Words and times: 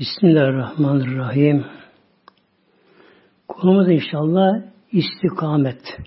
Bismillahirrahmanirrahim. 0.00 1.66
Konumuz 3.48 3.88
inşallah 3.90 4.62
istikamet. 4.92 5.98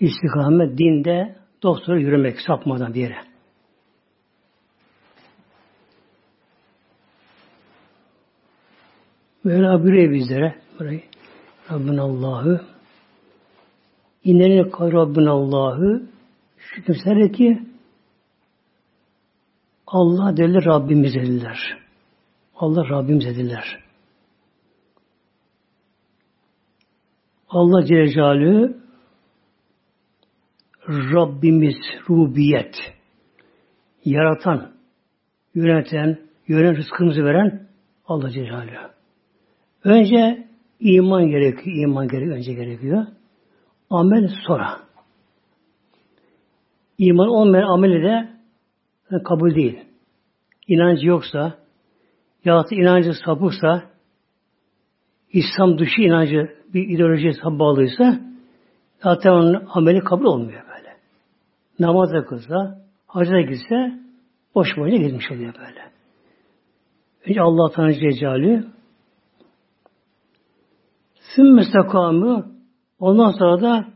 İstikamet 0.00 0.78
dinde 0.78 1.36
doktora 1.62 1.98
yürümek 1.98 2.40
sapmadan 2.40 2.94
bir 2.94 3.00
yere. 3.00 3.16
Mevla 9.44 9.82
buyuruyor 9.82 10.12
bizlere 10.12 10.54
burayı. 10.78 11.02
Rabbin 11.70 11.96
Allah'ı 11.96 12.60
İnneni 14.24 14.72
Rabbin 14.72 15.26
Allah'ı 15.26 16.02
şu 16.58 16.82
kimseler 16.82 17.32
ki 17.32 17.62
Allah 19.86 20.36
deli 20.36 20.64
Rabbimiz 20.64 21.14
dediler. 21.14 21.89
Allah 22.60 22.88
Rabbimiz 22.88 23.24
dediler. 23.24 23.64
Allah 27.48 27.86
Celle 27.86 28.74
Rabbimiz 30.88 31.76
rubiyet 32.08 32.74
yaratan, 34.04 34.72
yöneten, 35.54 36.18
yönen 36.48 36.76
rızkımızı 36.76 37.24
veren 37.24 37.68
Allah 38.06 38.30
Celle. 38.30 38.90
Önce 39.84 40.48
iman 40.80 41.26
gerekiyor, 41.26 41.76
iman 41.76 42.08
gerekiyor, 42.08 42.36
önce 42.36 42.52
gerekiyor. 42.52 43.06
Amel 43.90 44.30
sonra. 44.46 44.80
İman 46.98 47.28
olmayan 47.28 47.68
ameli 47.68 48.02
de 48.02 49.22
kabul 49.24 49.54
değil. 49.54 49.78
İnancı 50.68 51.06
yoksa, 51.06 51.58
yahut 52.44 52.72
inancı 52.72 53.12
sapıksa, 53.24 53.82
İslam 55.32 55.78
dışı 55.78 56.00
inancı 56.00 56.56
bir 56.74 56.88
ideolojiye 56.88 57.32
bağlıysa, 57.44 58.20
zaten 59.02 59.30
onun 59.30 59.66
ameli 59.74 60.00
kabul 60.00 60.24
olmuyor 60.24 60.62
böyle. 60.76 60.96
Namaz 61.78 62.12
da 62.12 62.24
kılsa, 62.24 62.78
hacda 63.06 63.40
gitse, 63.40 64.00
boş 64.54 64.76
boyuna 64.76 64.96
gitmiş 64.96 65.30
oluyor 65.30 65.54
böyle. 65.54 65.90
Önce 67.26 67.40
Allah 67.40 67.72
Tanrı 67.72 67.94
Cecali 67.94 68.64
Sümme 71.36 71.62
sekamı 71.64 72.52
ondan 72.98 73.30
sonra 73.30 73.62
da 73.62 73.88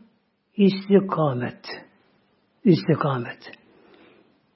istikamet. 0.57 1.67
İstikamet. 2.65 3.53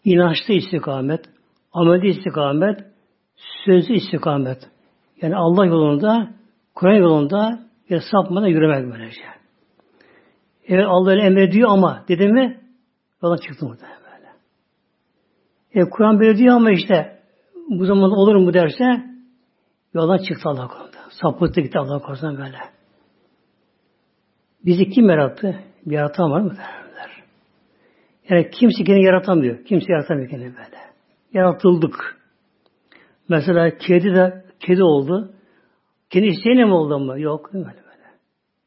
İnançta 0.05 0.53
istikamet, 0.53 1.25
amelde 1.73 2.09
istikamet, 2.09 2.88
sözlü 3.65 3.95
istikamet. 3.95 4.59
Yani 5.23 5.37
Allah 5.37 5.67
yolunda, 5.67 6.31
Kur'an 6.75 6.95
yolunda 6.95 7.61
ya 7.89 8.01
sapmadan 8.11 8.47
yürümek 8.47 8.93
böylece. 8.93 9.23
Evet 10.69 10.87
Allah 10.89 11.11
öyle 11.11 11.23
emrediyor 11.23 11.71
ama 11.71 12.05
dedi 12.09 12.29
mi 12.29 12.61
yola 13.23 13.39
çıktı 13.39 13.67
muhtemelen 13.67 13.99
böyle. 14.01 14.29
E, 15.75 15.91
Kur'an 15.91 16.21
böyle 16.21 16.39
diyor 16.39 16.57
ama 16.57 16.71
işte 16.71 17.19
bu 17.71 17.85
zaman 17.85 18.11
olur 18.11 18.37
mu 18.37 18.55
derse 18.55 19.05
yola 19.95 20.19
çıktı 20.19 20.49
Allah 20.49 20.69
konuda. 20.69 20.99
Sapıttı 21.11 21.61
gitti 21.61 21.79
Allah 21.79 21.99
korusun 21.99 22.39
böyle. 22.39 22.59
Bizi 24.65 24.91
kim 24.91 25.09
yarattı? 25.09 25.61
Bir 25.87 25.95
yaratan 25.95 26.31
var 26.31 26.41
mı? 26.41 26.51
Derler. 26.51 27.23
Yani 28.29 28.51
kimse 28.51 28.85
kendini 28.85 29.05
yaratamıyor. 29.05 29.65
Kimse 29.65 29.93
yaratamıyor 29.93 30.31
kendini 30.31 30.57
böyle. 30.57 30.79
Yaratıldık. 31.33 32.18
Mesela 33.29 33.79
kedi 33.79 34.15
de 34.15 34.45
kedi 34.61 34.83
oldu. 34.83 35.33
Kendi 36.11 36.27
isteğine 36.27 36.65
mi 36.65 36.73
oldu 36.73 36.99
mu? 36.99 37.21
Yok. 37.21 37.55
Böyle 37.55 37.65
böyle. 37.65 38.09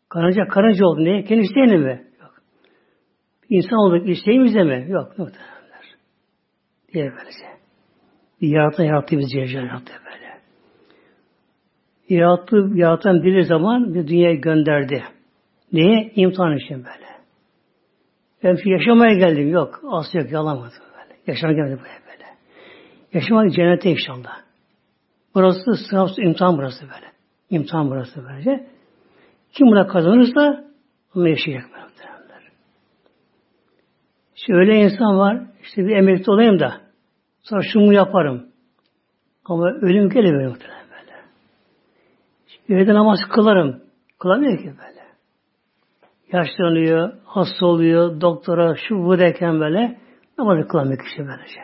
Karınca 0.09 0.47
karınca 0.47 0.85
oldu. 0.85 1.03
Niye? 1.03 1.23
Kendi 1.23 1.41
isteğine 1.41 1.77
mi? 1.77 2.07
Yok. 2.21 2.33
İnsan 3.49 3.79
olduk. 3.79 4.09
İsteğimizde 4.09 4.63
mi? 4.63 4.85
Yok. 4.89 5.17
Muhtemelenler. 5.17 5.95
Diye 6.93 7.11
böylece. 7.11 7.45
Bir 8.41 8.49
yaratan 8.49 8.83
yarattı 8.83 9.17
bizi 9.17 9.29
Celle 9.29 9.57
yarattı 9.57 9.93
böyle. 10.05 10.41
Yarattı, 12.09 12.69
yaratan 12.75 13.23
bir 13.23 13.41
zaman 13.41 13.93
bir 13.93 14.07
dünyaya 14.07 14.35
gönderdi. 14.35 15.03
Neye? 15.73 16.11
İmtihan 16.15 16.57
için 16.57 16.77
böyle. 16.77 17.11
Ben 18.43 18.57
yaşamaya 18.65 19.13
geldim. 19.13 19.49
Yok. 19.49 19.81
Aslı 19.89 20.19
yok. 20.19 20.31
Yalamadım 20.31 20.71
böyle. 20.93 21.19
Yaşamaya 21.27 21.55
gelmedim 21.55 21.79
buraya 21.79 22.01
böyle. 22.11 22.25
Yaşamak 23.13 23.53
cennete 23.53 23.91
inşallah. 23.91 24.50
Burası 25.35 25.75
sınav 25.89 26.07
imtihan 26.17 26.57
burası 26.57 26.81
böyle. 26.81 27.11
İmtihan 27.49 27.89
burası 27.89 28.23
böylece. 28.23 28.67
Kim 29.53 29.67
buna 29.67 29.87
kazanırsa 29.87 30.65
onu 31.15 31.29
yaşayacak 31.29 31.65
böyle. 31.73 31.91
İşte 34.41 34.53
öyle 34.53 34.75
insan 34.75 35.17
var, 35.17 35.41
işte 35.61 35.85
bir 35.85 35.95
emekli 35.95 36.31
olayım 36.31 36.59
da 36.59 36.81
sonra 37.43 37.61
şunu 37.73 37.93
yaparım. 37.93 38.47
Ama 39.45 39.71
ölüm 39.71 40.09
geliyor 40.09 40.49
muhtemelen 40.49 40.85
böyle. 40.91 42.81
Evde 42.81 42.93
namaz 42.93 43.19
kılarım. 43.29 43.81
Kılamıyor 44.19 44.57
ki 44.57 44.65
böyle. 44.65 45.01
Yaşlanıyor, 46.31 47.13
hasta 47.25 47.65
oluyor, 47.65 48.21
doktora 48.21 48.75
şu 48.75 48.95
bu 48.95 49.19
derken 49.19 49.59
böyle 49.59 49.99
namazı 50.37 50.67
kılamıyor 50.67 50.99
kişi 50.99 51.27
böylece. 51.27 51.61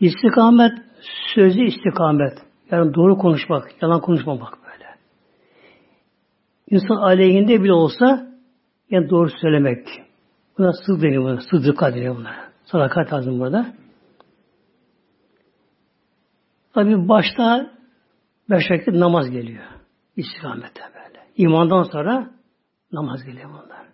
İstikamet, 0.00 0.72
sözü 1.34 1.62
istikamet. 1.62 2.38
Yani 2.70 2.94
doğru 2.94 3.18
konuşmak, 3.18 3.82
yalan 3.82 4.00
konuşmamak 4.00 4.58
böyle. 4.64 4.86
İnsan 6.70 6.96
aleyhinde 6.96 7.62
bile 7.62 7.72
olsa 7.72 8.26
yani 8.90 9.10
doğru 9.10 9.30
söylemek. 9.40 9.86
Buna 10.58 10.72
sız 10.72 11.02
deniyor 11.02 11.22
buna. 11.24 11.40
Sıddıka 11.40 11.94
deniyor 11.94 12.16
bunlara. 12.16 12.52
Sadakat 12.64 13.12
lazım 13.12 13.40
burada. 13.40 13.74
Tabi 16.74 17.08
başta 17.08 17.70
beş 18.50 18.70
vakit 18.70 18.94
namaz 18.94 19.30
geliyor. 19.30 19.64
İstikamette 20.16 20.80
böyle. 20.94 21.26
İmandan 21.36 21.82
sonra 21.82 22.30
namaz 22.92 23.24
geliyor 23.24 23.50
bunlar. 23.50 23.86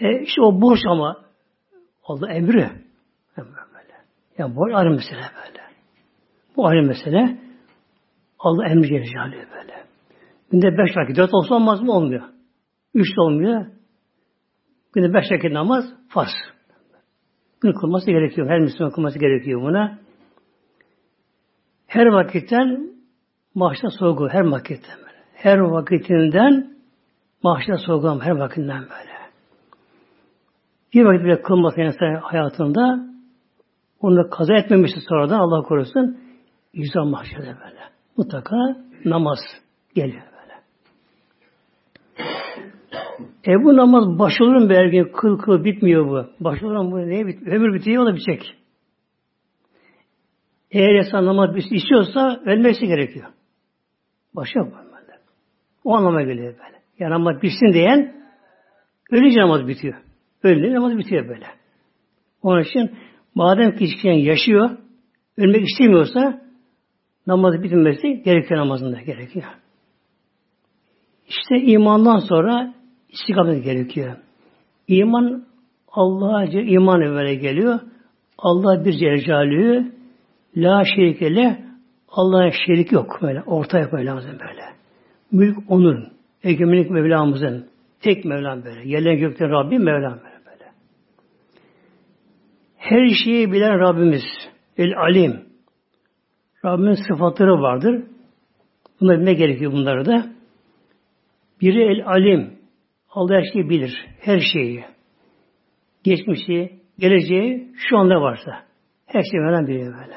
E 0.00 0.22
işte 0.22 0.42
o 0.42 0.60
boş 0.60 0.80
ama 0.86 1.16
Allah 2.04 2.32
emri. 2.32 2.70
Böyle. 3.36 3.71
Yani 4.42 4.56
bu 4.56 4.76
ayrı 4.76 4.90
mesele 4.90 5.20
böyle. 5.20 5.62
Bu 6.56 6.66
ayrı 6.66 6.82
mesele. 6.82 7.38
Allah 8.38 8.66
emri 8.66 8.88
gelir 8.88 9.14
böyle. 9.54 9.84
Günde 10.50 10.78
beş 10.78 10.96
vakit, 10.96 11.16
dört 11.16 11.34
olsa 11.34 11.54
olmaz 11.54 11.80
mı? 11.80 11.92
Olmuyor. 11.92 12.22
Üç 12.94 13.16
de 13.16 13.20
olmuyor. 13.20 13.66
Günde 14.92 15.14
beş 15.14 15.24
vakit 15.32 15.52
namaz 15.52 15.84
farz. 16.08 16.30
Gün 17.60 17.72
kılması 17.72 18.06
gerekiyor. 18.06 18.48
Her 18.48 18.60
Müslüman 18.60 18.92
kılması 18.92 19.18
gerekiyor 19.18 19.62
buna. 19.62 19.98
Her 21.86 22.06
vakitten 22.06 22.90
maaşta 23.54 23.90
sorgu. 23.90 24.28
Her 24.28 24.44
vakitten 24.44 24.98
böyle. 24.98 25.24
Her 25.34 25.58
vakitinden 25.58 26.76
maaşta 27.42 27.76
sorgulam. 27.76 28.20
Her 28.20 28.30
vakitinden 28.30 28.82
böyle. 28.82 29.12
Bir 30.94 31.04
vakit 31.04 31.24
bile 31.24 31.42
kılması 31.42 31.80
insan 31.80 32.14
hayatında 32.14 33.11
onu 34.02 34.30
kaza 34.30 34.54
etmemişti 34.54 35.00
sonradan 35.08 35.38
Allah 35.38 35.62
korusun. 35.62 36.18
İzam 36.72 37.08
mahşede 37.08 37.56
böyle. 37.64 37.80
Mutlaka 38.16 38.56
namaz 39.04 39.38
geliyor. 39.94 40.22
E 43.46 43.64
bu 43.64 43.76
namaz 43.76 44.18
başılır 44.18 44.56
mı 44.56 44.68
belki? 44.70 45.12
Kıl 45.12 45.38
kıl 45.38 45.64
bitmiyor 45.64 46.06
bu. 46.06 46.44
Başılır 46.44 46.76
mı 46.76 46.92
bu? 46.92 46.98
Neye 46.98 47.26
bit 47.26 47.46
Ömür 47.46 47.74
bitiyor 47.74 48.06
da 48.06 48.14
bitecek. 48.14 48.56
Eğer 50.70 50.94
insan 50.94 51.26
namaz 51.26 51.50
istiyorsa 51.70 52.40
ölmesi 52.46 52.86
gerekiyor. 52.86 53.26
Başka 54.34 54.60
yok. 54.60 54.72
O 55.84 55.96
anlama 55.96 56.22
geliyor 56.22 56.52
böyle. 56.52 56.82
Yani 56.98 57.10
namaz 57.10 57.42
bitsin 57.42 57.72
diyen 57.72 58.14
ölünce 59.10 59.40
namaz 59.40 59.66
bitiyor. 59.68 59.94
Ölünce 60.42 60.74
namaz 60.74 60.98
bitiyor 60.98 61.28
böyle. 61.28 61.46
Onun 62.42 62.62
için 62.62 62.90
madem 63.34 63.76
ki 63.76 63.84
kişi 63.84 64.08
yaşıyor, 64.08 64.70
ölmek 65.38 65.68
istemiyorsa 65.68 66.42
namazı 67.26 67.62
bitirmesi 67.62 68.22
gerekiyor 68.24 68.60
namazında 68.60 69.00
gerekiyor. 69.00 69.46
İşte 71.28 71.66
imandan 71.66 72.18
sonra 72.18 72.74
istikamet 73.08 73.64
gerekiyor. 73.64 74.16
İman 74.88 75.44
Allah'a 75.92 76.44
iman 76.44 77.02
evvela 77.02 77.34
geliyor. 77.34 77.80
Allah 78.38 78.84
bir 78.84 78.92
Celle 78.92 79.92
La 80.56 80.84
şerikele 80.84 81.64
Allah'a 82.08 82.50
şerik 82.66 82.92
yok 82.92 83.18
böyle. 83.22 83.42
Orta 83.42 83.78
yok 83.78 83.94
lazım 83.94 84.32
böyle. 84.32 84.62
Mülk 85.32 85.58
onun. 85.68 86.12
Egemenlik 86.44 86.90
Mevlamızın. 86.90 87.66
Tek 88.00 88.24
Mevlam 88.24 88.64
böyle. 88.64 88.88
Yerlerin 88.88 89.20
gökten 89.20 89.50
Rabbim 89.50 89.84
Mevlam 89.84 90.12
böyle, 90.12 90.24
böyle. 90.24 90.31
Her 92.82 93.08
şeyi 93.24 93.52
bilen 93.52 93.80
Rabbimiz. 93.80 94.22
El 94.76 94.96
alim. 94.96 95.46
Rabbimin 96.64 96.94
sıfatları 97.08 97.60
vardır. 97.62 98.04
Bunları 99.00 99.18
bilmek 99.20 99.38
gerekiyor 99.38 99.72
bunları 99.72 100.06
da. 100.06 100.26
Biri 101.60 101.82
el 101.82 102.06
alim. 102.06 102.58
Allah 103.10 103.34
her 103.34 103.52
şeyi 103.52 103.68
bilir. 103.68 104.06
Her 104.20 104.40
şeyi. 104.52 104.84
Geçmişi, 106.04 106.80
geleceği, 106.98 107.72
şu 107.76 107.98
anda 107.98 108.20
varsa. 108.20 108.52
Her 109.06 109.22
şeyi 109.22 109.42
veren 109.42 109.66
biliyor 109.66 109.94
böyle. 109.94 110.16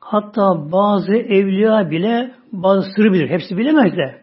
Hatta 0.00 0.72
bazı 0.72 1.14
evliya 1.14 1.90
bile 1.90 2.34
bazı 2.52 2.88
sırrı 2.96 3.12
bilir. 3.12 3.28
Hepsi 3.28 3.56
bilemez 3.56 3.96
de. 3.96 4.22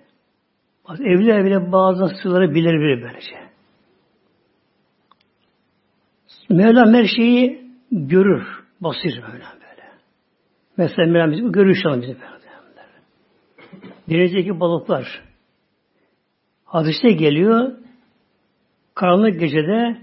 Bazı 0.89 1.03
evliya 1.03 1.45
bile 1.45 1.71
bazı 1.71 2.07
sırları 2.23 2.55
bilir 2.55 2.73
bilir 2.73 3.03
böylece. 3.03 3.44
Mevlam 6.49 6.93
her 6.93 7.05
şeyi 7.05 7.71
görür. 7.91 8.43
Basir 8.81 9.17
Mevlam 9.17 9.33
böyle. 9.53 9.87
Mesela 10.77 11.11
Mevlam 11.11 11.31
bizi 11.31 11.51
görür 11.51 11.75
şu 11.83 11.89
an 11.89 12.01
bizi 12.01 12.13
böyle. 12.13 12.35
Denizdeki 14.09 14.59
balıklar 14.59 15.21
hadise 16.65 17.11
geliyor 17.11 17.71
karanlık 18.95 19.39
gecede 19.39 19.97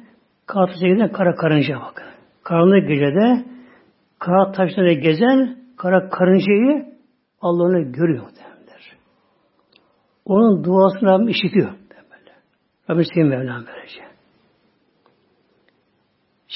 kara 0.47 0.73
giden 0.73 1.12
kara 1.12 1.35
karınca 1.35 1.81
bakın. 1.81 2.05
Karanlık 2.44 2.89
gecede 2.89 3.44
kara 4.19 4.53
taşları 4.53 4.93
gezen 4.93 5.59
kara 5.77 6.09
karıncayı 6.09 6.93
Allah 7.41 7.62
onu 7.62 7.93
görüyor 7.93 8.25
derler. 8.25 8.97
Onun 10.25 10.65
duasını 10.65 11.09
Rabbim 11.09 11.29
işitiyor. 11.29 11.71
Böyle. 11.91 12.33
Rabbim 12.91 13.05
senin 13.15 13.27
Mevlam 13.27 13.65
böylece. 13.67 14.12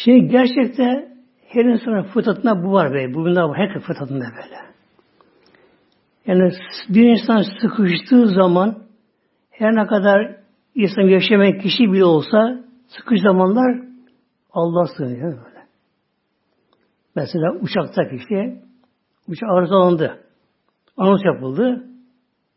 Şimdi 0.04 0.28
gerçekte 0.28 1.08
her 1.48 1.64
insanın 1.64 2.02
fıtratında 2.02 2.64
bu 2.64 2.72
var 2.72 2.94
be. 2.94 3.14
Bu 3.14 3.18
bunlar 3.18 3.42
var. 3.42 3.58
Her 3.58 3.80
fıtratında 3.80 4.24
böyle. 4.24 4.56
Yani 6.26 6.52
bir 6.88 7.08
insan 7.10 7.42
sıkıştığı 7.60 8.28
zaman 8.28 8.78
her 9.50 9.74
ne 9.74 9.86
kadar 9.86 10.36
insan 10.74 11.02
yaşamayan 11.02 11.58
kişi 11.58 11.92
bile 11.92 12.04
olsa 12.04 12.64
sıkış 12.86 13.20
zamanlar 13.22 13.82
Allah 14.52 14.86
sığınıyor 14.96 15.32
böyle. 15.44 15.66
Mesela 17.16 17.52
uçakta 17.60 18.08
kişi 18.08 18.60
uçak 19.28 19.50
arızalandı. 19.50 20.18
Anons 20.96 21.24
yapıldı. 21.24 21.84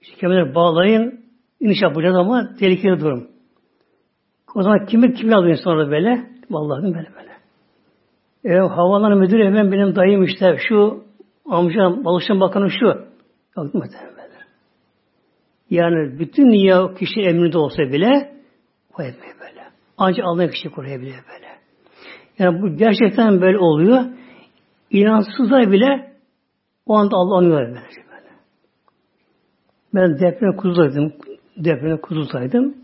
İşte 0.01 0.15
kemerleri 0.15 0.55
bağlayın 0.55 1.25
iniş 1.59 1.81
yapacağız 1.81 2.15
ama 2.15 2.55
tehlikeli 2.59 2.99
durum. 2.99 3.27
O 4.55 4.63
zaman 4.63 4.85
kimi 4.85 5.13
kimi 5.13 5.35
alıyor 5.35 5.57
sonra 5.63 5.91
böyle? 5.91 6.38
Vallahi 6.49 6.83
böyle 6.83 7.09
böyle. 7.15 7.29
E, 8.45 8.59
havalan 8.59 9.17
müdürü 9.17 9.45
hemen 9.45 9.71
benim 9.71 9.95
dayım 9.95 10.23
işte 10.23 10.57
şu 10.69 11.03
amcam, 11.45 12.05
Balıkçı 12.05 12.39
Bakanı 12.39 12.69
şu. 12.69 12.85
Yok 13.57 13.73
böyle. 13.73 14.09
Yani 15.69 16.19
bütün 16.19 16.51
dünya 16.51 16.93
kişi 16.93 17.21
emrinde 17.21 17.57
olsa 17.57 17.83
bile 17.83 18.33
o 18.99 19.01
etmiyor 19.01 19.35
böyle. 19.39 19.61
Ancak 19.97 20.25
Allah 20.25 20.47
kişi 20.47 20.69
koruyabiliyor 20.69 21.23
böyle. 21.33 21.47
Yani 22.39 22.61
bu 22.61 22.77
gerçekten 22.77 23.41
böyle 23.41 23.57
oluyor. 23.57 24.03
İnansızlar 24.91 25.71
bile 25.71 26.13
o 26.85 26.95
anda 26.95 27.15
Allah 27.15 27.37
anıyor 27.37 27.59
böyle. 27.59 27.79
Ben 29.93 30.19
deprem 30.19 30.55
kuzulaydım. 30.55 31.13
Deprem 31.57 31.97
kuzulaydım. 31.97 32.75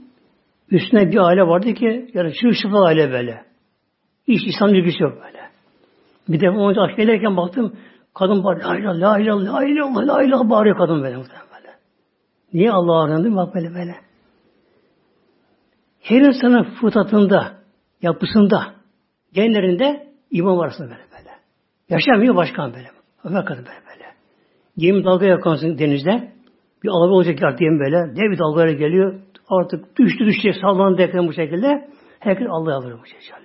Üstüne 0.72 1.12
bir 1.12 1.18
aile 1.18 1.42
vardı 1.42 1.74
ki 1.74 2.12
yani 2.14 2.32
şu 2.42 2.54
şıfı 2.54 2.78
aile 2.78 3.12
böyle. 3.12 3.46
Hiç 4.28 4.42
İslam 4.48 4.76
ilgisi 4.76 5.04
yok 5.04 5.14
böyle. 5.14 5.50
Bir 6.30 6.40
de 6.40 6.50
onu 6.50 6.82
aşk 6.82 7.00
ederken 7.00 7.38
baktım 7.38 7.76
kadın 8.14 8.44
bağırıyor. 8.44 8.70
La 8.70 8.78
ilahe, 8.78 8.96
la 8.96 9.20
ilahe, 9.20 9.46
la 9.46 9.64
ilahe, 9.64 10.08
la 10.08 10.24
ilahe 10.24 10.50
bağırıyor 10.50 10.78
kadın 10.78 11.04
böyle 11.04 11.16
böyle. 11.16 11.76
Niye 12.54 12.72
Allah 12.72 13.04
arandı? 13.04 13.36
Bak 13.36 13.56
böyle 13.56 13.74
böyle. 13.74 13.96
Her 16.02 16.22
insanın 16.22 16.64
fıtratında, 16.64 17.54
yapısında, 18.02 18.74
genlerinde 19.34 20.08
iman 20.32 20.58
var 20.58 20.68
aslında 20.68 20.90
böyle 20.90 21.02
böyle. 21.12 21.30
Yaşamıyor 21.90 22.36
başkan 22.36 22.74
böyle. 22.74 22.88
Ömer 23.24 23.46
kadın 23.46 23.66
böyle 23.66 23.80
böyle. 23.90 24.06
Gemi 24.78 25.04
dalga 25.04 25.26
yakansın 25.26 25.78
denizde. 25.78 26.32
Bir 26.84 26.90
alabı 26.90 27.14
olacak 27.14 27.42
yer 27.42 27.58
diyelim 27.58 27.80
böyle. 27.80 28.16
Dev 28.16 28.32
bir 28.32 28.40
dalgalara 28.40 28.72
geliyor. 28.72 29.20
Artık 29.50 30.00
düştü 30.00 30.26
düştü 30.26 30.54
sallandı 30.62 31.28
bu 31.28 31.34
şekilde. 31.34 31.90
Herkes 32.20 32.48
Allah'a 32.50 32.72
yalvarıyor 32.72 33.00
bu 33.02 33.06
şekilde. 33.06 33.45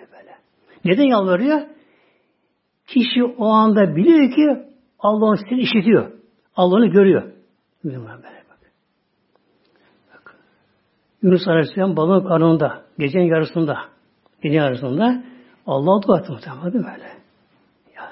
Neden 0.85 1.05
yalvarıyor? 1.05 1.61
Kişi 2.87 3.25
o 3.25 3.49
anda 3.49 3.97
biliyor 3.97 4.31
ki 4.31 4.71
Allah 4.99 5.37
seni 5.49 5.61
işitiyor. 5.61 6.13
Allah'ını 6.57 6.87
görüyor. 6.87 7.33
Böyle 7.85 7.99
bak. 7.99 8.21
bak. 10.13 10.37
Yunus 11.23 11.49
Aleyhisselam 11.49 11.97
balığın 11.97 12.29
karnında, 12.29 12.83
gecenin 12.99 13.25
yarısında, 13.25 13.79
gece 14.43 14.57
yarısında 14.57 15.25
Allah 15.67 16.03
dua 16.03 16.21
etti 16.21 16.33
muhtemelen 16.33 16.73
değil 16.73 16.85
mi 16.85 16.91
böyle? 16.95 17.09
Ya. 17.97 18.11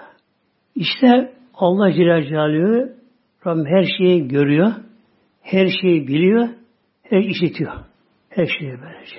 İşte 0.75 1.35
Allah 1.55 1.93
Celle 1.93 2.29
Celaluhu 2.29 2.99
Rabbim 3.47 3.67
her 3.67 3.85
şeyi 3.99 4.29
görüyor, 4.29 4.73
her 5.43 5.69
şeyi 5.83 6.09
biliyor, 6.09 6.49
her 7.03 7.19
işitiyor. 7.19 7.73
Her 8.29 8.47
şeyi 8.47 8.77
böylece. 8.81 9.17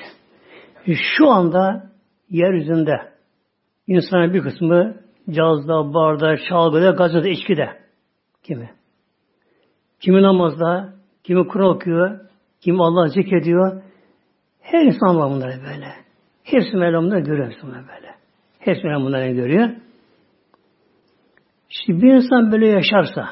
Şu 1.18 1.30
anda 1.30 1.90
yeryüzünde 2.30 3.19
insanın 3.89 4.33
bir 4.33 4.41
kısmı 4.41 4.95
cazda, 5.30 5.94
barda, 5.94 6.38
çalgıda, 6.50 6.91
gazete, 6.91 7.30
içkide. 7.30 7.69
Kimi? 8.44 8.69
Kimi 10.00 10.21
namazda, 10.21 10.94
kimi 11.24 11.47
Kur'an 11.47 11.69
okuyor, 11.75 12.19
kimi 12.62 12.83
Allah 12.83 13.07
zikrediyor. 13.07 13.81
Her 14.62 14.86
insan 14.86 15.18
var 15.18 15.30
bunları 15.30 15.62
böyle. 15.63 15.88
Hepsi 16.44 16.77
Mevlam 16.77 17.06
bunları 17.06 17.19
görüyor 17.19 17.53
bunları 17.63 17.88
böyle. 17.88 18.15
Hepsi 18.59 18.88
Mevlam 18.88 19.03
bunları 19.03 19.31
görüyor. 19.31 19.69
Şimdi 21.69 22.02
bir 22.02 22.14
insan 22.14 22.52
böyle 22.52 22.68
yaşarsa 22.68 23.30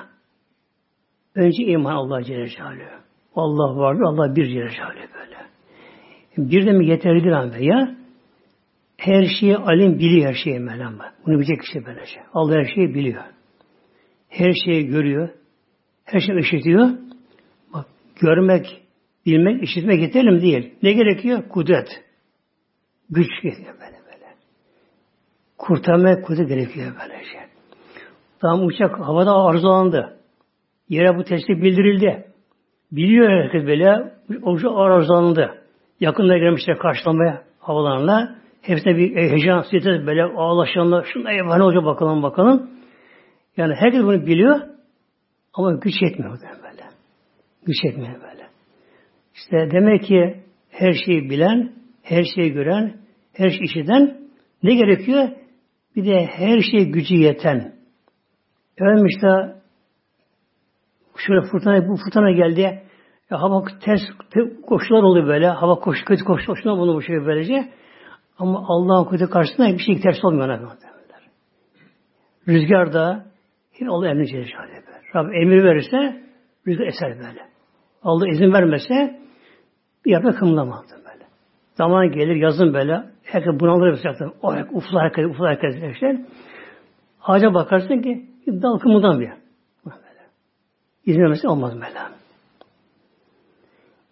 önce 1.36 1.64
iman 1.64 1.96
Allah 1.96 2.24
Celle 2.24 2.48
Celaluhu. 2.48 2.98
Allah 3.36 3.78
vardır, 3.78 4.02
Allah 4.02 4.36
bir 4.36 4.46
Celle 4.46 4.70
Celaluhu 4.70 5.14
böyle. 5.20 5.38
Bir 6.38 6.66
de 6.66 6.72
mi 6.72 6.88
yeterlidir 6.88 7.32
ama 7.32 7.58
ya? 7.58 7.96
Her 8.98 9.26
şeyi 9.40 9.58
alim 9.58 10.00
biliyor 10.00 10.30
her 10.30 10.34
şeyi 10.44 10.60
Mevlam. 10.60 11.00
Bunu 11.26 11.40
bilecek 11.40 11.62
kişi 11.62 11.86
böylece. 11.86 12.06
Şey. 12.06 12.22
Allah 12.34 12.56
her 12.56 12.66
şeyi 12.76 12.94
biliyor. 12.94 13.24
Her 14.30 14.54
şeyi 14.66 14.88
görüyor. 14.88 15.30
Her 16.06 16.20
şeyi 16.20 16.40
işitiyor. 16.40 16.90
Bak 17.74 17.86
görmek, 18.22 18.82
bilmek, 19.26 19.64
işitmek 19.64 20.02
yeterli 20.02 20.42
değil. 20.42 20.74
Ne 20.84 20.94
gerekiyor? 20.94 21.50
Kudret. 21.50 21.88
Güç 23.10 23.28
gerekiyor 23.44 23.74
böyle 23.74 23.98
böyle. 24.06 24.26
Kurtarma 25.58 26.22
kudret 26.22 26.50
gerekiyor 26.50 26.92
böylece. 27.02 27.30
Şey. 27.30 27.42
Tam 28.42 28.66
uçak 28.66 29.00
havada 29.00 29.32
arızalandı. 29.32 30.18
Yere 30.90 31.18
bu 31.18 31.24
testi 31.24 31.62
bildirildi. 31.62 32.26
Biliyor 32.92 33.30
herkes 33.30 33.68
böyle. 33.68 34.14
Uçak 34.42 34.72
arızalandı. 34.76 35.64
Yakında 36.00 36.38
gelmişler 36.38 36.78
karşılamaya 36.78 37.44
havalarına. 37.60 38.38
Hepsine 38.68 38.98
bir 38.98 39.16
heyecan, 39.16 39.62
stres 39.62 40.08
böyle 40.08 40.24
ağlaşanlar, 40.24 41.08
şunda 41.14 41.30
ne 41.30 41.64
olacak 41.64 41.86
bakalım 41.86 42.24
bakalım. 42.24 42.70
Yani 43.58 43.74
herkes 43.76 44.02
bunu 44.02 44.26
biliyor 44.26 44.60
ama 45.54 45.74
güç 45.74 46.02
yetmiyor 46.02 46.32
böyle. 46.32 46.84
Güç 47.66 47.84
yetmiyor 47.84 48.14
böyle. 48.14 48.48
İşte 49.36 49.72
demek 49.72 50.04
ki 50.04 50.44
her 50.70 50.94
şeyi 51.06 51.30
bilen, 51.30 51.74
her 52.04 52.24
şeyi 52.36 52.54
gören, 52.54 52.98
her 53.34 53.50
şeyi 53.50 53.64
işiten 53.64 54.18
ne 54.64 54.76
gerekiyor? 54.76 55.30
Bir 55.96 56.06
de 56.06 56.26
her 56.26 56.62
şey 56.62 56.86
gücü 56.86 57.16
yeten. 57.16 57.74
Efendim 58.78 59.06
işte 59.06 59.28
şöyle 61.28 61.42
fırtına, 61.52 61.88
bu 61.88 61.98
fırtına 62.06 62.32
geldi. 62.32 62.84
Ya 63.32 63.42
hava 63.42 63.64
ters 63.86 64.02
koşular 64.68 65.04
oluyor 65.04 65.28
böyle. 65.28 65.48
Hava 65.48 65.76
koş, 65.76 65.98
kötü 66.06 66.24
koşular 66.24 66.78
bunu 66.78 66.96
bu 66.96 67.02
şey 67.02 67.16
böylece. 67.26 67.70
Ama 68.40 68.64
Allah'ın 68.68 69.06
kudreti 69.06 69.30
karşısında 69.30 69.68
bir 69.68 69.80
şey 69.80 70.02
ters 70.02 70.26
olmuyor. 70.26 70.60
Rüzgar 72.48 72.94
da 72.94 73.26
yine 73.80 73.90
Allah 73.90 74.10
emri 74.10 74.28
Celle 74.28 74.46
Rabbim 75.16 75.34
emir 75.34 75.64
verirse 75.64 76.24
rüzgar 76.68 76.86
eser 76.88 77.18
böyle. 77.18 77.48
Allah 78.04 78.28
izin 78.28 78.54
vermese 78.54 79.20
bir 80.06 80.12
yaprak 80.12 80.38
kımılamaz 80.38 80.86
böyle. 80.92 81.26
Zaman 81.74 82.12
gelir 82.12 82.36
yazın 82.36 82.74
böyle 82.74 83.04
herkes 83.24 83.60
bunalır 83.60 83.90
mesela. 83.92 84.32
O 84.42 84.54
ufla 84.78 85.02
herkes, 85.02 85.26
ufla 85.26 85.48
herkes 85.48 85.76
işte. 85.94 86.26
Ağaca 87.22 87.54
bakarsın 87.54 88.02
ki 88.02 88.26
dal 88.48 88.78
kımıldan 88.78 89.20
bir. 89.20 89.30
Böyle. 89.86 89.98
İzin 91.06 91.22
vermesi 91.22 91.48
olmaz 91.48 91.74
böyle. 91.76 92.00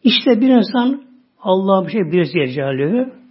İşte 0.03 0.41
bir 0.41 0.49
insan 0.49 1.03
Allah'a 1.41 1.85
bir 1.85 1.91
şey 1.91 2.01
bir 2.01 2.25
Celle 2.25 3.24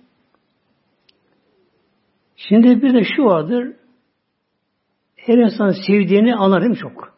Şimdi 2.48 2.82
bir 2.82 2.94
de 2.94 3.04
şu 3.16 3.24
vardır. 3.24 3.76
her 5.16 5.38
insan 5.38 5.74
sevdiğini 5.86 6.34
anlar 6.34 6.60
değil 6.60 6.70
mi 6.70 6.76
çok? 6.76 7.14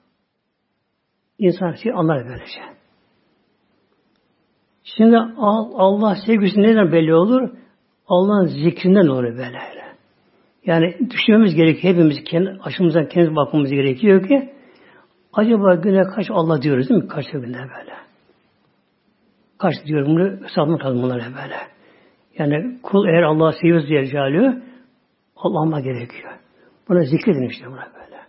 İnsan 1.39 1.73
şey 1.73 1.93
anlar 1.93 2.25
böylece. 2.25 2.61
Şimdi 4.85 5.17
Allah 5.17 6.17
sevgisi 6.27 6.63
neden 6.63 6.93
belli 6.93 7.15
olur? 7.15 7.51
Allah'ın 8.09 8.47
zikrinden 8.47 9.07
olur 9.07 9.25
böyle. 9.25 9.59
Yani 10.67 10.97
düşünmemiz 11.11 11.55
gerekiyor. 11.55 11.95
Hepimiz 11.95 12.25
kendi, 12.25 12.59
aşımızdan 12.63 13.09
kendimiz 13.09 13.37
bakmamız 13.37 13.71
gerekiyor 13.71 14.29
ki 14.29 14.53
acaba 15.33 15.75
güne 15.75 16.03
kaç 16.03 16.27
Allah 16.31 16.63
diyoruz 16.63 16.89
değil 16.89 17.03
mi? 17.03 17.09
Kaç 17.09 17.31
günde 17.31 17.59
böyle. 17.59 17.97
Kaç 19.59 19.75
diyorum 19.87 20.09
bunu 20.09 20.47
hesabını 20.49 20.79
kazanmaları 20.79 21.23
böyle. 21.23 21.57
Yani 22.39 22.79
kul 22.83 23.09
eğer 23.09 23.23
Allah'ı 23.23 23.53
seviyorsa 23.53 23.89
diye 23.89 24.03
Allah'ıma 25.37 25.81
gerekiyor. 25.81 26.33
Buna 26.89 27.05
zikredin 27.05 27.49
işte 27.49 27.67
buna 27.67 27.93
böyle. 27.95 28.21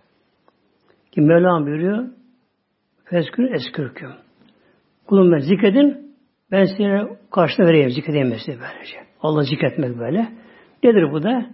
Ki 1.11 1.21
Mevlam 1.21 1.65
buyuruyor 1.65 2.07
Feskür 3.09 3.51
eskürküm. 3.51 4.11
Kulum 5.07 5.31
ben 5.31 5.39
zikredin 5.39 6.15
ben 6.51 6.65
size 6.65 7.17
karşına 7.31 7.65
vereyim 7.65 7.89
zikredeyim 7.89 8.35
size 8.45 8.59
böylece. 8.59 8.97
Allah 9.21 9.43
zikretmek 9.43 9.99
böyle. 9.99 10.33
Nedir 10.83 11.11
bu 11.11 11.23
da? 11.23 11.45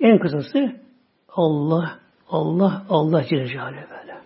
En 0.00 0.18
kısası 0.18 0.80
Allah, 1.28 1.98
Allah, 2.28 2.86
Allah 2.88 3.24
Celle 3.24 3.44
böyle. 3.44 4.20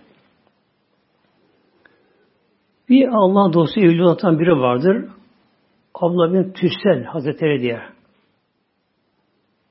Bir 2.89 3.09
Allah 3.09 3.53
dostu 3.53 3.81
evli 3.81 4.05
atan 4.05 4.39
biri 4.39 4.53
vardır. 4.53 5.09
Abla 5.95 6.33
bin 6.33 6.53
Tüssel 6.53 7.05
Hazretleri 7.05 7.61
diye. 7.61 7.81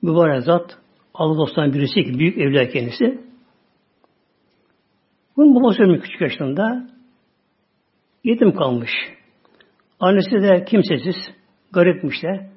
Mübarek 0.02 0.44
zat 0.44 0.78
Allah 1.14 1.38
dostlarından 1.38 1.74
birisi 1.80 2.04
ki 2.04 2.20
büyük 2.20 2.38
evliya 2.38 2.70
kendisi. 2.70 3.24
Bunun 5.38 5.56
babası 5.56 5.84
ölmüş 5.84 6.02
küçük 6.02 6.22
yaşında. 6.22 6.90
Yetim 8.24 8.56
kalmış. 8.56 8.92
Annesi 10.00 10.32
de 10.32 10.66
kimsesiz, 10.66 11.16
garipmiş 11.74 12.24
de. 12.24 12.50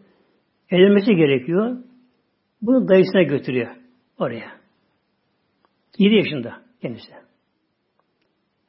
Evlenmesi 0.71 1.15
gerekiyor. 1.15 1.77
Bunu 2.63 2.89
dayısına 2.89 3.23
götürüyor 3.23 3.77
oraya. 4.19 4.51
7 5.99 6.15
yaşında 6.15 6.63
kendisi. 6.83 7.13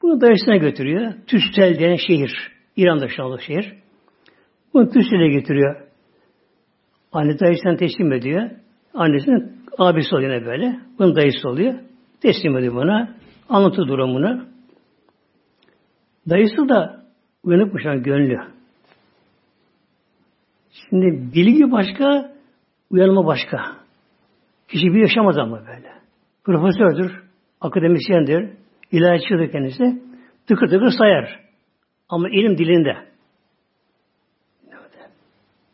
Bunu 0.02 0.22
dayısına 0.22 0.58
götürüyor. 0.58 1.14
Tüstel 1.28 1.80
denen 1.80 1.98
şehir. 2.08 2.52
İran'da 2.76 3.08
şu 3.08 3.38
şehir. 3.48 3.74
Bunu 4.74 4.90
Tüstel'e 4.90 5.28
getiriyor. 5.28 5.88
Anne 7.12 7.40
dayısına 7.40 7.76
teslim 7.76 8.14
ediyor. 8.14 8.50
Annesinin 8.94 9.57
abisi 9.78 10.16
oluyor 10.16 10.34
yine 10.34 10.46
böyle. 10.46 10.80
Bunun 11.00 11.16
dayısı 11.16 11.50
oluyor. 11.50 11.74
Teslim 12.22 12.58
ediyor 12.58 12.74
buna. 12.74 13.16
Anlatı 13.50 13.88
durumunu. 13.88 14.46
Dayısı 16.30 16.70
da 16.70 17.04
uyanıkmış 17.44 17.86
yani 17.86 18.04
gönlü. 18.04 18.40
Şimdi 20.72 21.34
bilgi 21.34 21.72
başka, 21.72 22.32
uyanma 22.90 23.26
başka. 23.26 23.78
Kişi 24.68 24.86
bir 24.86 25.02
yaşamaz 25.02 25.38
ama 25.38 25.60
böyle. 25.60 25.92
Profesördür, 26.44 27.24
akademisyendir, 27.62 28.50
ilahiyatçıdır 28.92 29.52
kendisi. 29.52 30.02
Tıkır 30.48 30.68
tıkır 30.68 30.90
sayar. 30.98 31.40
Ama 32.10 32.30
ilim 32.30 32.58
dilinde. 32.58 33.08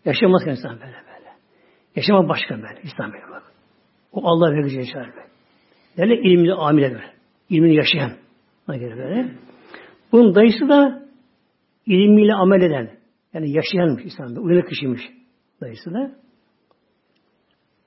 Yaşamaz 0.05 0.47
insan 0.47 0.71
böyle 0.71 1.03
böyle. 1.07 1.29
Yaşama 1.95 2.29
başka 2.29 2.55
böyle. 2.55 2.81
İslam 2.83 3.13
böyle. 3.13 3.52
O 4.13 4.27
Allah 4.27 4.69
çağır 4.93 5.07
böyle. 5.07 5.27
Derler 5.97 6.17
ilimli 6.17 6.53
amile 6.53 6.91
böyle. 6.91 7.13
İlmini 7.49 7.75
yaşayan. 7.75 8.11
Göre 8.67 8.97
böyle. 8.97 9.31
Bunun 10.11 10.35
dayısı 10.35 10.69
da 10.69 11.03
ilmiyle 11.85 12.33
amel 12.33 12.61
eden. 12.61 12.91
Yani 13.33 13.51
yaşayanmış 13.51 14.05
İslam'da. 14.05 14.39
Uyanık 14.39 14.69
kişiymiş 14.69 15.01
dayısı 15.61 15.93
da. 15.93 16.11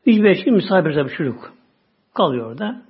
Üç 0.07 0.23
beş 0.23 0.45
gün 0.45 0.55
misafir 0.55 0.95
tabi 0.95 1.11
çocuk. 1.11 1.53
Kalıyor 2.15 2.51
orada. 2.51 2.83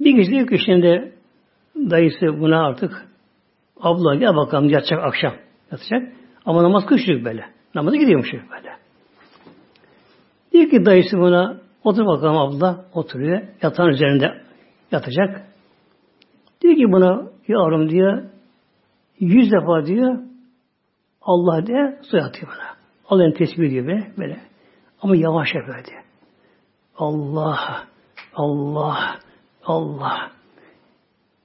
Bir 0.00 0.16
gece 0.16 0.30
diyor 0.30 0.46
ki 0.46 0.58
şimdi 0.64 1.12
dayısı 1.76 2.40
buna 2.40 2.66
artık 2.66 3.08
abla 3.80 4.14
gel 4.14 4.36
bakalım 4.36 4.68
yatacak 4.68 5.04
akşam 5.04 5.34
yatacak. 5.72 6.12
Ama 6.44 6.62
namaz 6.62 6.86
kışlık 6.86 7.24
böyle. 7.24 7.44
Namaza 7.74 7.96
gidiyormuş 7.96 8.32
böyle. 8.32 8.67
Diyor 10.58 10.70
ki 10.70 10.86
dayısı 10.86 11.18
buna 11.18 11.60
otur 11.84 12.06
bakalım 12.06 12.36
abla 12.36 12.84
oturuyor. 12.94 13.42
Yatağın 13.62 13.88
üzerinde 13.88 14.42
yatacak. 14.92 15.46
Diyor 16.60 16.76
ki 16.76 16.92
buna 16.92 17.22
yavrum 17.48 17.90
diyor 17.90 18.22
yüz 19.20 19.52
defa 19.52 19.86
diyor 19.86 20.18
Allah 21.22 21.66
diye 21.66 21.98
su 22.02 22.16
atıyor 22.16 22.52
bana. 22.52 22.76
Allah'ın 23.08 23.32
tesbih 23.32 23.70
gibi 23.70 24.12
böyle. 24.18 24.40
Ama 25.02 25.16
yavaş 25.16 25.54
böyle 25.54 25.84
diyor. 25.84 26.02
Allah, 26.96 27.86
Allah, 28.34 29.18
Allah. 29.64 30.30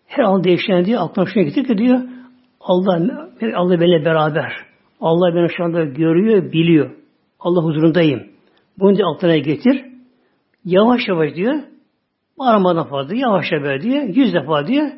Her 0.07 0.23
an 0.23 0.43
değişen 0.43 0.85
diyor, 0.85 1.01
aklına 1.01 1.25
şuna 1.25 1.43
getir 1.43 1.67
ki 1.67 1.77
diyor, 1.77 2.01
Allah, 2.61 3.27
Allah 3.55 3.81
benimle 3.81 4.05
beraber. 4.05 4.53
Allah 5.01 5.35
beni 5.35 5.49
şu 5.57 5.63
anda 5.63 5.83
görüyor, 5.83 6.51
biliyor. 6.51 6.91
Allah 7.39 7.63
huzurundayım. 7.63 8.32
Bunu 8.79 8.95
diyor 8.95 9.15
aklına 9.15 9.37
getir. 9.37 9.85
Yavaş 10.65 11.01
yavaş 11.07 11.35
diyor, 11.35 11.55
bağırmadan 12.39 12.89
fazla, 12.89 13.15
yavaş 13.15 13.51
yavaş 13.51 13.81
diyor, 13.81 14.03
yüz 14.03 14.33
defa 14.33 14.67
diyor, 14.67 14.89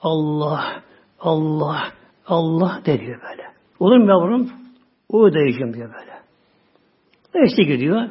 Allah, 0.00 0.82
Allah, 1.20 1.92
Allah 2.26 2.80
de 2.86 3.00
diyor 3.00 3.20
böyle. 3.30 3.42
Olur 3.80 3.96
mu 3.96 4.08
yavrum? 4.08 4.50
O 5.08 5.32
dayıcım 5.32 5.74
diyor 5.74 5.94
böyle. 5.94 6.18
Eşlik 7.44 7.68
gidiyor. 7.68 8.08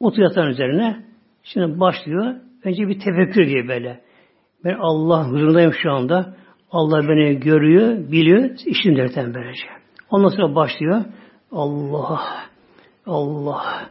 Otur 0.00 0.22
yatağın 0.22 0.50
üzerine. 0.50 1.04
Şimdi 1.42 1.80
başlıyor. 1.80 2.34
Önce 2.64 2.88
bir 2.88 3.00
tefekkür 3.00 3.46
diye 3.46 3.68
böyle. 3.68 4.00
Ben 4.64 4.76
Allah 4.80 5.28
huzurundayım 5.28 5.72
şu 5.82 5.92
anda. 5.92 6.34
Allah 6.70 7.08
beni 7.08 7.40
görüyor, 7.40 8.12
biliyor. 8.12 8.50
İşin 8.66 8.96
derten 8.96 9.34
böylece. 9.34 9.66
Ondan 10.10 10.28
sonra 10.28 10.54
başlıyor. 10.54 11.04
Allah, 11.52 12.20
Allah, 13.06 13.89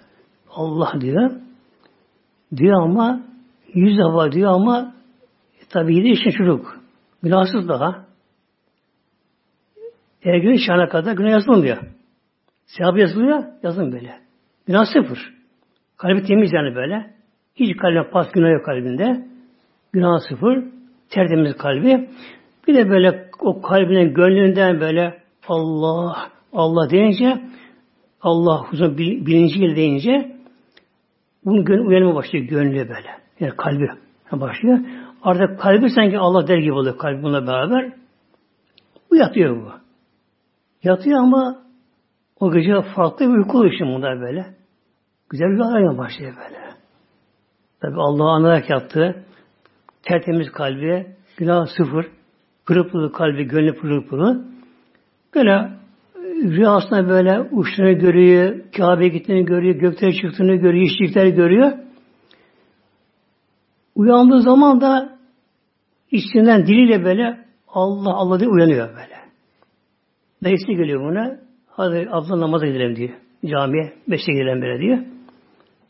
Allah 0.49 1.01
diyor. 1.01 1.31
Diyor 2.57 2.81
ama 2.83 3.21
yüz 3.73 3.97
defa 3.97 4.31
diyor 4.31 4.51
ama 4.51 4.93
e, 5.61 5.65
tabi 5.69 5.95
yedi 5.95 6.07
için 6.07 6.29
çocuk. 6.29 6.79
Günahsız 7.23 7.67
daha. 7.67 8.05
Ergün 10.23 10.57
çağına 10.67 10.89
kadar 10.89 11.13
günah 11.13 11.29
yazılmıyor. 11.29 11.77
Sevap 12.65 12.97
yazılıyor, 12.97 13.43
yazın 13.63 13.91
böyle. 13.91 14.19
Günah 14.67 14.85
sıfır. 14.93 15.33
Kalbi 15.97 16.23
temiz 16.23 16.53
yani 16.53 16.75
böyle. 16.75 17.13
Hiç 17.55 17.77
kalbine 17.77 18.09
pas 18.09 18.31
günah 18.31 18.51
yok 18.51 18.65
kalbinde. 18.65 19.27
Günah 19.93 20.19
sıfır. 20.29 20.63
Tertemiz 21.09 21.57
kalbi. 21.57 22.09
Bir 22.67 22.75
de 22.75 22.89
böyle 22.89 23.29
o 23.39 23.61
kalbinin 23.61 24.13
gönlünden 24.13 24.79
böyle 24.79 25.23
Allah, 25.47 26.29
Allah 26.53 26.89
deyince 26.89 27.41
Allah 28.21 28.63
huzur 28.63 28.97
bilinciyle 28.97 29.75
deyince 29.75 30.38
bunun 31.45 31.65
gönlü 31.65 31.81
uyanma 31.81 32.15
başlıyor 32.15 32.45
gönlü 32.45 32.75
böyle. 32.75 33.09
Yani 33.39 33.55
kalbi 33.57 33.87
başlıyor. 34.31 34.79
Artık 35.23 35.59
kalbi 35.59 35.89
sanki 35.89 36.19
Allah 36.19 36.47
der 36.47 36.57
gibi 36.57 36.73
oluyor 36.73 36.97
kalbi 36.97 37.23
bununla 37.23 37.47
beraber. 37.47 37.93
Bu 39.11 39.15
yatıyor 39.15 39.55
bu. 39.55 39.71
Yatıyor 40.83 41.19
ama 41.19 41.59
o 42.39 42.51
gece 42.51 42.81
farklı 42.95 43.25
bir 43.25 43.33
uyku 43.33 43.57
oluyor 43.57 43.73
şimdi 43.77 43.91
bunlar 43.91 44.21
böyle. 44.21 44.45
Güzel 45.29 45.47
bir 45.47 45.59
araya 45.59 45.97
başlıyor 45.97 46.33
böyle. 46.37 46.59
Tabi 47.81 48.01
Allah'ı 48.01 48.29
anarak 48.29 48.69
yaptı. 48.69 49.23
Tertemiz 50.03 50.51
kalbi, 50.51 51.15
günah 51.37 51.65
sıfır, 51.77 52.07
pırıl 52.65 52.89
pırıl 52.89 53.09
kalbi, 53.09 53.43
gönlü 53.43 53.75
pırıl 53.75 54.07
pırıl. 54.07 54.43
Böyle 55.35 55.69
rüyasında 56.43 57.09
böyle 57.09 57.41
uçtuğunu 57.51 57.99
görüyor, 57.99 58.59
Kabe'ye 58.77 59.09
gittiğini 59.09 59.45
görüyor, 59.45 59.75
göklere 59.75 60.13
çıktığını 60.13 60.55
görüyor, 60.55 60.85
işçilikler 60.85 61.27
görüyor. 61.27 61.71
Uyandığı 63.95 64.41
zaman 64.41 64.81
da 64.81 65.17
içinden 66.11 66.67
diliyle 66.67 67.05
böyle 67.05 67.45
Allah 67.67 68.13
Allah 68.13 68.39
diye 68.39 68.49
uyanıyor 68.49 68.89
böyle. 68.89 69.19
Dayısı 70.43 70.67
geliyor 70.67 71.01
buna. 71.01 71.37
Hadi 71.67 72.07
abla 72.11 72.39
namaza 72.39 72.67
gidelim 72.67 72.95
diyor. 72.95 73.09
Camiye 73.45 73.93
beşe 74.07 74.31
gidelim 74.31 74.61
böyle 74.61 74.79
diyor. 74.79 74.99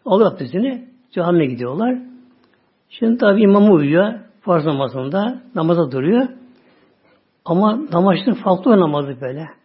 Alıyor 0.06 0.32
abdestini. 0.32 0.88
Camiye 1.12 1.46
gidiyorlar. 1.46 1.98
Şimdi 2.90 3.18
tabi 3.18 3.42
imamı 3.42 3.74
uyuyor. 3.74 4.14
Farz 4.42 4.66
namazında. 4.66 5.42
Namaza 5.56 5.92
duruyor. 5.92 6.28
Ama 7.46 7.80
namazın 7.94 8.34
farklı 8.34 8.80
namazı 8.80 9.22
böyle. 9.22 9.59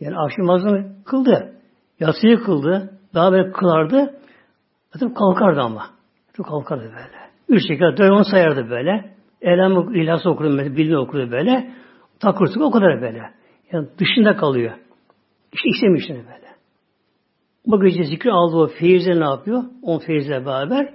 Yani 0.00 0.16
akşam 0.18 0.46
namazını 0.46 1.04
kıldı. 1.04 1.52
Yatsıyı 2.00 2.40
kıldı. 2.40 2.90
Daha 3.14 3.32
böyle 3.32 3.52
kılardı. 3.52 4.14
Zaten 4.92 5.14
kalkardı 5.14 5.60
ama. 5.60 5.86
kalkardı 6.42 6.84
böyle. 6.84 7.30
Üç 7.48 7.62
şeker 7.68 8.10
onu 8.10 8.24
sayardı 8.24 8.70
böyle. 8.70 9.14
Elem 9.42 9.94
İhlas 9.94 10.26
okurdu, 10.26 10.58
bilgi 10.58 10.96
okurdu 10.96 11.30
böyle. 11.30 11.70
Takırtık 12.20 12.62
o 12.62 12.70
kadar 12.70 13.02
böyle. 13.02 13.30
Yani 13.72 13.88
dışında 13.98 14.36
kalıyor. 14.36 14.72
İşte 15.52 15.68
işte 15.68 16.14
böyle. 16.14 16.50
Bu 17.66 17.80
gece 17.80 18.04
zikri 18.04 18.32
aldı 18.32 18.56
o 18.56 18.66
feyizle 18.66 19.20
ne 19.20 19.24
yapıyor? 19.24 19.62
On 19.82 19.98
feyizle 19.98 20.46
beraber. 20.46 20.94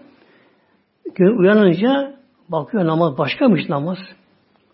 Gün 1.16 1.38
uyanınca 1.38 2.16
bakıyor 2.50 2.86
namaz 2.86 3.18
başkamış 3.18 3.70
namaz. 3.70 3.98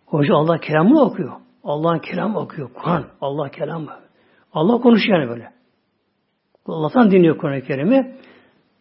Hoca 0.06 0.36
Allah 0.36 0.58
kelamı 0.58 1.02
okuyor. 1.02 1.32
Allah'ın 1.64 2.00
kelamı 2.00 2.40
okuyor. 2.40 2.70
Kur'an. 2.74 3.06
Allah 3.22 3.50
kelamı. 3.50 3.92
Allah 4.54 4.78
konuşuyor 4.78 5.20
yani 5.20 5.30
böyle. 5.30 5.52
Allah'tan 6.66 7.12
dinliyor 7.12 7.38
Kur'an-ı 7.38 7.62
Kerim'i. 7.62 8.16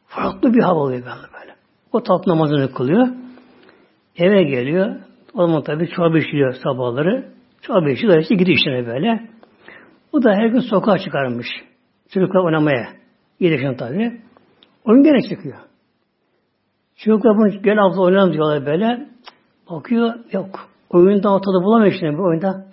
Farklı 0.07 0.55
bir 0.55 0.63
hava 0.63 0.81
oluyor 0.81 1.03
böyle. 1.07 1.55
O 1.93 2.03
tatlı 2.03 2.33
namazını 2.33 2.73
kılıyor. 2.73 3.09
Eve 4.17 4.43
geliyor. 4.43 4.97
O 5.35 5.47
zaman 5.47 5.63
tabii 5.63 5.89
çorba 5.89 6.19
içiliyor 6.19 6.55
sabahları. 6.63 7.33
Çorba 7.63 7.91
içiyor. 7.91 8.19
işte 8.19 8.35
gidiyor 8.35 8.59
işine 8.59 8.87
böyle. 8.87 9.29
O 10.13 10.23
da 10.23 10.35
her 10.35 10.47
gün 10.47 10.61
sokağa 10.61 10.99
çıkarmış. 10.99 11.47
Çocuklar 12.09 12.45
oynamaya. 12.45 12.89
Yedi 13.41 13.77
tabii. 13.77 14.21
Oyun 14.85 15.03
gene 15.03 15.29
çıkıyor. 15.29 15.59
Çocuklar 16.97 17.37
bunu 17.37 17.63
gel 17.63 17.85
abla 17.85 18.03
oynayalım 18.03 18.33
diyorlar 18.33 18.67
böyle. 18.67 19.09
Bakıyor 19.71 20.15
yok. 20.33 20.69
Oyunda 20.91 21.31
o 21.35 21.41
tadı 21.41 21.65
bulamıyor 21.65 21.97
şimdi 22.01 22.19
bu 22.19 22.23
oyunda. 22.23 22.67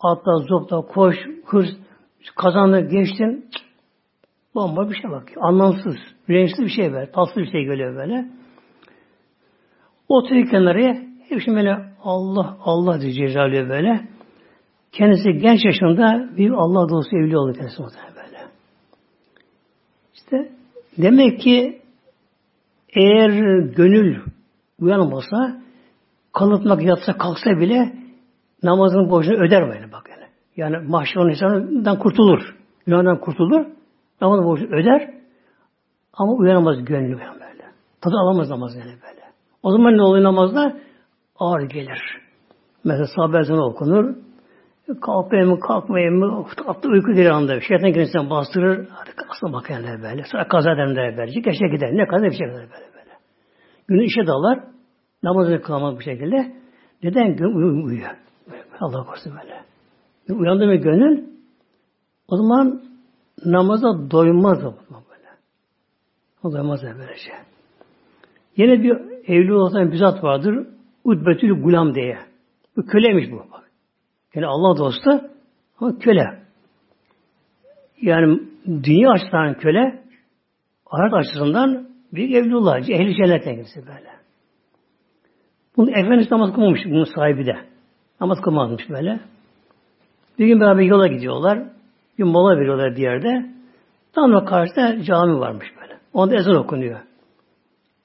Atla, 0.00 0.38
zopla, 0.38 0.80
koş, 0.80 1.16
hırs, 1.46 1.68
kazandı, 2.36 2.80
geçtin. 2.80 3.50
Bomba 4.54 4.90
bir 4.90 4.94
şey 4.94 5.10
bak. 5.10 5.28
Anlamsız, 5.40 5.96
renksiz 6.30 6.64
bir 6.64 6.70
şey 6.70 6.92
böyle. 6.92 7.10
Tatsız 7.10 7.36
bir 7.36 7.50
şey 7.50 7.64
geliyor 7.64 7.96
böyle. 7.96 8.28
Oturuyor 10.08 10.50
kenarıya. 10.50 10.94
Hep 11.28 11.40
şimdi 11.44 11.56
böyle 11.56 11.92
Allah, 12.02 12.56
Allah 12.64 13.00
diye 13.00 13.12
cezalıyor 13.12 13.68
böyle. 13.68 14.08
Kendisi 14.92 15.32
genç 15.32 15.64
yaşında 15.64 16.36
bir 16.36 16.50
Allah 16.50 16.88
dostu 16.88 17.16
evli 17.16 17.38
oldu 17.38 17.52
kendisi 17.52 17.82
böyle. 18.16 18.38
İşte 20.14 20.52
demek 20.98 21.40
ki 21.40 21.82
eğer 22.94 23.30
gönül 23.58 24.20
uyanmasa 24.80 25.62
kalıtmak 26.32 26.82
yatsa 26.82 27.18
kalksa 27.18 27.50
bile 27.50 27.92
namazın 28.62 29.10
borcunu 29.10 29.36
öder 29.36 29.68
böyle 29.68 29.92
bak 29.92 30.08
yani. 30.10 30.21
Yani 30.56 30.78
mahşer 30.78 31.20
insanından 31.20 31.98
kurtulur. 31.98 32.56
Günahdan 32.86 33.20
kurtulur. 33.20 33.66
Namazın 34.20 34.44
borcunu 34.44 34.74
öder. 34.74 35.14
Ama 36.12 36.32
uyanamaz 36.32 36.84
gönlü 36.84 37.12
böyle. 37.18 37.64
Tadı 38.00 38.14
alamaz 38.16 38.50
namaz 38.50 38.74
yani 38.76 38.92
böyle. 39.02 39.22
O 39.62 39.70
zaman 39.72 39.96
ne 39.96 40.02
oluyor 40.02 40.24
namazda? 40.24 40.76
Ağır 41.38 41.62
gelir. 41.62 42.00
Mesela 42.84 43.06
sabah 43.16 43.40
ezanı 43.40 43.64
okunur. 43.64 44.14
Kalkmayayım 45.00 45.50
mı, 45.50 45.60
kalkmayayım 45.60 46.14
mı? 46.14 46.46
Tatlı 46.56 46.90
uyku 46.90 47.12
bir 47.12 47.26
anda. 47.26 47.60
Şeytan 47.60 47.92
kendisine 47.92 48.30
bastırır. 48.30 48.88
Hadi 48.90 49.10
kalksın 49.16 49.52
bakayım 49.52 50.02
böyle. 50.02 50.24
Sonra 50.32 50.48
kaza 50.48 50.72
ederim 50.72 51.16
böyle. 51.16 51.32
Geçe 51.40 51.68
gider. 51.68 51.90
Ne 51.92 52.06
kadar 52.06 52.24
bir 52.24 52.36
şey 52.36 52.46
böyle 52.46 52.70
böyle. 52.70 52.92
Günü 53.88 54.04
işe 54.04 54.26
dalar. 54.26 54.64
Namazını 55.22 55.62
kılamaz 55.62 55.96
bu 55.96 56.00
şekilde. 56.00 56.52
Neden? 57.02 57.36
Gün 57.36 57.54
uyu, 57.54 57.84
uyuyor. 57.84 58.10
Allah 58.80 59.04
korusun 59.04 59.32
böyle. 59.42 59.71
Uyandı 60.30 60.66
mı 60.66 60.74
gönül? 60.74 61.24
O 62.28 62.36
zaman 62.36 62.82
namaza 63.44 64.10
doymaz 64.10 64.64
o 64.64 64.74
böyle. 64.90 65.28
O 66.42 66.52
doymaz 66.52 66.82
böylece. 66.82 67.32
Yine 68.56 68.82
bir 68.82 68.90
evli 69.26 69.52
olan 69.52 69.92
bir 69.92 69.96
zat 69.96 70.24
vardır. 70.24 70.66
Udbetül 71.04 71.62
Gulam 71.62 71.94
diye. 71.94 72.18
Bu 72.76 72.86
kölemiş 72.86 73.30
bu. 73.30 73.42
Yani 74.34 74.46
Allah 74.46 74.78
dostu 74.78 75.10
ama 75.80 75.98
köle. 75.98 76.42
Yani 78.02 78.40
dünya 78.66 79.10
açısından 79.10 79.54
köle, 79.58 80.02
ahiret 80.86 81.14
açısından 81.14 81.88
bir 82.12 82.34
evlullah, 82.36 82.78
ehli 82.78 83.16
cennetten 83.16 83.54
kendisi 83.54 83.86
böyle. 83.86 84.12
Bunu 85.76 85.90
Efendimiz 85.90 86.30
namaz 86.30 86.54
kılmamış 86.54 86.80
bunun 86.84 87.04
sahibi 87.04 87.46
de. 87.46 87.56
Namaz 88.20 88.40
kılmazmış 88.40 88.90
böyle. 88.90 89.20
Bir 90.38 90.46
gün 90.46 90.60
beraber 90.60 90.82
yola 90.82 91.06
gidiyorlar. 91.06 91.62
Bir 92.18 92.24
mola 92.24 92.56
veriyorlar 92.56 92.96
bir 92.96 93.02
yerde. 93.02 93.46
Tam 94.12 94.32
da 94.32 94.44
karşıda 94.44 95.02
cami 95.02 95.38
varmış 95.38 95.66
böyle. 95.80 95.98
Onda 96.12 96.36
ezan 96.36 96.54
okunuyor. 96.54 97.00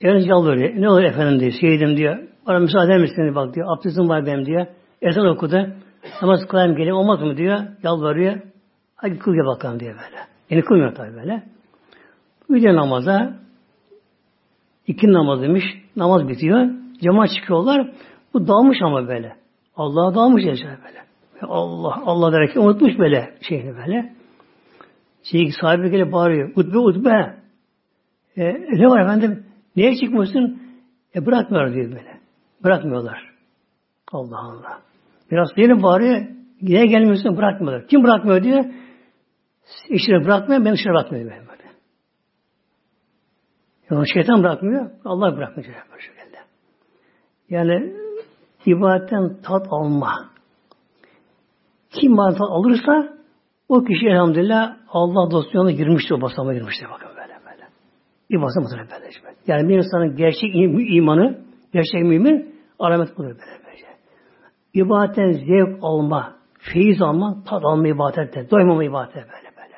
Efendimiz 0.01 0.27
yalvarıyor. 0.27 0.81
Ne 0.81 0.89
olur 0.89 1.03
efendim 1.03 1.39
diyor. 1.39 1.51
Şehidim 1.61 1.97
diyor. 1.97 2.17
Bana 2.47 2.59
müsaade 2.59 2.93
eder 2.93 3.35
bak 3.35 3.55
diyor. 3.55 3.77
Abdestim 3.77 4.09
var 4.09 4.25
benim 4.25 4.45
diyor. 4.45 4.65
Ezan 5.01 5.27
okudu. 5.27 5.67
Namaz 6.21 6.47
kılayım 6.47 6.75
geleyim 6.75 6.95
olmaz 6.95 7.21
mı 7.21 7.37
diyor. 7.37 7.59
Yalvarıyor. 7.83 8.41
Hadi 8.95 9.19
kıl 9.19 9.31
bakalım 9.31 9.79
diyor 9.79 9.91
böyle. 9.91 10.21
Yani 10.49 10.61
kılmıyor 10.61 10.95
tabi 10.95 11.15
böyle. 11.15 11.43
Gidiyor 12.49 12.75
namaza. 12.75 13.33
İki 14.87 15.13
namazıymış. 15.13 15.63
Namaz 15.95 16.27
bitiyor. 16.27 16.69
Cemaat 17.01 17.29
çıkıyorlar. 17.35 17.91
Bu 18.33 18.47
dalmış 18.47 18.77
ama 18.81 19.07
böyle. 19.07 19.35
Allah'a 19.75 20.15
dalmış 20.15 20.45
yaşar 20.45 20.77
böyle. 20.85 21.06
Allah, 21.41 22.01
Allah 22.05 22.33
derken 22.33 22.61
unutmuş 22.61 22.99
böyle 22.99 23.37
şeyini 23.41 23.75
böyle. 23.77 24.13
Şey, 25.23 25.51
sahibi 25.61 25.91
gelip 25.91 26.11
bağırıyor. 26.11 26.49
Utbe, 26.55 26.77
utbe. 26.77 27.37
E, 28.37 28.43
ne 28.53 28.87
var 28.87 29.01
efendim? 29.01 29.45
Niye 29.75 29.95
çıkmışsın? 29.95 30.61
E 31.15 31.25
bırakmıyor 31.25 31.73
diyor 31.73 31.91
böyle. 31.91 32.19
Bırakmıyorlar. 32.63 33.33
Allah 34.11 34.39
Allah. 34.39 34.81
Biraz 35.31 35.55
diyelim 35.55 35.83
bari 35.83 36.35
yine 36.61 36.85
gelmiyorsun 36.85 37.37
bırakmıyorlar. 37.37 37.87
Kim 37.87 38.03
bırakmıyor 38.03 38.43
diyor. 38.43 38.65
İşini 39.89 40.25
bırakmıyor, 40.25 40.65
ben 40.65 40.73
dışarı 40.73 40.93
bırakmıyor 40.93 41.25
böyle. 41.25 41.63
Yani 43.91 44.09
şeytan 44.13 44.43
bırakmıyor, 44.43 44.91
Allah 45.05 45.37
bırakmıyor 45.37 45.73
böyle 45.91 46.01
şekilde. 46.01 46.37
Yani 47.49 47.93
ibadetten 48.65 49.41
tat 49.41 49.67
alma. 49.69 50.29
Kim 51.99 52.17
tat 52.17 52.43
alırsa 52.43 53.17
o 53.69 53.83
kişi 53.83 54.07
elhamdülillah 54.07 54.77
Allah 54.89 55.31
dostu 55.31 55.57
yoluna 55.57 55.71
girmiştir, 55.71 56.15
o 56.15 56.21
basama 56.21 56.53
girmiştir 56.53 56.87
bakın 56.93 57.09
böyle 57.09 57.33
böyle. 57.45 57.63
İbadetten 58.29 58.63
mutlaka 58.63 59.03
böyle. 59.03 59.35
Yani 59.47 59.69
bir 59.69 59.77
insanın 59.77 60.15
gerçek 60.15 60.55
imanı, 60.95 61.37
gerçek 61.73 62.03
mümin 62.03 62.55
alamet 62.79 63.17
budur 63.17 63.29
böyle 63.29 63.57
ibadetten 64.73 65.31
zevk 65.31 65.79
alma, 65.81 66.33
feyiz 66.59 67.01
alma, 67.01 67.43
tat 67.45 67.65
alma 67.65 67.87
ibadette, 67.87 68.49
doymama 68.51 68.83
ibadete 68.83 69.19
böyle 69.19 69.49
böyle. 69.57 69.77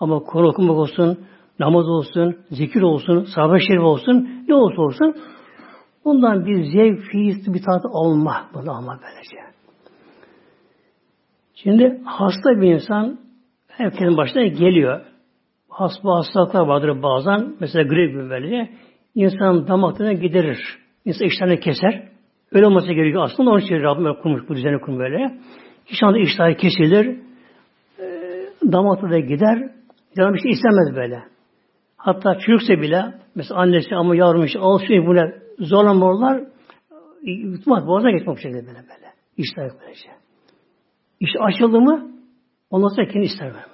Ama 0.00 0.20
Kur'an 0.20 0.48
okumak 0.48 0.78
olsun, 0.78 1.18
namaz 1.58 1.88
olsun, 1.88 2.36
zikir 2.50 2.82
olsun, 2.82 3.24
sahabe 3.34 3.58
şerif 3.60 3.82
olsun, 3.82 4.44
ne 4.48 4.54
olursa 4.54 4.82
olsun 4.82 5.16
bundan 6.04 6.46
bir 6.46 6.64
zevk, 6.64 7.12
feyiz, 7.12 7.54
bir 7.54 7.62
tat 7.62 7.84
alma, 7.92 8.46
bunu 8.54 8.70
alma 8.76 8.98
böylece. 9.02 9.49
Şimdi 11.62 12.00
hasta 12.04 12.60
bir 12.60 12.74
insan 12.74 13.18
herkesin 13.68 14.16
başına 14.16 14.46
geliyor. 14.46 15.00
Hasta 15.68 16.08
hastalıklar 16.08 16.66
vardır 16.66 17.02
bazen. 17.02 17.54
Mesela 17.60 17.88
grip 17.88 18.10
gibi 18.10 18.30
böylece. 18.30 18.70
İnsan 19.14 19.68
damaklarına 19.68 20.12
giderir. 20.12 20.58
İnsan 21.04 21.26
işlerini 21.26 21.60
keser. 21.60 22.08
Öyle 22.52 22.66
olması 22.66 22.92
gerekiyor. 22.92 23.24
Aslında 23.24 23.50
onun 23.50 23.60
için 23.60 23.82
Rabbim 23.82 24.14
kurmuş 24.22 24.48
bu 24.48 24.54
düzeni 24.54 24.80
kurmuş 24.80 24.98
böyle. 24.98 25.38
Hiç 25.86 26.02
anda 26.02 26.18
iştahı 26.18 26.54
kesilir. 26.54 27.18
E, 27.98 28.06
damakta 28.72 29.10
da 29.10 29.18
gider. 29.18 29.70
Canım 30.16 30.34
işte 30.34 30.48
istemez 30.48 30.96
böyle. 30.96 31.22
Hatta 31.96 32.38
çocuksa 32.38 32.74
bile 32.74 33.14
mesela 33.34 33.60
annesi 33.60 33.94
ama 33.94 34.16
yavrum 34.16 34.44
işte 34.44 34.58
alışıyor 34.58 35.06
bunu 35.06 35.32
zorlamalar 35.58 36.42
yutmaz. 37.22 37.86
Boğazına 37.86 38.10
geçmek 38.10 38.38
şekilde 38.38 38.66
böyle 38.66 38.78
böyle. 38.78 39.10
İştah 39.36 39.62
böylece. 39.62 40.19
İşte 41.20 41.38
açıldı 41.38 41.80
mı 41.80 42.10
ondan 42.70 42.88
sonra 42.88 43.08
kendi 43.08 43.26
ister 43.26 43.48
böyle. 43.48 43.64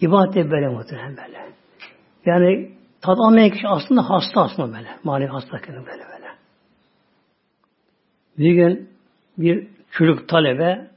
İbadet 0.00 0.34
de 0.34 0.50
böyle 0.50 0.68
muhtemelen 0.68 1.16
böyle. 1.16 1.52
Yani 2.26 2.70
tad 3.00 3.16
almayan 3.18 3.50
kişi 3.50 3.68
aslında 3.68 4.10
hasta 4.10 4.40
aslında 4.40 4.76
böyle. 4.76 4.88
Manevi 5.04 5.28
hasta 5.28 5.58
kendine 5.58 5.86
böyle 5.86 6.02
böyle. 6.02 6.26
Bir 8.38 8.54
gün 8.54 8.88
bir 9.38 9.68
çocuk 9.90 10.28
talebe 10.28 10.90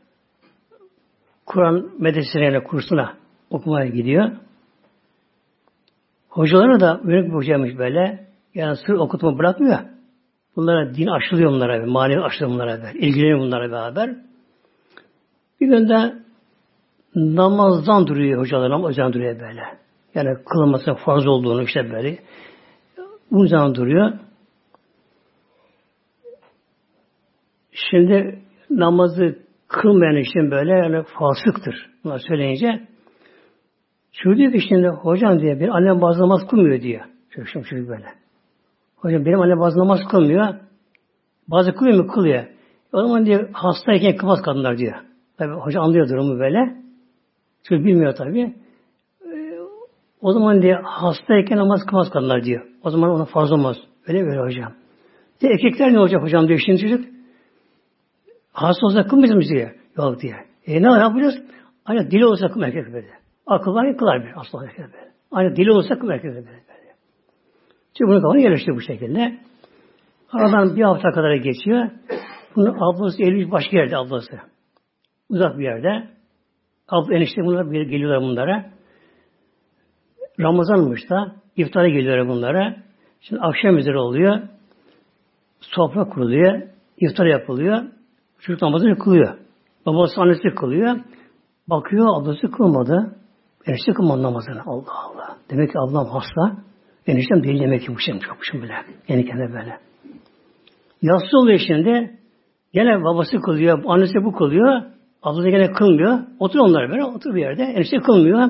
Kur'an 1.45 1.91
medresesine 1.99 2.63
kursuna 2.63 3.17
okumaya 3.49 3.87
gidiyor. 3.87 4.31
Hocaları 6.29 6.79
da 6.79 7.01
bir 7.03 7.29
hocaymış 7.29 7.77
böyle. 7.77 8.27
Yani 8.53 8.77
sır 8.77 8.93
okutma 8.93 9.37
bırakmıyor. 9.37 9.79
Bunlara 10.55 10.95
din 10.95 11.07
aşılıyor 11.07 11.51
bunlara, 11.51 11.85
manevi 11.85 12.21
aşılıyor 12.21 12.51
bunlara 12.51 12.77
beraber. 12.77 12.93
İlgileniyor 12.93 13.39
bunlara 13.39 13.71
beraber. 13.71 14.15
Bir 15.61 15.67
gün 15.67 15.89
de 15.89 16.13
namazdan 17.15 18.07
duruyor 18.07 18.41
hocalar, 18.41 18.69
namazdan 18.69 19.13
duruyor 19.13 19.39
böyle. 19.39 19.61
Yani 20.15 20.37
kılınması 20.45 20.93
farz 20.93 21.27
olduğunu 21.27 21.63
işte 21.63 21.91
böyle. 21.91 22.17
Uzun 23.31 23.47
zaman 23.47 23.75
duruyor. 23.75 24.13
Şimdi 27.71 28.39
namazı 28.69 29.39
kılmayan 29.67 30.15
için 30.15 30.51
böyle 30.51 30.71
yani 30.71 31.03
fasıktır. 31.19 31.89
Bunlar 32.03 32.19
söyleyince 32.27 32.87
şu 34.11 34.37
diyor 34.37 34.51
ki 34.51 34.59
şimdi 34.69 34.87
hocam 34.87 35.39
diye 35.39 35.59
bir 35.59 35.69
annem 35.69 36.01
bazı 36.01 36.21
namaz 36.21 36.47
kılmıyor 36.49 36.81
diyor. 36.81 37.01
Çocuk 37.29 37.49
şimdi 37.49 37.65
çocuk 37.65 37.89
böyle. 37.89 38.05
Hocam 38.95 39.25
benim 39.25 39.41
annem 39.41 39.59
bazı 39.59 39.79
namaz 39.79 39.99
kılmıyor. 40.11 40.55
Bazı 41.47 41.75
kılıyor 41.75 42.03
mu? 42.03 42.11
Kılıyor. 42.11 42.45
O 42.93 43.01
zaman 43.01 43.25
diyor 43.25 43.49
hastayken 43.53 44.17
kılmaz 44.17 44.41
kadınlar 44.41 44.77
diyor. 44.77 45.04
Tabi 45.37 45.53
hoca 45.53 45.81
anlıyor 45.81 46.09
durumu 46.09 46.39
böyle. 46.39 46.75
Çocuk 47.63 47.85
bilmiyor 47.85 48.15
tabi. 48.15 48.55
Ee, 49.25 49.59
o 50.21 50.31
zaman 50.31 50.61
diye 50.61 50.75
hastayken 50.83 51.57
namaz 51.57 51.85
kılmaz 51.89 52.09
kadınlar 52.09 52.43
diyor. 52.43 52.65
O 52.83 52.89
zaman 52.89 53.09
ona 53.09 53.25
farz 53.25 53.51
olmaz. 53.51 53.77
Öyle 54.07 54.25
böyle 54.25 54.39
hocam. 54.39 54.73
De 55.41 55.47
erkekler 55.47 55.93
ne 55.93 55.99
olacak 55.99 56.23
hocam 56.23 56.47
diyor 56.47 56.59
şimdi 56.65 56.81
çocuk. 56.81 57.05
Hasta 58.53 58.85
olsa 58.85 59.03
kılmayacak 59.03 59.35
mıyız 59.35 59.51
diyor. 59.51 59.71
Yok 59.97 60.21
diye. 60.21 60.35
E 60.67 60.81
ne 60.81 60.87
yapacağız? 60.87 61.35
Ancak 61.85 62.11
dili 62.11 62.25
olsa 62.25 62.47
kıl 62.47 62.61
erkek 62.61 62.93
böyle. 62.93 63.09
Akıl 63.47 63.73
var 63.73 63.85
ya 63.85 63.97
kılar 63.97 64.25
bir. 64.25 64.39
Asla 64.39 64.65
erkek 64.65 64.79
böyle. 64.79 65.11
Ancak 65.31 65.57
dili 65.57 65.71
olsa 65.71 65.99
kıl 65.99 66.09
erkek 66.09 66.31
böyle. 66.31 66.65
Çünkü 67.97 68.11
bunu 68.11 68.21
kafana 68.21 68.39
yerleştiriyor 68.39 68.77
bu 68.77 68.81
şekilde. 68.81 69.37
Aradan 70.31 70.75
bir 70.75 70.83
hafta 70.83 71.11
kadar 71.11 71.35
geçiyor. 71.35 71.89
Bunun 72.55 72.75
ablası 72.79 73.23
Eylül 73.23 73.51
başka 73.51 73.77
yerde 73.77 73.97
ablası. 73.97 74.39
Uzak 75.29 75.57
bir 75.57 75.63
yerde. 75.63 76.07
Abla 76.87 77.15
enişte 77.15 77.41
bunlar 77.41 77.65
geliyorlar 77.65 78.21
bunlara. 78.21 78.65
Ramazanmış 80.39 81.09
da 81.09 81.35
iftara 81.55 81.89
geliyorlar 81.89 82.27
bunlara. 82.27 82.75
Şimdi 83.21 83.41
akşam 83.41 83.77
üzeri 83.77 83.97
oluyor. 83.97 84.41
Sofra 85.61 86.09
kuruluyor. 86.09 86.61
iftar 86.97 87.25
yapılıyor. 87.25 87.83
Çocuk 88.39 88.61
namazını 88.61 88.97
kılıyor. 88.97 89.37
Babası 89.85 90.21
annesi 90.21 90.55
kılıyor. 90.55 90.99
Bakıyor 91.69 92.21
ablası 92.21 92.51
kılmadı. 92.51 93.15
Enişte 93.65 93.93
kılmadı 93.93 94.23
namazını. 94.23 94.61
Allah 94.65 95.05
Allah. 95.05 95.37
Demek 95.49 95.71
ki 95.71 95.79
ablam 95.79 96.07
hasta. 96.07 96.63
Eniştem 97.07 97.43
değil 97.43 97.61
demek 97.61 97.81
ki 97.81 97.95
bu 97.95 97.99
şey 97.99 98.15
yapmışım 98.15 98.61
bile. 98.61 98.73
Yani 99.07 99.25
kendi 99.25 99.53
böyle. 99.53 99.79
Yassı 101.01 101.37
oluyor 101.37 101.59
şimdi. 101.67 102.19
Gene 102.73 103.03
babası 103.03 103.39
kılıyor, 103.39 103.83
annesi 103.85 104.23
bu 104.23 104.31
kılıyor. 104.31 104.81
Ablası 105.25 105.49
gene 105.49 105.71
kılmıyor. 105.71 106.19
Otur 106.39 106.59
onlar 106.59 106.89
böyle, 106.89 107.03
otur 107.03 107.35
bir 107.35 107.41
yerde. 107.41 107.63
Enişte 107.63 107.97
kılmıyor. 107.97 108.49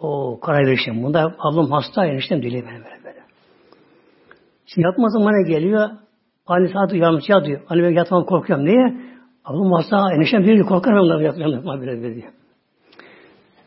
O 0.00 0.40
karar 0.40 0.66
verişim. 0.66 1.02
Bunda 1.02 1.34
ablam 1.38 1.70
hasta, 1.70 2.06
eniştem 2.06 2.42
değil 2.42 2.54
böyle 2.54 2.66
böyle. 2.66 3.04
böyle. 3.04 3.20
Şimdi 4.66 4.86
yatma 4.86 5.08
zamanı 5.08 5.46
geliyor. 5.46 5.88
Annesi 6.46 6.74
hadi 6.74 6.98
yalnız 6.98 7.28
yatıyor. 7.28 7.60
Anne 7.68 7.82
ben 7.82 7.90
yatmam 7.90 8.24
korkuyorum. 8.24 8.64
Niye? 8.64 8.96
Ablam 9.44 9.72
hasta, 9.72 10.14
eniştem 10.14 10.46
değil 10.46 10.62
korkarım 10.62 10.98
ondan 10.98 11.20
yatmam 11.20 11.80
böyle 11.80 12.02
böyle 12.02 12.14
diyor. 12.14 12.32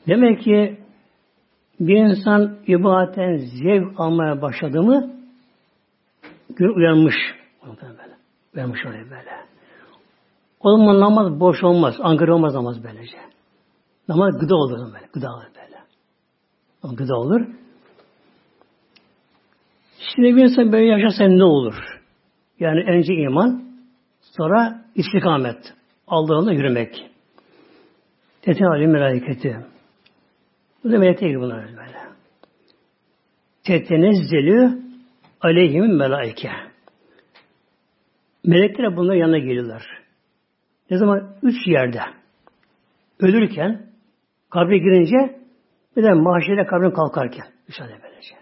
Demek 0.07 0.41
ki 0.41 0.77
bir 1.79 1.95
insan 1.95 2.57
ibadetten 2.67 3.37
zevk 3.37 3.99
almaya 3.99 4.41
başladı 4.41 4.83
mı 4.83 5.11
gün 6.49 6.75
uyanmış. 6.75 7.15
Uyanmış 8.55 8.85
oraya 8.85 9.03
böyle. 9.03 9.48
O 10.59 10.77
zaman 10.77 10.99
namaz 10.99 11.39
boş 11.39 11.63
olmaz. 11.63 11.95
Ankara 11.99 12.35
olmaz 12.35 12.53
namaz 12.53 12.83
böylece. 12.83 13.17
Namaz 14.07 14.39
gıda 14.39 14.55
olur 14.55 14.93
böyle. 14.93 15.07
Gıda 15.13 15.33
olur 15.33 15.45
böyle. 15.55 16.95
Gıda 16.95 17.15
olur. 17.15 17.41
Şimdi 20.15 20.35
bir 20.35 20.43
insan 20.43 20.71
böyle 20.71 20.85
yaşarsa 20.85 21.23
ne 21.27 21.43
olur? 21.43 21.99
Yani 22.59 22.83
önce 22.91 23.13
iman, 23.13 23.63
sonra 24.21 24.85
istikamet. 24.95 25.73
Allah'ınla 26.07 26.53
yürümek. 26.53 27.09
Tete 28.41 28.65
alim 28.65 28.91
meleketi. 28.91 29.57
Bu 30.83 30.91
da 30.91 30.97
melekte 30.97 31.27
gibi 31.27 31.39
bunlar 31.39 31.67
böyle. 31.67 31.99
Tetenezzelü 33.63 34.81
aleyhim 35.41 35.97
melaike. 35.97 36.51
Melekler 38.45 38.97
bunlar 38.97 39.13
yanına 39.13 39.37
geliyorlar. 39.37 39.98
Ne 40.89 40.97
zaman? 40.97 41.35
Üç 41.43 41.67
yerde. 41.67 41.99
Ölürken, 43.19 43.85
kabre 44.49 44.77
girince, 44.77 45.39
bir 45.95 46.03
de 46.03 46.13
mahşere 46.13 46.65
kabrin 46.65 46.91
kalkarken. 46.91 47.45
Müsaade 47.67 47.93
böylece. 48.03 48.35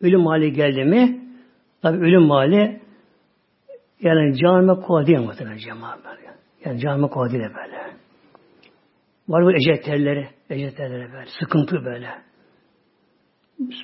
Ölüm 0.00 0.26
hali 0.26 0.52
geldi 0.52 0.84
mi, 0.84 1.20
tabi 1.82 1.98
ölüm 1.98 2.30
hali 2.30 2.80
yani 4.00 4.38
canime 4.38 5.06
değil 5.06 5.18
muhtemelen 5.18 5.56
cemaat 5.56 5.98
Yani 6.64 6.80
canime 6.80 7.08
değil 7.08 7.42
böyle. 7.42 7.78
Var 9.28 9.44
bu 9.44 9.52
ecel 9.52 9.82
telleri 9.82 11.12
böyle, 11.12 11.26
sıkıntı 11.40 11.84
böyle. 11.84 12.08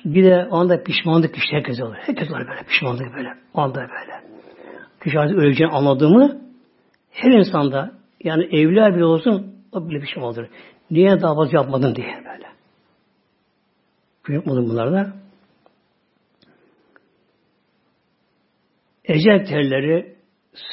Bir 0.05 0.23
de 0.23 0.47
anda 0.51 0.83
pişmanlık 0.83 1.37
işte 1.37 1.57
herkes 1.57 1.81
olur. 1.81 1.95
Herkes 1.95 2.31
olur 2.31 2.47
böyle 2.47 2.63
pişmanlık 2.67 3.13
böyle. 3.15 3.29
Anda 3.53 3.79
böyle. 3.79 4.21
Kişi 5.03 5.19
artık 5.19 5.37
öleceğini 5.37 5.73
anladığımı 5.73 6.44
her 7.15 7.31
insanda 7.31 7.91
yani 8.23 8.43
evliya 8.43 8.95
bile 8.95 9.05
olsun 9.05 9.55
o 9.71 9.89
bile 9.89 9.99
pişman 9.99 10.25
olur. 10.25 10.47
Niye 10.91 11.21
daha 11.21 11.35
fazla 11.35 11.57
yapmadın 11.57 11.95
diye 11.95 12.07
böyle. 12.07 12.45
Yapmadım 14.29 14.69
bunlarda. 14.69 15.13
Ecel 19.05 19.45
telleri, 19.45 20.15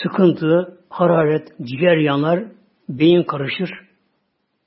sıkıntı, 0.03 0.79
hararet, 0.89 1.49
ciğer 1.63 1.97
yanar, 1.97 2.45
beyin 2.89 3.23
karışır. 3.23 3.71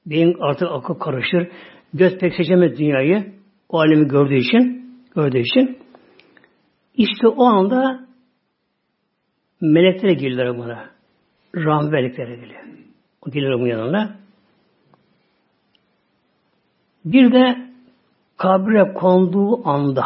Beyin 0.05 0.37
artık 0.39 0.67
akıl 0.71 0.93
karışır. 0.93 1.47
Göz 1.93 2.17
pek 2.17 2.35
seçemez 2.35 2.77
dünyayı. 2.77 3.33
O 3.69 3.79
alemi 3.79 4.07
gördüğü 4.07 4.35
için, 4.35 4.91
gördüğü 5.15 5.39
için. 5.39 5.77
İşte 6.95 7.27
o 7.27 7.43
anda 7.43 8.07
melekler 9.61 10.09
gelirler 10.09 10.57
buna. 10.57 10.94
Rahmet 11.55 11.91
melekleri 11.91 12.39
geliyor. 12.39 12.61
O 13.21 13.31
geliyor 13.31 13.59
bu 13.59 13.67
yanına. 13.67 14.15
Bir 17.05 17.31
de 17.31 17.57
kabre 18.37 18.93
konduğu 18.93 19.67
anda 19.67 20.05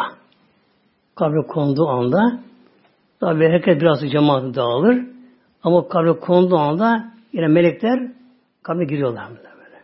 kabre 1.14 1.46
konduğu 1.46 1.88
anda 1.88 2.40
tabi 3.20 3.48
herkes 3.48 3.80
biraz 3.80 4.10
cemaat 4.12 4.54
dağılır 4.54 5.06
ama 5.62 5.88
kabre 5.88 6.12
konduğu 6.12 6.56
anda 6.56 7.12
yine 7.32 7.48
melekler 7.48 8.12
kabre 8.62 8.84
giriyorlar. 8.84 9.28
Böyle. 9.28 9.80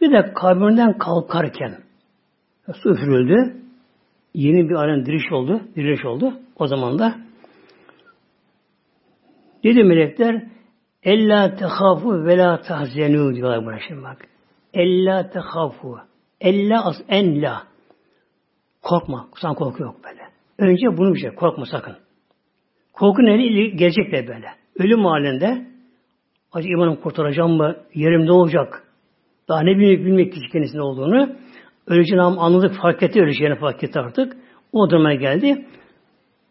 Bir 0.00 0.12
de 0.12 0.32
kabrinden 0.32 0.98
kalkarken 0.98 1.78
su 2.72 2.90
üfürüldü. 2.90 3.56
Yeni 4.34 4.68
bir 4.68 4.74
alem 4.74 5.06
diriş 5.06 5.32
oldu. 5.32 5.60
Diriş 5.76 6.04
oldu. 6.04 6.32
O 6.56 6.66
zaman 6.66 6.98
da 6.98 7.14
Dedi 9.64 9.84
melekler 9.84 10.42
Ella 11.02 11.54
tehafu 11.54 12.24
ve 12.24 12.38
la 12.38 12.60
tahzenu 12.60 13.34
diyorlar 13.34 13.66
buna 13.66 13.78
şimdi 13.88 14.02
bak. 14.02 14.28
Ella 14.74 15.30
tehafu. 15.30 15.98
Ella 16.40 16.84
as 16.84 16.96
enla. 17.08 17.62
Korkma. 18.82 19.28
Sen 19.42 19.54
korku 19.54 19.82
yok 19.82 19.96
böyle. 20.04 20.22
Önce 20.58 20.96
bunu 20.96 21.14
bir 21.14 21.20
şey. 21.20 21.30
Korkma 21.30 21.64
sakın. 21.66 21.96
Korku 22.92 23.22
neyle 23.22 23.68
gelecek 23.68 24.12
de 24.12 24.26
böyle. 24.26 24.46
Ölüm 24.78 25.04
halinde 25.04 25.66
acaba 26.52 26.72
imanım 26.72 26.96
kurtaracağım 26.96 27.56
mı? 27.56 27.76
Yerim 27.94 28.26
ne 28.26 28.32
olacak? 28.32 28.84
Daha 29.48 29.60
ne 29.60 29.78
bilmek 29.78 30.04
bilmek 30.04 30.32
kişi 30.32 30.52
kendisinin 30.52 30.82
olduğunu. 30.82 31.36
Öleceğini 31.86 32.22
anladık, 32.22 32.76
fark 32.82 33.02
etti, 33.02 33.22
öleceğini 33.22 33.54
fark 33.58 33.84
etti 33.84 34.00
artık. 34.00 34.36
O 34.72 34.90
duruma 34.90 35.14
geldi. 35.14 35.66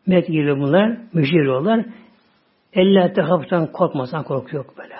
Melek 0.07 0.27
geliyor 0.27 0.57
bunlar, 0.57 0.97
müjde 1.13 1.37
veriyorlar. 1.37 1.85
Elle 2.73 3.13
tehaftan 3.13 3.71
korkmasan 3.71 4.23
korku 4.23 4.55
yok 4.55 4.77
böyle. 4.77 4.95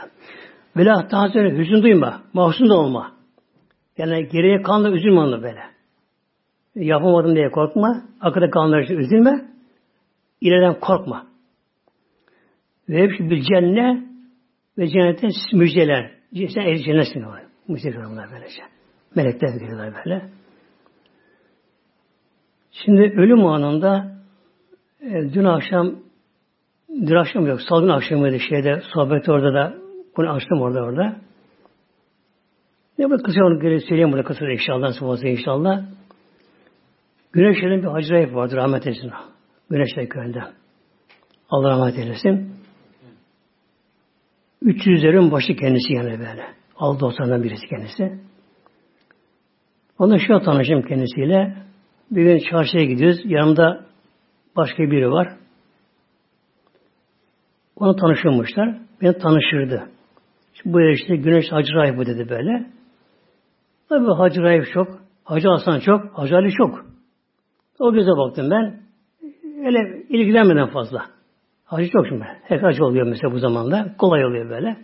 Vela 0.77 1.07
tahzene 1.07 1.57
hüzün 1.57 1.83
duyma, 1.83 2.21
mahzun 2.33 2.69
da 2.69 2.73
olma. 2.73 3.11
Yani 3.97 4.29
geriye 4.29 4.61
kanla 4.61 4.91
üzülme 4.91 5.19
onu 5.19 5.43
böyle. 5.43 5.61
Yapamadım 6.75 7.35
diye 7.35 7.51
korkma. 7.51 8.03
Akıda 8.21 8.49
kanlar 8.49 8.79
için 8.79 8.97
üzülme. 8.97 9.45
İleriden 10.41 10.79
korkma. 10.79 11.27
Ve 12.89 13.03
hepsi 13.03 13.29
bir 13.29 13.41
cennet 13.41 14.03
ve 14.77 14.87
cennete 14.87 15.27
müjdeler. 15.53 16.11
Sen 16.33 16.61
el 16.61 16.83
cennetsin. 16.83 17.25
Müjdeler 17.67 18.09
bunlar 18.09 18.29
böylece. 18.31 18.61
Melekler 19.15 19.59
geliyorlar 19.59 19.93
böyle. 20.05 20.29
Şimdi 22.71 23.01
ölüm 23.01 23.45
anında 23.45 24.17
e, 25.01 25.33
dün 25.33 25.43
akşam 25.43 25.95
Dün 27.05 27.15
akşam 27.15 27.47
yok. 27.47 27.61
Salı 27.61 27.93
akşamıydı 27.93 28.39
şeyde 28.39 28.81
sohbet 28.93 29.29
orada 29.29 29.53
da 29.53 29.77
bunu 30.17 30.29
açtım 30.29 30.61
orada 30.61 30.81
orada. 30.83 31.15
Ne 32.97 33.09
bu 33.09 33.17
kısa 33.23 33.43
onu 33.43 33.59
göre 33.59 33.79
söyleyeyim 33.79 34.11
burada 34.11 34.23
kısa 34.23 34.51
inşallah 34.51 34.93
sıfatı 34.93 35.27
inşallah. 35.27 35.83
Güneşlerin 37.31 37.81
bir 37.81 37.87
Hacı 37.87 38.13
Rahip 38.13 38.35
vardır 38.35 38.57
rahmet 38.57 38.87
eylesin. 38.87 39.11
Güneşler 39.69 40.09
köyünde. 40.09 40.43
Allah 41.49 41.69
rahmet 41.69 41.97
eylesin. 41.97 42.53
300'lerin 44.63 45.31
başı 45.31 45.55
kendisi 45.55 45.93
yani 45.93 46.19
böyle. 46.19 46.45
Aldı 46.75 47.05
otandan 47.05 47.43
birisi 47.43 47.67
kendisi. 47.67 48.19
Ondan 49.99 50.17
şöyle 50.17 50.43
tanışım 50.43 50.81
kendisiyle. 50.81 51.55
Bir 52.11 52.23
gün 52.23 52.39
çarşıya 52.49 52.83
gidiyoruz. 52.83 53.19
Yanımda 53.25 53.85
başka 54.55 54.83
biri 54.83 55.11
var. 55.11 55.37
Ona 57.79 57.95
tanışılmışlar. 57.95 58.77
Beni 59.01 59.17
tanışırdı. 59.17 59.89
Şimdi 60.53 60.73
bu 60.73 60.81
işte 60.81 61.15
Güneş 61.15 61.51
Hacı 61.51 61.73
Rahip 61.73 61.97
bu 61.97 62.05
dedi 62.05 62.29
böyle. 62.29 62.65
Tabii 63.89 64.13
Hacı 64.13 64.41
Rahip 64.41 64.65
çok. 64.73 64.87
Hacı 65.23 65.47
Hasan 65.47 65.79
çok. 65.79 66.17
Hacı 66.17 66.35
Ali 66.35 66.51
çok. 66.51 66.85
O 67.79 67.93
göze 67.93 68.11
baktım 68.11 68.49
ben. 68.51 68.79
Öyle 69.65 70.03
ilgilenmeden 70.09 70.67
fazla. 70.67 71.05
Hacı 71.65 71.89
çok 71.89 72.07
şimdi. 72.07 72.25
Hep 72.43 72.63
hacı 72.63 72.85
oluyor 72.85 73.07
mesela 73.07 73.33
bu 73.33 73.39
zamanda. 73.39 73.95
Kolay 73.97 74.25
oluyor 74.25 74.49
böyle. 74.49 74.77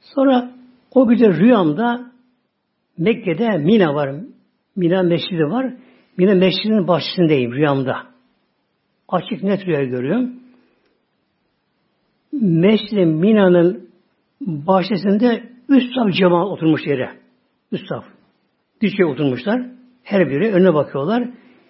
Sonra 0.00 0.50
o 0.94 1.08
gece 1.10 1.28
rüyamda 1.28 2.10
Mekke'de 2.98 3.58
Mina 3.58 3.94
var. 3.94 4.14
Mina 4.76 5.02
Mescidi 5.02 5.44
var. 5.44 5.74
Mina 6.16 6.34
Mescidi'nin 6.34 6.88
bahçesindeyim 6.88 7.52
rüyamda. 7.52 7.96
Açık 9.08 9.42
net 9.42 9.66
rüya 9.66 9.84
görüyorum. 9.84 10.32
Mescid-i 12.32 13.06
Mina'nın 13.06 13.88
bahçesinde 14.40 15.42
üst 15.68 15.94
saf 15.94 16.12
cemaat 16.12 16.46
oturmuş 16.46 16.86
yere. 16.86 17.10
Üst 17.72 17.88
saf. 17.88 18.04
Dişe 18.80 19.04
oturmuşlar. 19.04 19.62
Her 20.02 20.30
biri 20.30 20.52
önüne 20.52 20.74
bakıyorlar. 20.74 21.28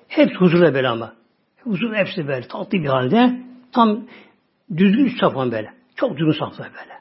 Hepsi 0.08 0.34
huzurla 0.34 0.74
böyle 0.74 0.88
ama. 0.88 1.14
Huzur 1.64 1.94
hepsi 1.94 2.28
böyle 2.28 2.48
tatlı 2.48 2.78
bir 2.78 2.86
halde. 2.86 3.40
Tam 3.72 4.06
düzgün 4.76 5.04
üst 5.04 5.20
safhan 5.20 5.52
böyle. 5.52 5.72
Çok 5.96 6.18
düzgün 6.18 6.32
saflar 6.32 6.70
böyle. 6.80 6.98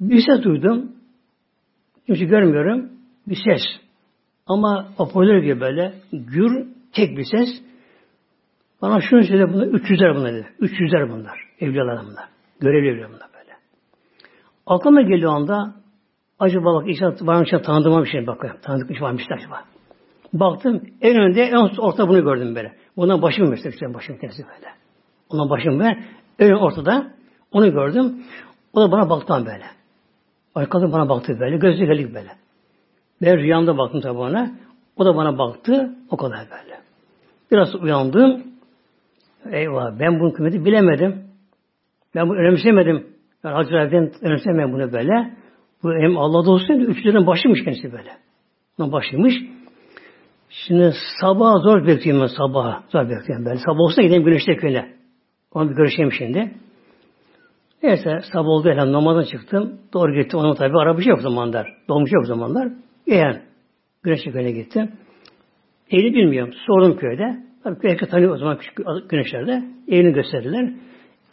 Bir 0.00 0.22
ses 0.26 0.44
duydum. 0.44 0.92
Kimse 2.06 2.24
görmüyorum. 2.24 2.90
Bir 3.26 3.36
ses. 3.44 3.62
Ama 4.46 4.92
hoparlör 4.96 5.42
gibi 5.42 5.60
böyle 5.60 5.94
gür 6.12 6.66
tek 6.92 7.18
bir 7.18 7.24
ses. 7.24 7.48
Bana 8.82 9.00
şunu 9.00 9.24
söyledi 9.24 9.52
bunlar 9.52 9.66
300'ler 9.66 10.16
bunlar 10.16 10.32
dedi. 10.32 10.46
300'ler 10.60 11.10
bunlar. 11.10 11.38
Evliyalar 11.60 12.06
bunlar. 12.06 12.28
Görevli 12.60 12.88
evliyalar 12.88 13.14
bunlar 13.14 13.28
böyle. 13.34 13.56
Aklıma 14.66 15.02
geliyor 15.02 15.32
anda 15.32 15.74
acaba 16.38 16.74
bak 16.74 16.88
işte 16.88 17.06
var 17.06 17.52
mı 17.52 17.62
tanıdığıma 17.62 18.04
bir 18.04 18.10
şey 18.10 18.26
bakıyorum. 18.26 18.60
Tanıdık 18.62 18.88
bir 18.88 18.94
şey 18.94 19.02
varmış 19.02 19.22
acaba. 19.30 19.64
Baktım 20.32 20.82
en 21.00 21.16
önde 21.20 21.42
en 21.42 21.78
orta 21.78 22.08
bunu 22.08 22.24
gördüm 22.24 22.54
böyle. 22.54 22.74
Bundan 22.96 23.22
başım 23.22 23.50
mesela 23.50 23.70
işte 23.70 23.94
başım 23.94 24.18
kendisi 24.18 24.42
böyle. 24.42 24.74
Ondan 25.28 25.50
başım 25.50 25.80
ve 25.80 25.98
en 26.38 26.52
ortada 26.52 27.12
onu 27.52 27.72
gördüm. 27.72 28.24
O 28.72 28.80
da 28.80 28.92
bana 28.92 29.10
baktı 29.10 29.34
böyle. 29.46 29.64
Arkada 30.54 30.92
bana 30.92 31.08
baktı 31.08 31.36
böyle. 31.40 31.56
Gözü 31.56 31.84
gelik 31.84 32.14
böyle. 32.14 32.30
Ben 33.22 33.36
rüyamda 33.36 33.78
baktım 33.78 34.00
tabi 34.00 34.18
ona. 34.18 34.50
O 34.96 35.04
da 35.04 35.16
bana 35.16 35.38
baktı. 35.38 35.94
O 36.10 36.16
kadar 36.16 36.38
böyle. 36.50 36.77
Biraz 37.50 37.74
uyandım. 37.74 38.42
Eyvah 39.52 39.98
ben 40.00 40.20
bunun 40.20 40.30
kıymeti 40.30 40.64
bilemedim. 40.64 41.24
Ben 42.14 42.28
bunu 42.28 42.38
önemsemedim. 42.38 43.06
Yani 43.44 43.54
Hazretleri'den 43.54 44.12
önemsemeyen 44.22 44.72
bunu 44.72 44.92
böyle. 44.92 45.30
Bu 45.82 45.92
hem 45.92 46.18
Allah'da 46.18 46.50
olsun 46.50 46.74
üç 46.74 47.06
liranın 47.06 47.26
başıymış 47.26 47.64
kendisi 47.64 47.92
böyle. 47.92 48.10
Onun 48.78 48.92
başıymış. 48.92 49.34
Şimdi 50.50 50.92
sabah 51.20 51.54
zor 51.62 51.86
bekliyorum 51.86 52.22
ben 52.22 52.26
sabaha. 52.26 52.84
Zor 52.88 53.10
bekliyorum 53.10 53.46
ben. 53.46 53.54
Sabah 53.54 53.80
olsa 53.80 54.02
gideyim 54.02 54.24
güneşte 54.24 54.56
köyüne. 54.56 54.92
Onu 55.52 55.70
bir 55.70 55.74
görüşeyim 55.74 56.12
şimdi. 56.12 56.50
Neyse 57.82 58.20
sabah 58.32 58.48
oldu 58.48 58.68
elham 58.68 58.92
namazdan 58.92 59.30
çıktım. 59.30 59.78
Doğru 59.92 60.22
gittim. 60.22 60.38
Onun 60.38 60.54
tabi 60.54 60.78
araba 60.78 61.00
şey 61.00 61.10
yok 61.10 61.20
zamanlar. 61.20 61.74
Dolmuş 61.88 62.10
yok 62.12 62.26
zamanlar. 62.26 62.68
Yani 63.06 63.40
güneşte 64.02 64.30
köyüne 64.30 64.50
gittim. 64.50 64.92
Evini 65.90 66.14
bilmiyorum. 66.14 66.54
Sordum 66.66 66.96
köyde. 66.96 67.36
Tabii 67.64 67.78
köy 67.78 67.96
tanıyor 67.96 68.34
o 68.34 68.38
zaman 68.38 68.58
küçük 68.58 68.76
güneşlerde. 69.10 69.64
Evini 69.88 70.12
gösterdiler. 70.12 70.72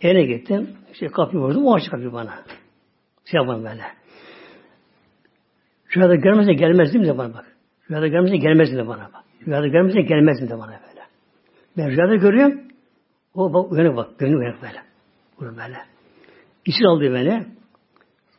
Evine 0.01 0.23
gittim. 0.25 0.69
İşte 0.93 1.07
kapıyı 1.07 1.43
vurdum. 1.43 1.65
O 1.65 1.73
açtı 1.73 1.91
kapıyı 1.91 2.13
bana. 2.13 2.33
Şey 3.25 3.37
yapmam 3.37 3.63
böyle. 3.63 3.83
Rüyada 5.95 6.15
gelmezse 6.15 6.53
gelmezdim 6.53 7.03
de 7.03 7.17
bana 7.17 7.33
bak. 7.33 7.45
Rüyada 7.89 8.07
gelmezse 8.07 8.37
gelmezdim 8.37 8.77
de 8.77 8.87
bana 8.87 9.09
bak. 9.13 9.23
Rüyada 9.47 9.67
gelmezse 9.67 10.01
gelmezdim 10.01 10.49
de 10.49 10.53
bana 10.53 10.71
böyle. 10.71 11.01
Ben 11.77 11.91
rüyada 11.91 12.15
görüyorum. 12.15 12.61
O 13.33 13.53
bak 13.53 13.71
uyanık 13.71 13.97
bak. 13.97 14.19
Gönlü 14.19 14.37
uyanık 14.37 14.61
böyle. 14.61 14.81
Bunu 15.39 15.49
böyle. 15.49 15.77
İsir 16.65 16.85
aldı 16.85 17.13
beni. 17.13 17.45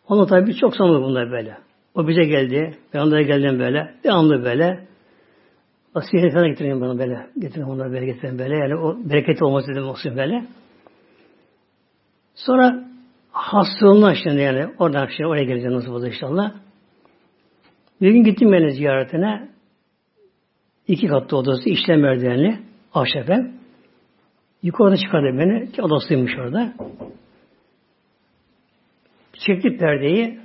Onu 0.09 0.26
tabi 0.26 0.57
çok 0.57 0.76
sanıyor 0.76 1.02
bunlar 1.02 1.31
böyle. 1.31 1.57
O 1.94 2.09
bize 2.09 2.24
geldi. 2.24 2.79
Ben 2.94 3.00
onlara 3.00 3.22
geldim 3.22 3.59
böyle. 3.59 3.94
Devamlı 4.05 4.44
böyle. 4.44 4.87
Asiye 5.96 6.30
falan 6.30 6.48
getireyim 6.48 6.80
bana 6.80 6.98
böyle. 6.98 7.26
Getireyim 7.38 7.68
onları 7.68 7.92
böyle 7.92 8.06
getireyim 8.06 8.38
böyle. 8.38 8.56
Yani 8.56 8.76
o 8.76 8.96
bereket 9.11 9.42
olması 9.42 9.68
dedim 9.68 9.88
olsun 9.88 10.16
böyle. 10.16 10.44
Sonra 12.35 12.85
hastalığından 13.32 14.14
şimdi 14.24 14.40
yani 14.40 14.74
oradan 14.78 15.06
şey 15.06 15.26
oraya 15.26 15.44
geleceğim 15.44 15.72
nasıl 15.72 15.92
oldu 15.92 16.06
inşallah. 16.06 16.52
Bir 18.00 18.11
gün 18.11 18.24
gittim 18.24 18.52
beni 18.52 18.72
ziyaretine. 18.72 19.48
İki 20.88 21.06
katlı 21.06 21.37
odası 21.37 21.68
işlem 21.68 22.00
merdivenli 22.00 22.59
ahşefe. 22.94 23.50
Yukarıda 24.62 24.96
çıkardı 24.96 25.38
beni 25.38 25.72
ki 25.72 25.82
odasıymış 25.82 26.32
orada. 26.38 26.72
Çekti 29.46 29.76
perdeyi 29.76 30.40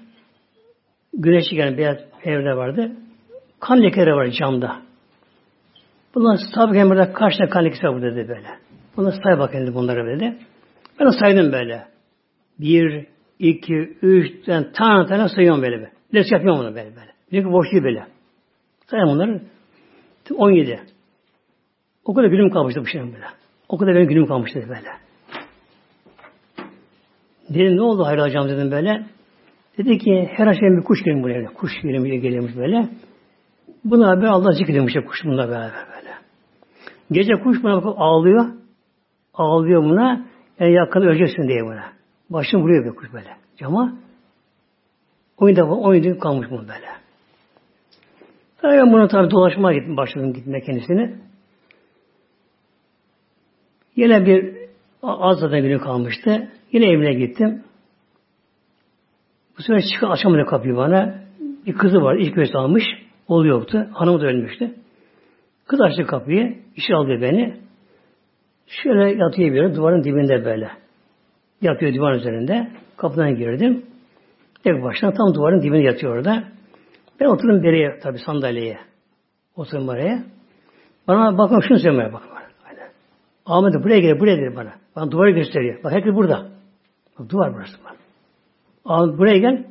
güneşi 1.14 1.56
gelen 1.56 1.78
beyaz 1.78 1.98
evde 2.24 2.58
vardı. 2.58 2.92
Kan 3.60 3.84
lekeleri 3.84 4.16
var 4.16 4.28
camda. 4.28 4.91
Bunlar 6.16 6.40
sabık 6.56 6.76
emrede 6.76 7.14
kaç 7.14 7.38
tane 7.38 7.50
kan 7.50 7.66
lekesi 7.66 7.88
var 7.88 8.02
dedi 8.02 8.30
böyle. 8.30 8.48
Bunlar 8.98 9.14
say 9.24 9.40
bakın 9.40 9.74
bunları 9.74 10.06
dedi. 10.06 10.38
Ben 11.00 11.08
de 11.08 11.12
saydım 11.12 11.52
böyle. 11.52 11.88
Bir, 12.60 13.06
iki, 13.40 13.74
üç, 14.02 14.46
tane 14.46 14.72
tane, 14.72 15.06
tane 15.08 15.30
sayıyorum 15.30 15.62
böyle. 15.62 15.78
böyle. 15.78 15.92
Les 16.14 16.32
yapıyorum 16.32 16.60
bunu 16.60 16.76
böyle 16.76 16.96
böyle. 16.96 17.12
Bir 17.32 17.44
ki 17.44 17.52
boş 17.52 17.72
değil 17.72 17.84
böyle. 17.84 18.06
Sayıyorum 18.88 19.16
bunları. 19.16 19.42
17. 20.36 20.80
O 22.06 22.14
kadar 22.14 22.28
günüm 22.28 22.50
kalmıştı 22.50 22.82
bu 22.82 22.86
şeyin 22.86 23.14
böyle. 23.14 23.26
O 23.70 23.78
kadar 23.78 23.96
benim 23.96 24.08
günüm 24.08 24.26
kalmıştı 24.26 24.60
böyle. 24.70 24.90
Dedim 27.50 27.78
ne 27.78 27.82
oldu 27.82 28.06
Hayri 28.06 28.22
Hocam 28.22 28.50
dedim 28.50 28.72
böyle. 28.72 29.06
Dedi 29.78 29.98
ki 29.98 30.30
her 30.32 30.48
akşam 30.48 30.78
bir 30.78 30.84
kuş 30.84 31.04
geliyor 31.04 31.24
buraya. 31.24 31.54
Kuş 31.54 31.82
geliyor, 31.82 32.06
geliyormuş 32.06 32.56
böyle. 32.58 32.90
Buna 33.86 34.08
beraber 34.08 34.28
Allah 34.28 34.52
zikrediyormuş 34.52 34.94
kuş 35.08 35.26
bununla 35.26 35.50
beraber. 35.50 35.91
Gece 37.12 37.34
kuş 37.34 37.64
buna 37.64 37.78
bakıp 37.78 38.00
ağlıyor. 38.02 38.46
Ağlıyor 39.34 39.84
buna. 39.84 40.26
Yani 40.60 40.74
yakında 40.74 41.06
öleceksin 41.06 41.48
diye 41.48 41.64
buna. 41.66 41.84
Başını 42.30 42.62
vuruyor 42.62 42.86
bir 42.86 42.96
kuş 42.96 43.14
böyle. 43.14 43.38
Cama. 43.58 43.94
On 45.38 45.56
defa, 45.56 45.74
on 45.74 46.02
gün 46.02 46.16
kalmış 46.16 46.48
bunu 46.50 46.62
böyle. 46.62 46.88
Tabii 48.58 48.78
ben 48.78 48.94
buna 48.94 49.08
tabi 49.08 49.32
dolaşmaya 49.32 49.80
gittim, 49.80 49.98
başladım 49.98 50.34
gitme 50.34 50.62
kendisini. 50.62 51.16
Yine 53.96 54.26
bir 54.26 54.56
az 55.04 55.40
zaten 55.40 55.62
günü 55.62 55.80
kalmıştı. 55.80 56.52
Yine 56.72 56.86
evine 56.86 57.14
gittim. 57.14 57.64
Bu 59.58 59.62
sefer 59.62 59.82
çıkıp 59.94 60.12
açamadı 60.12 60.46
kapıyı 60.46 60.76
bana. 60.76 61.16
Bir 61.66 61.74
kızı 61.74 62.02
var, 62.02 62.16
ilk 62.16 62.36
göğüs 62.36 62.56
almış. 62.56 62.84
Oğlu 63.28 63.48
yoktu. 63.48 63.88
Hanımı 63.94 64.22
da 64.22 64.26
ölmüştü. 64.26 64.76
Kız 65.72 65.82
açtı 65.82 66.06
kapıyı. 66.06 66.58
işi 66.76 66.96
aldı 66.96 67.22
beni. 67.22 67.58
Şöyle 68.68 69.24
yatıyor 69.24 69.54
bir 69.54 69.76
duvarın 69.76 70.04
dibinde 70.04 70.46
böyle. 70.46 70.72
Yatıyor 71.62 71.94
duvarın 71.94 72.20
üzerinde. 72.20 72.72
Kapıdan 72.98 73.36
girdim. 73.36 73.86
Tek 74.64 74.84
başına 74.84 75.14
tam 75.14 75.34
duvarın 75.34 75.62
dibinde 75.62 75.84
yatıyor 75.84 76.16
orada. 76.16 76.44
Ben 77.20 77.26
oturdum 77.26 77.64
beriye 77.64 78.00
tabi 78.00 78.18
sandalyeye. 78.18 78.78
Oturdum 79.56 79.90
oraya. 79.90 80.24
Bana 81.08 81.38
bakın 81.38 81.60
şunu 81.60 81.80
söylemeye 81.80 82.14
bakın. 82.14 82.30
Ahmet 83.46 83.84
buraya 83.84 84.00
gel, 84.00 84.20
buraya 84.20 84.36
gel 84.36 84.56
bana. 84.56 84.74
Bana 84.96 85.12
duvarı 85.12 85.32
gösteriyor. 85.32 85.84
Bak 85.84 85.92
herkes 85.92 86.14
burada. 86.14 86.48
Bak 87.20 87.30
duvar 87.30 87.54
burası 87.54 87.84
bak. 87.86 87.96
Ahmet 88.86 89.18
buraya 89.18 89.38
gel. 89.38 89.66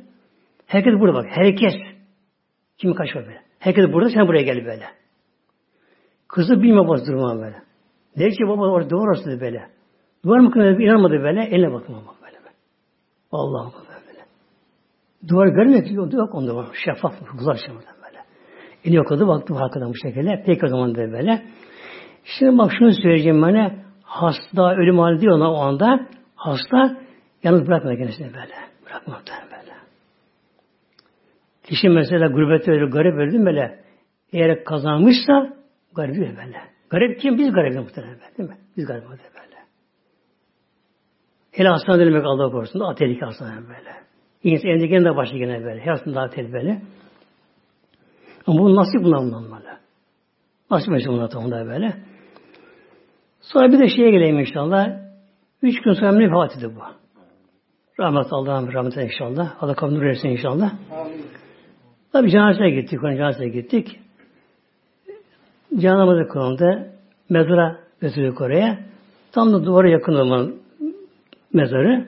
Herkes 0.65 0.93
burada 0.99 1.13
bak. 1.13 1.25
Herkes. 1.29 1.73
Kimi 2.77 2.95
kaçma 2.95 3.21
böyle. 3.21 3.41
Herkes 3.59 3.93
burada, 3.93 4.09
sen 4.09 4.27
buraya 4.27 4.41
gel 4.43 4.65
böyle. 4.65 5.00
Kızı 6.31 6.61
bilme 6.61 6.87
bazı 6.87 7.11
durma 7.11 7.35
böyle. 7.35 7.61
Der 8.19 8.31
ki 8.31 8.47
baba 8.47 8.67
orada 8.67 8.89
duvar 8.89 9.07
orası 9.07 9.41
böyle. 9.41 9.69
Duvar 10.25 10.39
mı 10.39 10.51
kırmızı 10.51 10.81
inanmadı 10.81 11.13
böyle. 11.13 11.43
Eline 11.43 11.73
bakma 11.73 11.95
bak 11.95 12.15
böyle. 12.21 12.37
Allah'ım 13.31 13.71
böyle. 14.07 14.25
Duvar 15.27 15.47
görmüyor 15.47 15.83
ki. 15.83 15.93
Yok 15.93 16.35
onda 16.35 16.55
var. 16.55 16.67
Şeffaf. 16.85 17.13
Güzel 17.37 17.55
şey 17.55 17.75
böyle. 17.75 18.19
Elini 18.85 18.95
yokladı 18.95 19.27
baktı 19.27 19.53
farkında 19.53 19.89
bu 19.89 19.95
şekilde. 19.95 20.43
Peki 20.45 20.65
o 20.65 20.67
zaman 20.69 20.95
dedi 20.95 21.11
böyle. 21.11 21.43
Şimdi 22.23 22.57
bak 22.57 22.71
şunu 22.79 22.91
söyleyeceğim 22.93 23.41
bana. 23.41 23.71
Hasta 24.03 24.75
ölüm 24.75 24.99
hali 24.99 25.21
diyor 25.21 25.35
ona 25.35 25.51
o 25.53 25.57
anda. 25.57 26.07
Hasta 26.35 26.97
yalnız 27.43 27.67
bırakma 27.67 27.95
kendisini 27.95 28.27
böyle. 28.27 28.55
Bırakma 28.85 29.21
böyle. 29.27 29.73
Kişi 31.63 31.89
mesela 31.89 32.27
gurbette 32.27 32.71
öyle 32.71 32.85
garip 32.85 33.15
öldü 33.15 33.45
böyle. 33.45 33.83
Eğer 34.33 34.63
kazanmışsa 34.63 35.60
garip 35.95 36.15
değil 36.15 36.37
böyle. 36.37 36.61
Garip 36.89 37.19
kim? 37.19 37.37
Biz 37.37 37.51
garip 37.51 37.75
muhtemelen 37.75 38.19
değil 38.37 38.49
mi? 38.49 38.57
Biz 38.77 38.83
muhtemelen 38.83 39.09
böyle. 39.09 39.55
Hele 41.51 41.67
hastane 41.67 42.05
demek 42.05 42.25
Allah 42.25 42.51
korusun. 42.51 42.81
Daha 42.81 42.95
tehlikeli 42.95 43.25
hastane 43.25 43.67
böyle. 43.67 43.93
İnsan 44.43 44.69
evde 44.71 45.05
de 45.05 45.15
başı 45.15 45.37
gene 45.37 45.63
böyle. 45.63 45.81
Her 45.81 45.91
hastane 45.91 46.15
daha 46.15 46.29
tehlikeli. 46.29 46.81
Ama 48.47 48.59
bu 48.59 48.75
nasip 48.75 49.03
bundan 49.03 49.43
böyle. 49.43 49.77
Nasip 50.71 50.93
etsin 50.93 51.13
bundan 51.13 51.29
tamamda 51.29 51.65
böyle. 51.65 51.93
Sonra 53.41 53.71
bir 53.71 53.79
de 53.79 53.87
şeye 53.87 54.11
geleyim 54.11 54.39
inşallah. 54.39 54.87
Üç 55.61 55.81
gün 55.81 55.93
sonra 55.93 56.19
vefat 56.19 56.57
etti 56.57 56.75
bu. 56.75 56.81
Rahmet 57.99 58.33
Allah'ım 58.33 58.73
rahmet 58.73 58.97
inşallah. 58.97 59.63
Allah 59.63 59.73
kabul 59.73 60.05
etsin 60.05 60.29
inşallah. 60.29 60.73
Amin. 60.91 61.25
Tabi 62.13 62.31
cenazeye 62.31 62.81
gittik. 62.81 63.03
Onun 63.03 63.15
cenazeye 63.15 63.49
gittik. 63.49 63.99
Cenazemize 65.79 66.27
kılındı. 66.27 66.91
Mezara 67.29 67.77
götürdük 68.01 68.41
oraya. 68.41 68.79
Tam 69.31 69.53
da 69.53 69.65
duvara 69.65 69.89
yakın 69.89 70.13
olan 70.13 70.55
mezarı. 71.53 72.05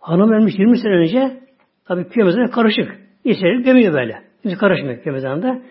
Hanım 0.00 0.32
ölmüş 0.32 0.54
20 0.58 0.78
sene 0.78 0.92
önce 0.92 1.40
tabi 1.84 2.08
köy 2.08 2.24
mezarı 2.24 2.50
karışık. 2.50 2.98
İçeri 3.24 3.62
gömüyor 3.62 3.94
böyle. 3.94 4.22
Hiç 4.44 4.58
karışmıyor 4.58 5.02
köy 5.02 5.12
mezarında. 5.12 5.62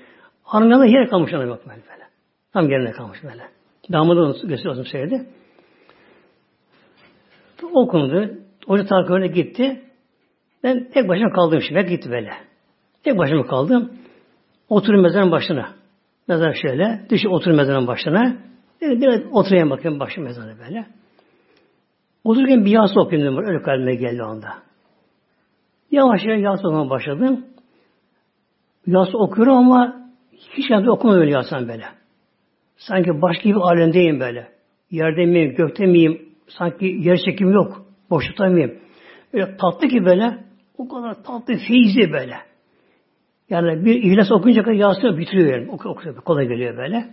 Hanım 0.43 0.71
yanında 0.71 0.86
yer 0.86 1.10
kalmış 1.10 1.33
ona 1.33 1.49
bak 1.49 1.60
böyle. 1.67 2.07
Tam 2.53 2.69
yerine 2.69 2.91
kalmış 2.91 3.23
böyle. 3.23 3.43
Damadı 3.91 4.19
onu 4.19 4.33
gösteriyorsun 4.33 4.83
söyledi. 4.83 5.25
Okundu. 7.73 8.29
Hoca 8.67 8.86
takip 8.86 9.12
öyle 9.12 9.27
gitti. 9.27 9.81
Ben 10.63 10.89
tek 10.93 11.07
başıma 11.07 11.29
kaldım 11.29 11.62
şimdi. 11.62 11.86
Gitti 11.86 12.12
böyle. 12.12 12.31
Tek 13.03 13.17
başıma 13.17 13.47
kaldım. 13.47 13.91
Oturun 14.69 15.01
mezarın 15.01 15.31
başına. 15.31 15.69
Mezar 16.27 16.53
şöyle. 16.53 17.05
Düşün 17.09 17.29
oturun 17.29 17.57
mezarın 17.57 17.87
başına. 17.87 18.37
Dedim 18.81 19.01
biraz 19.01 19.21
oturayım 19.31 19.69
bakayım 19.69 19.99
başı 19.99 20.21
mezarı 20.21 20.59
böyle. 20.59 20.85
Otururken 22.23 22.65
bir 22.65 22.71
yas 22.71 22.97
okuyayım 22.97 23.31
dedim. 23.31 23.47
Öyle 23.47 23.61
kalbime 23.61 23.95
geldi 23.95 24.23
anda. 24.23 24.47
Yavaş 25.91 26.25
yavaş 26.25 26.41
yas 26.43 26.65
okumaya 26.65 26.89
başladım. 26.89 27.45
Yas 28.87 29.09
okuyorum 29.13 29.57
ama 29.57 30.09
hiç 30.57 30.69
yanda 30.69 30.91
okumadım 30.91 31.21
öyle 31.21 31.31
yasan 31.31 31.67
böyle. 31.67 31.85
Sanki 32.77 33.21
başka 33.21 33.49
bir 33.49 33.55
alemdeyim 33.55 34.19
böyle. 34.19 34.47
Yerde 34.91 35.25
miyim, 35.25 35.55
gökte 35.55 35.85
miyim? 35.85 36.29
Sanki 36.47 36.85
yer 36.85 37.17
çekim 37.25 37.51
yok. 37.51 37.85
Boşlukta 38.09 38.45
mıyım? 38.45 38.79
Öyle 39.33 39.57
tatlı 39.57 39.87
ki 39.87 40.05
böyle. 40.05 40.37
O 40.77 40.87
kadar 40.87 41.23
tatlı, 41.23 41.53
feyizli 41.67 42.13
böyle. 42.13 42.35
Yani 43.49 43.86
bir 43.86 44.03
ihlas 44.03 44.31
okuyunca 44.31 44.63
kadar 44.63 44.75
Yasin'i 44.75 45.17
bitiriyor 45.17 45.57
yani. 45.57 45.71
Oku, 45.71 45.89
oku, 45.89 46.15
kolay 46.25 46.47
geliyor 46.47 46.77
böyle. 46.77 47.05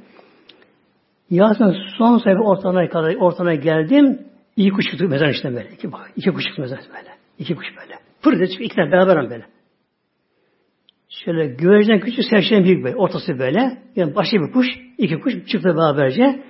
Yasin 1.31 1.75
son 1.99 2.19
sayfa 2.19 2.41
ortana 2.41 2.89
kadar 2.89 3.15
ortana 3.15 3.55
geldim. 3.55 4.19
İki 4.57 4.71
kuş 4.71 4.85
çıktı 4.91 5.09
mezar 5.09 5.29
işte 5.29 5.55
böyle. 5.55 5.69
İki, 5.71 5.93
bak, 5.93 6.11
iki 6.17 6.31
kuş 6.31 6.45
çıktı 6.45 6.63
mezar 6.63 6.79
böyle. 6.79 7.11
İki 7.39 7.55
kuş 7.55 7.67
böyle. 7.81 7.95
Pırdı 8.23 8.47
çıktı. 8.49 8.65
İki 8.65 8.77
tane 8.77 8.93
beraber 8.93 9.31
böyle. 9.31 9.45
Şöyle 11.09 11.47
güvercin 11.47 11.99
küçük 11.99 12.25
serçenin 12.25 12.65
büyük 12.65 12.85
böyle. 12.85 12.97
Ortası 12.97 13.39
böyle. 13.39 13.79
Yani 13.97 14.15
başka 14.15 14.37
bir 14.37 14.53
kuş. 14.53 14.67
iki 14.99 15.21
kuş 15.21 15.47
çıktı 15.47 15.77
beraberce. 15.77 16.43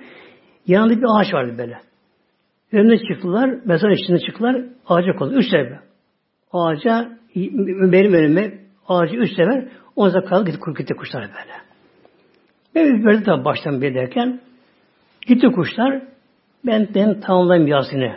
Yanında 0.67 0.97
bir 0.97 1.05
ağaç 1.19 1.33
vardı 1.33 1.55
böyle. 1.57 1.77
Önüne 2.71 2.97
çıktılar. 2.97 3.59
Mezar 3.65 3.89
içinde 3.89 4.19
çıktılar. 4.19 4.65
Ağaca 4.87 5.15
kondu. 5.15 5.33
Üç 5.33 5.45
sefer. 5.45 5.79
Ağaca 6.51 7.17
benim 7.35 8.13
önüme 8.13 8.64
ağacı 8.87 9.15
üç 9.15 9.29
sefer 9.29 9.67
o 9.95 10.09
zaman 10.09 10.29
kaldı 10.29 10.51
gitti, 10.51 10.73
gitti 10.77 10.93
kuşlar 10.93 11.21
böyle. 11.21 11.55
Ve 12.75 13.03
böyle 13.05 13.23
tabi 13.23 13.45
baştan 13.45 13.81
bir 13.81 13.95
derken 13.95 14.39
gitti 15.27 15.47
kuşlar. 15.47 16.01
Ben, 16.65 16.87
ben 16.95 17.19
tamamlayayım 17.19 17.67
Yasin'i. 17.67 18.15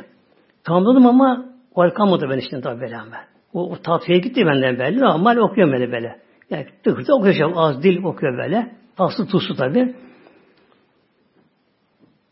Tamamladım 0.65 1.07
ama 1.07 1.45
o 1.75 1.95
kalmadı 1.95 2.27
ben 2.31 2.39
işte 2.39 2.61
tabi 2.61 2.81
böyle 2.81 2.95
ben. 2.95 3.25
O, 3.53 3.73
o 3.73 3.77
tatlıya 3.77 4.19
gitti 4.19 4.47
benden 4.47 4.79
belli 4.79 5.05
ama 5.05 5.31
okuyorum 5.31 5.73
böyle 5.73 5.93
böyle. 5.93 6.21
Yani 6.51 6.67
tıkırtı 6.85 7.15
okuyor 7.15 7.53
az 7.55 7.83
dil 7.83 8.05
okuyor 8.05 8.39
böyle. 8.39 8.77
Aslı 8.99 9.27
tuzlu 9.27 9.55
tabi. 9.57 9.95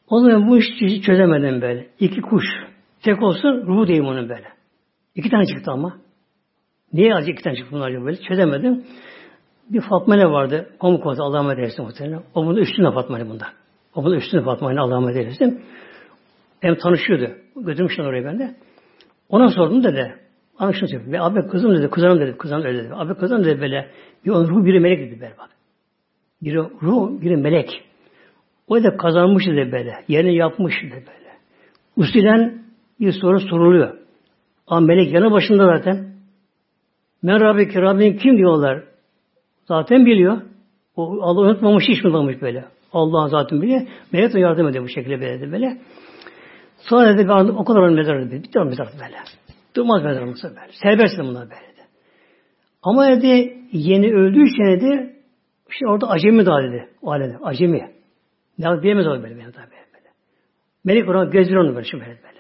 O 0.09 0.21
zaman 0.21 0.49
bu 0.49 0.59
işi 0.59 1.03
çözemedim 1.03 1.63
böyle. 1.63 1.87
İki 2.01 2.21
kuş. 2.21 2.45
Tek 3.03 3.23
olsun 3.23 3.67
ruhu 3.67 3.87
diyeyim 3.87 4.07
onun 4.07 4.29
böyle. 4.29 4.49
İki 5.15 5.31
tane 5.31 5.47
çıktı 5.47 5.71
ama. 5.71 6.06
Niye 6.93 7.15
acı 7.15 7.31
iki 7.31 7.43
tane 7.43 7.57
çıktı 7.57 7.73
bunlar 7.73 8.05
böyle? 8.05 8.17
Çözemedim. 8.17 8.85
Bir 9.71 9.81
Fatma 9.81 10.17
ne 10.17 10.31
vardı? 10.31 10.71
Pamuk 10.79 11.03
konusu 11.03 11.23
Allah'a 11.23 11.41
emanet 11.41 11.59
eylesin 11.59 11.85
muhtemelen. 11.85 12.23
O 12.35 12.47
bunun 12.47 12.57
üstünde 12.57 12.91
Fatma 12.91 13.19
ne 13.19 13.29
bunda. 13.29 13.47
O 13.95 14.05
bunun 14.05 14.17
üstünde 14.17 14.43
Fatma 14.43 14.73
ne 14.73 14.81
Allah'a 14.81 14.97
emanet 14.97 15.17
eylesin. 15.17 15.63
Hem 16.61 16.75
tanışıyordu. 16.75 17.31
Götürmüşler 17.57 18.05
oraya 18.05 18.25
ben 18.25 18.39
de. 18.39 18.55
Ona 19.29 19.51
sordum 19.51 19.85
dedi. 19.85 20.15
Ana 20.59 20.73
şunu 20.73 20.89
söyledi. 20.89 21.21
Abi 21.21 21.49
kızım 21.49 21.77
dedi. 21.77 21.91
Kızım 21.91 22.21
dedi. 22.21 22.37
Kızım 22.39 22.65
öyle 22.65 22.85
dedi. 22.85 22.95
Abi 22.95 23.15
kızım 23.15 23.45
dedi 23.45 23.61
böyle. 23.61 23.91
Bir 24.25 24.31
onun 24.31 24.49
ruh 24.49 24.65
biri 24.65 24.81
melek 24.81 25.13
dedi 25.13 25.33
bak. 25.39 25.51
Biri 26.43 26.57
ruh, 26.57 27.21
biri 27.21 27.37
melek. 27.37 27.85
O 28.69 28.83
da 28.83 28.97
kazanmış 28.97 29.47
dedi 29.47 29.73
böyle. 29.73 30.05
Yerini 30.09 30.37
yapmış 30.37 30.75
dedi 30.83 31.05
böyle. 31.07 31.31
Usilen 31.97 32.63
bir 33.01 33.13
soru 33.13 33.41
soruluyor. 33.41 33.97
Ama 34.67 34.81
melek 34.81 35.13
yanı 35.13 35.31
başında 35.31 35.67
zaten. 35.77 36.16
Men 37.27 37.41
Rabbiki 37.41 37.83
Rabbin 37.83 38.17
kim 38.17 38.37
diyorlar. 38.37 38.83
Zaten 39.69 40.07
biliyor. 40.07 40.43
O 40.97 41.23
Allah 41.23 41.41
unutmamış, 41.41 41.85
hiç 41.89 42.05
unutmamış 42.05 42.43
böyle. 42.43 42.65
Allah 42.93 43.29
zaten 43.29 43.63
biliyor. 43.63 43.81
Melek 44.13 44.35
de 44.35 44.41
yardım 44.41 44.69
ediyor 44.69 44.85
bu 44.85 44.89
şekilde 44.89 45.21
böyle 45.21 45.53
böyle. 45.53 45.79
Sonra 46.79 47.19
dedi 47.19 47.29
ben 47.29 47.45
o 47.45 47.65
kadar 47.65 47.89
mezar 47.89 48.27
dedi. 48.27 48.43
Bitti 48.43 48.59
mezar 48.59 48.89
böyle. 48.95 49.17
Durmaz 49.77 50.05
mezarımız 50.05 50.45
böyle. 50.45 50.73
Serbest 50.83 51.19
bunlar 51.19 51.51
böyle. 51.51 51.77
De. 51.77 51.87
Ama 52.83 53.09
dedi 53.09 53.59
yeni 53.73 54.15
öldüğü 54.15 54.45
için 54.49 54.65
dedi 54.65 55.17
işte 55.71 55.87
orada 55.89 56.09
acemi 56.09 56.47
daha 56.47 56.63
dedi. 56.63 56.89
O 57.03 57.11
alede. 57.11 57.37
Acemi. 57.43 57.91
Ne 58.59 58.83
diyemez 58.83 59.07
o 59.07 59.11
böyle. 59.11 59.25
böyle. 59.25 59.51
Melek 60.85 61.09
ona 61.09 61.25
gözlüyor 61.25 61.65
onu 61.65 61.75
böyle. 61.75 61.89
Şimdi 61.89 62.05
böyle. 62.05 62.36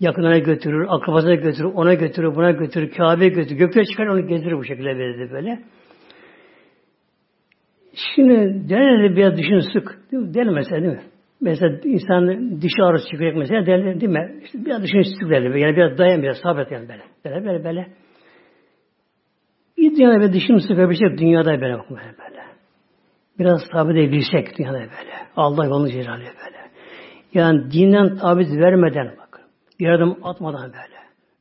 Yakınına 0.00 0.38
götürür, 0.38 0.86
akrabasına 0.88 1.34
götürür, 1.34 1.70
ona 1.74 1.94
götürür, 1.94 2.34
buna 2.34 2.50
götürür, 2.50 2.90
Kabe'ye 2.96 3.30
götürür, 3.30 3.58
göklere 3.58 3.84
çıkar 3.84 4.06
onu 4.06 4.26
gezdirir 4.26 4.56
bu 4.56 4.64
şekilde 4.64 4.98
verirdi 4.98 5.32
böyle. 5.32 5.58
Şimdi 8.14 8.68
derler 8.68 9.16
biraz 9.16 9.38
düşün 9.38 9.60
sık. 9.72 9.98
Derler 10.12 10.54
mesela 10.54 10.82
değil 10.82 10.92
mi? 10.92 11.02
Mesela 11.40 11.80
insan 11.84 12.50
dişi 12.60 12.82
ağrısı 12.82 13.10
çıkacak 13.10 13.36
mesela 13.36 13.66
derler 13.66 14.00
değil 14.00 14.12
mi? 14.12 14.40
İşte 14.44 14.64
biraz 14.64 14.82
düşün 14.82 15.02
sık 15.02 15.30
derler. 15.30 15.54
Yani 15.54 15.76
biraz 15.76 15.98
dayan 15.98 16.22
biraz 16.22 16.36
sabret 16.36 16.72
yani 16.72 16.88
böyle. 16.88 17.02
Böyle 17.24 17.46
böyle 17.46 17.64
böyle. 17.64 17.88
Bir 19.78 19.96
dünyada 19.96 20.20
bir 20.20 20.32
dişini 20.32 20.60
sıkabilsek 20.60 21.18
dünyada 21.18 21.60
böyle 21.60 21.78
bak 21.78 21.90
böyle 21.90 22.02
böyle. 22.18 22.42
Biraz 23.38 23.60
sabredebilsek 23.72 24.58
dünyada 24.58 24.78
böyle. 24.78 25.14
Allah 25.36 25.64
yolunu 25.64 25.88
celali 25.90 26.24
böyle. 26.24 26.58
Yani 27.34 27.70
dinden 27.70 28.16
tabiz 28.16 28.58
vermeden 28.58 29.10
bir 29.80 29.88
adım 29.88 30.18
atmadan 30.22 30.72
böyle. 30.72 30.98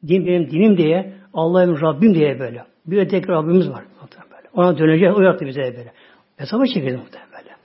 Din 0.08 0.26
benim 0.26 0.52
dinim 0.52 0.78
diye, 0.78 1.14
Allah'ım 1.34 1.82
Rabbim 1.82 2.16
diye 2.16 2.40
böyle. 2.40 2.64
Bir 2.86 3.10
tek 3.10 3.30
Rabbimiz 3.30 3.70
var. 3.70 3.84
Böyle. 4.32 4.50
Ona 4.54 4.78
döneceğiz, 4.78 5.16
o 5.18 5.22
yaptı 5.22 5.46
bize 5.46 5.62
böyle. 5.62 5.92
Hesaba 6.38 6.66
çekildi 6.66 6.98
muhtemelen 6.98 7.32
böyle. 7.32 7.56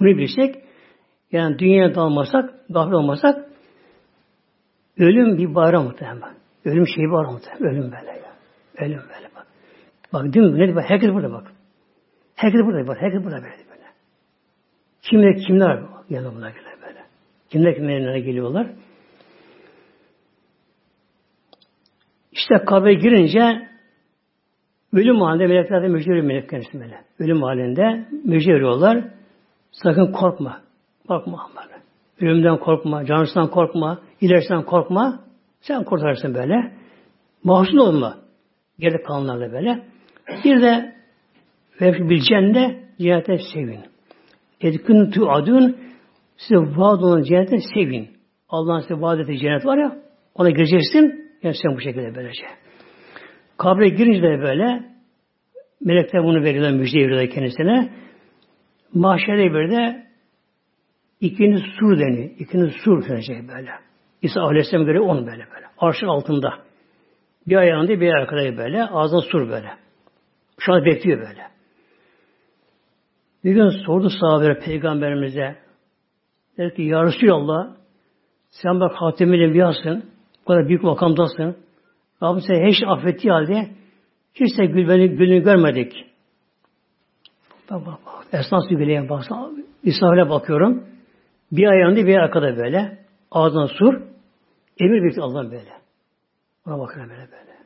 Bunu 0.00 0.18
bilsek, 0.18 0.64
yani 1.32 1.58
dünyaya 1.58 1.94
dalmasak, 1.94 2.54
gafil 2.70 2.92
olmasak, 2.92 3.48
ölüm 4.98 5.38
bir 5.38 5.54
bayram 5.54 5.84
muhtemelen. 5.84 6.34
Ölüm 6.64 6.86
şeyi 6.86 7.10
var 7.10 7.24
muhtemelen. 7.24 7.76
Ölüm 7.76 7.92
böyle 7.92 8.10
ya. 8.10 8.32
Ölüm 8.78 9.00
böyle 9.16 9.28
bak. 9.36 9.46
Bak 10.12 10.34
değil 10.34 10.46
mi? 10.46 10.58
Ne 10.58 10.76
bak? 10.76 10.84
Herkes 10.88 11.10
burada 11.10 11.32
bak. 11.32 11.52
Herkes 12.34 12.60
burada 12.60 12.86
bak. 12.86 12.96
Herkes 13.00 13.24
burada 13.24 13.36
böyle 13.36 13.68
böyle. 13.70 13.84
Kimler 15.02 15.36
kimler 15.46 15.82
yanımda 16.10 16.52
böyle. 16.82 17.04
Kimler 17.50 17.74
kimler 17.74 18.16
geliyorlar. 18.16 18.66
İşte 22.38 22.64
kabre 22.64 22.94
girince 22.94 23.68
ölüm 24.92 25.20
halinde 25.20 25.46
melekler 25.46 25.82
de 25.82 25.88
müjde 25.88 26.10
veriyor 26.10 26.24
melek 26.24 26.50
kendisi 26.50 26.80
böyle. 26.80 27.00
Ölüm 27.18 27.42
halinde 27.42 28.08
müjde 28.24 28.54
veriyorlar. 28.54 29.04
Sakın 29.72 30.12
korkma. 30.12 30.60
Korkma 31.08 31.50
böyle. 31.56 31.82
Ölümden 32.20 32.58
korkma, 32.58 33.04
canısından 33.04 33.50
korkma, 33.50 34.00
ilerisinden 34.20 34.64
korkma. 34.64 35.20
Sen 35.60 35.84
kurtarsın 35.84 36.34
böyle. 36.34 36.72
Mahzun 37.44 37.78
olma. 37.78 38.18
Geride 38.78 39.02
kalanlarla 39.02 39.52
böyle. 39.52 39.84
Bir 40.44 40.62
de 40.62 40.98
Ve 41.80 42.08
bil 42.08 42.20
cennet 42.28 42.98
cennete 42.98 43.38
sevin. 43.54 43.80
Edkün 44.60 45.10
tu 45.10 45.30
adun 45.30 45.76
size 46.36 46.56
vaad 46.56 47.02
olan 47.02 47.22
cennete 47.22 47.58
sevin. 47.74 48.08
Allah'ın 48.48 48.80
size 48.80 49.00
vaad 49.00 49.18
ettiği 49.18 49.38
cennet 49.38 49.66
var 49.66 49.78
ya 49.78 49.96
ona 50.34 50.50
gireceksin. 50.50 51.27
Yani 51.42 51.54
sen 51.62 51.76
bu 51.76 51.80
şekilde 51.80 52.14
böylece. 52.14 52.46
Kabre 53.58 53.88
girince 53.88 54.22
de 54.22 54.40
böyle 54.40 54.84
melekler 55.80 56.24
bunu 56.24 56.42
veriyorlar, 56.42 56.70
müjde 56.70 56.98
veriyorlar 56.98 57.30
kendisine. 57.30 57.92
Mahşerde 58.94 59.54
bir 59.54 59.70
de 59.70 60.06
ikinci 61.20 61.58
sur 61.78 61.98
deniyor. 61.98 62.30
İkinci 62.38 62.78
sur 62.78 63.08
denecek 63.08 63.48
böyle. 63.48 63.70
İsa 64.22 64.40
Aleyhisselam 64.40 64.86
göre 64.86 65.00
onu 65.00 65.26
böyle 65.26 65.46
böyle. 65.54 65.66
Arşın 65.78 66.06
altında. 66.06 66.54
Bir 67.46 67.56
ayağında 67.56 68.00
bir 68.00 68.12
arkada 68.12 68.56
böyle. 68.56 68.84
Ağzına 68.84 69.20
sur 69.20 69.48
böyle. 69.48 69.68
Şu 70.58 70.72
an 70.72 70.84
bekliyor 70.84 71.18
böyle. 71.18 71.48
Bir 73.44 73.52
gün 73.52 73.68
sordu 73.68 74.10
sahabeler 74.20 74.60
peygamberimize. 74.60 75.56
Dedi 76.58 76.74
ki 76.74 76.82
Ya 76.82 77.04
Resulallah 77.04 77.76
sen 78.50 78.80
bak 78.80 78.92
Hatem-i 78.94 79.44
Enbiya'sın. 79.44 80.17
Bu 80.48 80.52
kadar 80.52 80.68
büyük 80.68 80.82
makamdasın. 80.82 81.56
Rabbim 82.22 82.42
seni 82.46 82.70
hiç 82.70 82.82
affettiği 82.86 83.32
halde 83.32 83.68
hiç 84.34 84.58
de 84.58 84.66
gülünü 84.66 85.42
görmedik. 85.42 85.92
Bak 87.70 87.86
bak 87.86 87.98
bak. 88.06 88.26
Esnaf 88.32 88.68
gülüyen 88.70 89.08
baksana. 89.08 89.50
Bakıyorum. 90.30 90.84
Bir 91.52 91.66
ayağında 91.66 92.06
bir 92.06 92.16
arkada 92.16 92.56
böyle. 92.56 92.98
Ağzından 93.30 93.66
sur. 93.66 93.94
Emir 94.80 95.04
bekliyor 95.04 95.26
Allah'ın 95.26 95.50
böyle. 95.50 95.72
Ona 96.66 96.78
bakıyorum 96.78 97.10
böyle 97.10 97.28
böyle. 97.32 97.56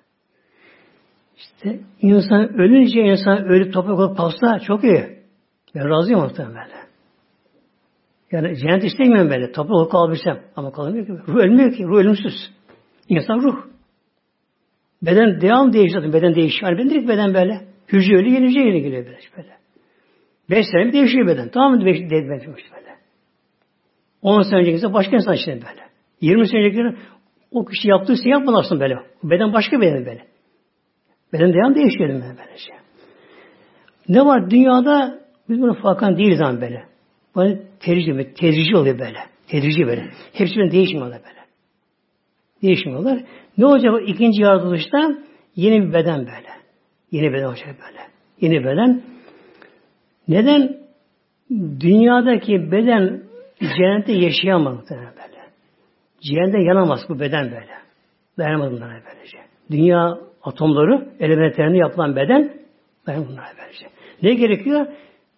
İşte 1.37 1.81
insan 2.01 2.55
ölünce 2.55 3.01
insan 3.01 3.45
ölüp 3.45 3.73
toprak 3.73 3.99
olup 3.99 4.17
kalsa 4.17 4.59
çok 4.59 4.85
iyi. 4.85 5.19
Ben 5.75 5.89
razıyım 5.89 6.21
muhtemelen 6.21 6.55
böyle. 6.55 6.83
Yani 8.33 8.57
cennet 8.57 8.85
istemiyorum 8.85 9.31
böyle. 9.31 9.53
Toprak 9.53 9.77
olup 9.77 9.91
kalabilsem. 9.93 10.41
Ama 10.57 10.73
kalamıyor 10.73 11.07
ki. 11.07 11.13
Ruh 11.29 11.37
ölmüyor 11.37 11.73
ki. 11.73 11.85
Ruh 11.85 11.99
ölümsüz. 11.99 12.53
İnsan 13.09 13.41
ruh. 13.43 13.65
Beden 15.03 15.41
devam 15.41 15.73
değişiyor. 15.73 16.13
Beden 16.13 16.35
değişiyor. 16.35 16.71
Yani 16.71 16.79
ben 16.79 16.91
direkt 16.91 17.09
beden 17.09 17.35
böyle. 17.35 17.61
Hücre 17.93 18.17
ölü 18.17 18.31
yeni 18.31 18.49
hücre 18.49 18.61
yeni 18.61 18.83
geliyor 18.83 19.07
böyle. 19.37 19.49
Beş 20.51 20.67
sene 20.67 20.93
değişiyor 20.93 21.27
beden. 21.27 21.49
Tamam 21.49 21.75
mı? 21.75 21.87
Beş, 21.87 21.99
değişmiş 22.11 22.65
böyle. 22.73 22.97
On 24.23 24.43
sene 24.43 24.61
önceki 24.61 24.93
başka 24.93 25.17
insan 25.17 25.35
işte 25.35 25.53
böyle. 25.53 25.83
Yirmi 26.21 26.49
sene 26.49 26.61
önceki 26.61 26.97
o 27.51 27.65
kişi 27.65 27.89
yaptığı 27.89 28.17
şey 28.23 28.33
yapmadı 28.33 28.57
aslında 28.59 28.81
böyle. 28.81 28.99
Beden 29.25 29.53
başka 29.53 29.81
beden 29.81 30.07
böyle. 30.07 30.27
Beden 31.33 31.53
devam 31.53 31.75
değişiyor 31.75 32.09
böyle 32.09 32.21
böylece. 32.23 32.73
Ne 34.09 34.27
var 34.27 34.51
dünyada 34.51 35.19
biz 35.49 35.61
bunu 35.63 35.75
farkında 35.75 36.19
değiliz 36.19 36.41
ama 36.41 36.61
böyle. 36.61 36.85
Böyle 37.37 37.63
tedrici, 37.81 38.35
tedrici 38.35 38.77
oluyor 38.77 38.99
böyle. 38.99 39.19
Tedrici 39.49 39.87
böyle. 39.87 40.11
Hepsi 40.33 40.57
böyle 40.57 40.71
değişmiyorlar 40.71 41.21
böyle. 41.25 41.42
Değişmiyorlar. 42.63 43.21
Ne 43.59 43.67
olacak 43.67 43.95
ikinci 44.07 44.43
yaratılışta? 44.43 45.19
Yeni 45.57 45.83
bir 45.83 45.93
beden 45.93 46.19
böyle. 46.19 46.49
Yeni 47.11 47.33
beden 47.33 47.45
olacak 47.45 47.77
böyle. 47.89 48.01
Yeni 48.41 48.65
beden. 48.65 49.03
Neden? 50.29 50.83
Dünyadaki 51.81 52.73
beden 52.73 53.23
cennette 53.61 54.13
yaşayamaz 54.13 54.79
böyle. 54.91 55.13
Cehennette 56.21 56.59
yanamaz 56.63 57.01
bu 57.09 57.21
beden 57.21 57.45
böyle. 57.45 57.73
Dayanamaz 58.39 58.73
bunlara 58.73 58.93
böylece. 58.93 59.39
Dünya 59.71 60.19
atomları, 60.43 61.09
elementlerinde 61.21 61.79
yapılan 61.79 62.17
beden 62.17 62.53
dayanamaz 63.07 63.33
bunlara 63.33 63.47
böylece. 63.59 63.87
Ne 64.23 64.35
gerekiyor? 64.35 64.87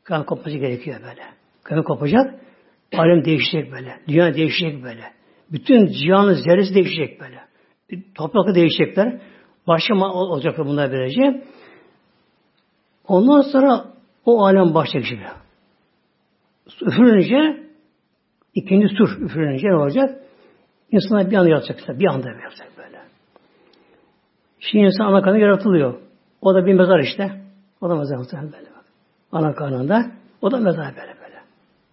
Kan 0.05 0.27
kopması 0.27 0.57
gerekiyor 0.57 0.97
böyle. 1.03 1.23
Kan 1.65 1.83
kopacak, 1.83 2.35
alem 2.97 3.25
değişecek 3.25 3.73
böyle. 3.73 3.99
Dünya 4.09 4.35
değişecek 4.35 4.83
böyle. 4.83 5.03
Bütün 5.55 5.87
cihanın 5.87 6.33
zerresi 6.33 6.75
değişecek 6.75 7.21
böyle. 7.21 7.41
Toprakı 8.15 8.55
değişecekler. 8.55 9.21
Başka 9.67 9.95
olacak 9.95 10.59
bunlar 10.59 10.93
böylece. 10.93 11.45
Ondan 13.09 13.41
sonra 13.41 13.85
o 14.25 14.45
alem 14.45 14.75
başlayacak 14.75 15.09
şimdi. 15.09 15.27
Üfürünce 16.91 17.67
ikinci 18.55 18.89
sur 18.97 19.23
üfürünce 19.23 19.69
ne 19.69 19.77
olacak? 19.77 20.21
İnsanlar 20.91 21.31
bir 21.31 21.37
anda 21.37 21.49
yaratacak. 21.49 21.99
Bir 21.99 22.07
anda 22.07 22.29
yaratacak 22.29 22.69
böyle. 22.79 22.99
Şimdi 24.61 24.85
insan 24.85 25.05
ana 25.05 25.23
karnı 25.23 25.39
yaratılıyor. 25.39 26.01
O 26.41 26.55
da 26.55 26.67
bir 26.67 26.75
mezar 26.75 26.99
işte. 26.99 27.41
O 27.81 27.91
da 27.91 27.95
mezar 27.95 28.17
muhtemelen 28.17 28.53
böyle. 28.53 28.69
Ana 29.33 29.55
karnında. 29.55 30.07
O 30.43 30.51
da 30.51 30.57
mezar 30.57 30.97
böyle 30.97 31.24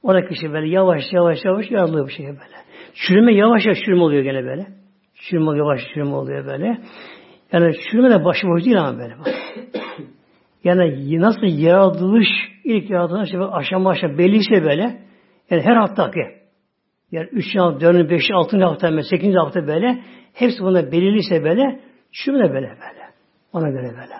Orada 0.03 0.27
kişi 0.27 0.53
böyle 0.53 0.69
yavaş 0.69 1.03
yavaş 1.11 1.45
yavaş 1.45 1.71
yaratılıyor 1.71 2.07
bir 2.07 2.13
şey 2.13 2.25
böyle. 2.25 2.57
Çürüme 2.93 3.33
yavaş 3.33 3.65
yavaş 3.65 3.77
çürüme 3.85 4.03
oluyor 4.03 4.23
gene 4.23 4.43
böyle. 4.43 4.67
Çürüme 5.15 5.57
yavaş 5.57 5.81
çürüme 5.93 6.15
oluyor 6.15 6.45
böyle. 6.45 6.81
Yani 7.51 7.75
çürüme 7.91 8.09
de 8.09 8.25
başıboş 8.25 8.65
değil 8.65 8.79
ama 8.79 8.99
böyle. 8.99 9.15
Yani 10.63 11.21
nasıl 11.21 11.41
yaratılış, 11.43 12.27
ilk 12.63 12.89
yaratılış 12.89 13.29
şey 13.29 13.39
aşama 13.51 13.89
aşama 13.89 14.17
belliyse 14.17 14.63
böyle, 14.63 15.01
yani 15.49 15.61
her 15.61 15.75
haftaki, 15.75 16.19
yani 17.11 17.27
üç 17.31 17.55
hafta, 17.55 17.79
dördüncü, 17.79 18.09
beş, 18.09 18.23
altıncı 18.33 18.65
hafta, 18.65 19.03
sekizinci 19.03 19.37
hafta 19.37 19.67
böyle, 19.67 20.03
hepsi 20.33 20.59
bunda 20.63 20.91
belirliyse 20.91 21.43
böyle, 21.43 21.79
çürüme 22.11 22.39
de 22.39 22.53
böyle 22.53 22.67
böyle. 22.67 23.09
Ona 23.53 23.69
göre 23.69 23.83
böyle. 23.83 24.13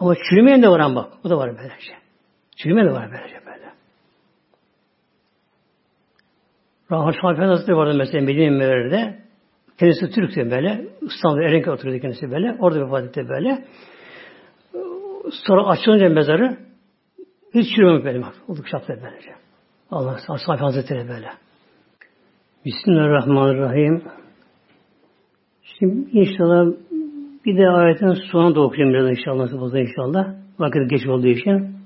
Ama 0.00 0.14
çürümeyen 0.14 0.62
de 0.62 0.68
var 0.68 0.80
ama 0.80 0.94
bak, 0.96 1.12
o 1.24 1.30
da 1.30 1.36
var 1.36 1.50
böylece. 1.58 1.92
Çürümeyen 2.56 2.88
de 2.88 2.92
var 2.92 3.08
böylece 3.10 3.41
Rahmet 6.92 7.14
Şafi 7.22 7.40
Hazretleri 7.40 7.76
vardı 7.76 7.94
mesela 7.98 8.24
Medine 8.24 8.50
Mevler'de. 8.50 9.18
Kendisi 9.78 10.10
Türk'tü 10.10 10.50
böyle. 10.50 10.84
İstanbul'da 11.00 11.42
Erenköy 11.42 11.72
oturuyordu 11.72 12.02
kendisi 12.02 12.30
böyle. 12.30 12.56
Orada 12.60 12.86
vefat 12.86 13.04
etti 13.04 13.28
böyle. 13.28 13.64
Sonra 15.46 15.66
açılınca 15.66 16.08
mezarı 16.08 16.56
hiç 17.54 17.74
çürümemiş 17.76 18.04
benim. 18.04 18.24
Olduk 18.48 18.68
şapta 18.68 18.94
böylece. 19.02 19.30
Allah 19.90 20.16
Safi 20.46 20.62
Hazretleri 20.62 21.08
böyle. 21.08 21.28
Bismillahirrahmanirrahim. 22.64 24.02
Şimdi 25.62 26.10
inşallah 26.18 26.66
bir 27.44 27.58
de 27.58 27.68
ayetin 27.68 28.12
sonuna 28.12 28.54
da 28.54 28.60
okuyacağım 28.60 28.94
biraz 28.94 29.18
inşallah. 29.18 29.60
Fazla 29.60 29.80
inşallah. 29.80 30.34
Vakit 30.58 30.90
geç 30.90 31.06
olduğu 31.06 31.26
için. 31.26 31.76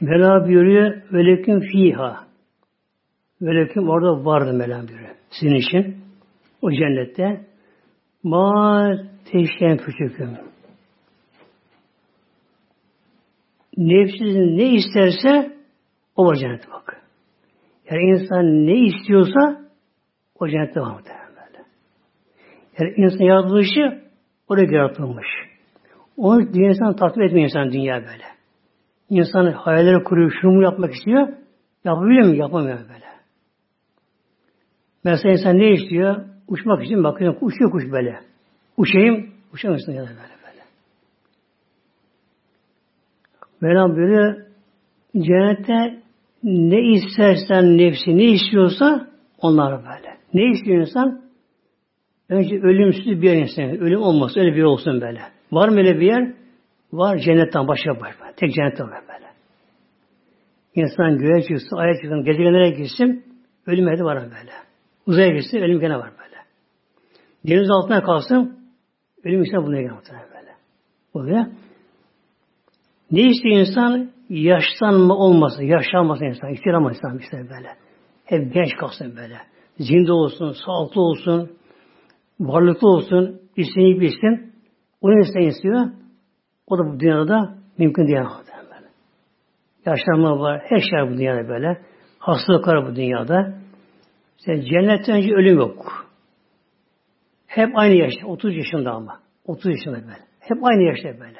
Mela 0.00 0.46
buyuruyor 0.46 1.02
velekin 1.12 1.60
fiha. 1.60 2.29
Velekin 3.42 3.86
orada 3.86 4.24
vardı 4.24 4.52
Mela 4.52 4.88
buyuruyor. 4.88 5.14
Sizin 5.30 5.54
için. 5.54 5.96
O 6.62 6.70
cennette. 6.70 7.46
Ma 8.22 8.92
teşken 9.32 9.76
küçüküm. 9.76 10.38
nefsinin 13.80 14.58
ne 14.58 14.68
isterse 14.74 15.56
o 16.16 16.26
var 16.26 16.34
cennete 16.34 16.70
bak. 16.70 17.02
Yani 17.90 18.00
insan 18.02 18.66
ne 18.66 18.86
istiyorsa 18.86 19.60
o 20.34 20.48
cennette 20.48 20.80
var 20.80 21.02
böyle. 21.04 21.64
Yani 22.78 22.94
insan 22.96 23.24
yaratılışı 23.24 24.02
oraya 24.48 24.72
yaratılmış. 24.72 25.26
Onu 26.16 26.54
dünya 26.54 26.68
insan 26.68 26.96
takip 26.96 27.22
etmiyor 27.22 27.48
insan 27.48 27.72
dünya 27.72 27.94
böyle. 27.94 28.24
İnsan 29.10 29.52
hayalleri 29.52 30.04
kuruyor, 30.04 30.32
şunu 30.40 30.62
yapmak 30.62 30.94
istiyor. 30.94 31.28
Yapabiliyor 31.84 32.26
mu? 32.26 32.34
Yapamıyor 32.34 32.78
böyle. 32.78 33.09
Mesela 35.04 35.32
insan 35.32 35.58
ne 35.58 35.70
istiyor? 35.70 36.24
Uçmak 36.48 36.84
için 36.84 37.04
bakıyor, 37.04 37.36
uçuyor 37.40 37.70
kuş 37.70 37.84
böyle. 37.92 38.20
Uçayım, 38.76 39.30
uçamıyorsun 39.52 39.92
ya 39.92 40.02
da 40.02 40.08
böyle. 40.08 40.30
Mevlam 43.60 43.96
böyle 43.96 44.46
cennette 45.16 46.02
ne 46.44 46.92
istersen 46.92 47.78
nefsi 47.78 48.16
ne 48.16 48.24
istiyorsa 48.24 49.06
onlar 49.38 49.78
böyle. 49.78 50.16
Ne 50.34 50.50
istiyor 50.50 50.80
insan? 50.80 51.22
Önce 52.28 52.54
ölümsüz 52.56 53.06
bir 53.06 53.30
yer 53.30 53.36
insan. 53.36 53.64
Ölüm 53.64 54.00
olmasın. 54.00 54.40
Öyle 54.40 54.52
bir 54.52 54.56
yer 54.56 54.64
olsun 54.64 55.00
böyle. 55.00 55.20
Var 55.52 55.68
mı 55.68 55.76
öyle 55.76 56.00
bir 56.00 56.06
yer? 56.06 56.34
Var. 56.92 57.18
Cennetten 57.18 57.68
başka 57.68 57.90
var. 57.90 58.14
Tek 58.36 58.54
cennette 58.54 58.82
var 58.82 59.02
böyle. 59.08 59.30
İnsan 60.74 61.18
göğe 61.18 61.42
çıksın, 61.42 61.76
aya 61.76 61.94
çıksın, 61.94 62.24
gezegenlere 62.24 62.70
gitsin, 62.70 63.24
ölüm 63.66 63.88
evde 63.88 64.04
var 64.04 64.18
böyle. 64.22 64.52
Uzaya 65.06 65.28
gitsin, 65.28 65.58
ölüm 65.58 65.80
gene 65.80 65.98
var 65.98 66.10
böyle. 66.10 66.36
Deniz 67.46 67.70
altına 67.70 68.02
kalsın, 68.02 68.58
ölüm 69.24 69.42
işte 69.42 69.56
buna 69.56 69.80
gene 69.80 69.92
böyle. 70.34 70.54
Oluyor. 71.14 71.46
Ne 73.10 73.20
istiyor 73.20 73.56
insan? 73.56 74.10
Yaşlanma 74.28 75.14
olmasın, 75.14 75.62
yaşlanmasın 75.62 76.24
insan, 76.24 76.50
istiyor 76.50 76.90
insan 76.90 77.18
işte 77.18 77.36
böyle. 77.36 77.68
Hep 78.24 78.54
genç 78.54 78.76
kalsın 78.76 79.16
böyle. 79.16 79.36
Zinde 79.78 80.12
olsun, 80.12 80.56
sağlıklı 80.66 81.00
olsun, 81.00 81.50
varlıklı 82.40 82.88
olsun, 82.88 83.40
isteyip 83.56 84.00
bilsin. 84.00 84.52
O 85.00 85.10
ne 85.10 85.46
istiyor? 85.46 85.86
O 86.66 86.78
da 86.78 86.82
bu 86.86 87.00
dünyada 87.00 87.60
Mümkün 87.78 88.06
değil. 88.06 88.18
Yaşlanma 89.86 90.40
var. 90.40 90.62
Her 90.64 90.78
şey 90.78 91.10
bu 91.10 91.18
dünyada 91.18 91.48
böyle. 91.48 91.80
Hastalık 92.18 92.68
var 92.68 92.86
bu 92.86 92.96
dünyada. 92.96 93.54
İşte 94.40 94.62
cennetten 94.62 95.16
önce 95.16 95.34
ölüm 95.34 95.58
yok. 95.58 96.06
Hep 97.46 97.78
aynı 97.78 97.94
yaşta. 97.94 98.26
30 98.26 98.56
yaşında 98.56 98.90
ama. 98.92 99.20
30 99.44 99.70
yaşında 99.70 99.94
böyle. 99.94 100.18
Hep 100.40 100.64
aynı 100.64 100.82
yaşta 100.82 101.20
böyle. 101.20 101.38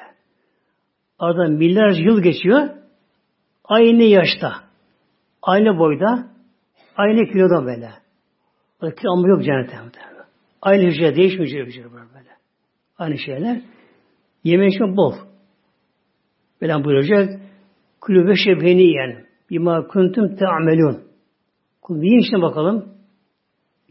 Aradan 1.19 1.51
milyarca 1.51 2.03
yıl 2.03 2.21
geçiyor. 2.23 2.69
Aynı 3.63 4.03
yaşta. 4.03 4.53
Aynı 5.41 5.79
boyda. 5.79 6.27
Aynı 6.95 7.31
kiloda 7.31 7.65
böyle. 7.65 7.89
Ama 9.07 9.27
yok 9.27 9.43
cennette. 9.43 9.77
Aynı 10.61 10.83
hücre 10.83 11.15
değişmeyecek 11.15 11.67
hücre 11.67 11.83
böyle. 11.83 12.29
Aynı 12.97 13.17
şeyler. 13.17 13.61
Yeme 14.43 14.67
içme 14.67 14.97
bol. 14.97 15.13
Böyle 16.61 16.83
buyuracak. 16.83 17.39
Kulübe 18.01 18.33
şebheni 18.35 18.81
yiyen. 18.81 19.25
Bima 19.49 19.87
kuntum 19.87 20.35
te'amelun. 20.35 21.03
Kul 21.81 22.03
yiyin 22.03 22.19
işte 22.19 22.41
bakalım. 22.41 22.90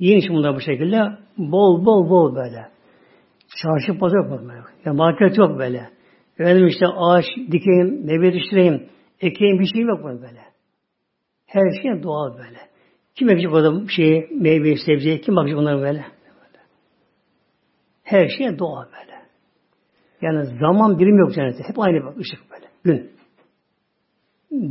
Yiyin 0.00 0.18
işte 0.18 0.34
bunlar 0.34 0.56
bu 0.56 0.60
şekilde. 0.60 1.02
Bol 1.38 1.84
bol 1.84 2.10
bol 2.10 2.34
böyle. 2.34 2.68
Çarşı 3.62 3.98
pazar 3.98 4.16
yok 4.16 4.30
böyle. 4.30 4.60
Yani 4.84 4.96
market 4.96 5.38
yok 5.38 5.58
böyle. 5.58 5.90
Efendim 6.38 6.66
işte 6.66 6.86
ağaç 6.86 7.24
dikeyim, 7.50 8.06
meyve 8.06 8.26
yetiştireyim, 8.26 8.88
ekeyim 9.20 9.58
bir 9.58 9.66
şey 9.66 9.82
yok 9.82 10.04
böyle. 10.04 10.40
Her 11.46 11.82
şey 11.82 12.02
doğal 12.02 12.38
böyle. 12.38 12.58
Kim 13.14 13.30
ekecek 13.30 13.52
o 13.52 13.88
şeyi, 13.88 14.28
meyve, 14.40 14.76
sebzeyi, 14.76 15.20
kim 15.20 15.36
bakacak 15.36 15.58
bunlara 15.58 15.80
böyle? 15.80 16.04
Her 18.02 18.28
şey 18.28 18.58
doğal 18.58 18.84
böyle. 18.84 19.20
Yani 20.22 20.58
zaman 20.60 20.98
birim 20.98 21.18
yok 21.18 21.34
cennette. 21.34 21.62
Hep 21.68 21.78
aynı 21.78 22.04
bak 22.04 22.18
ışık 22.18 22.40
böyle. 22.50 22.66
Gün. 22.84 23.10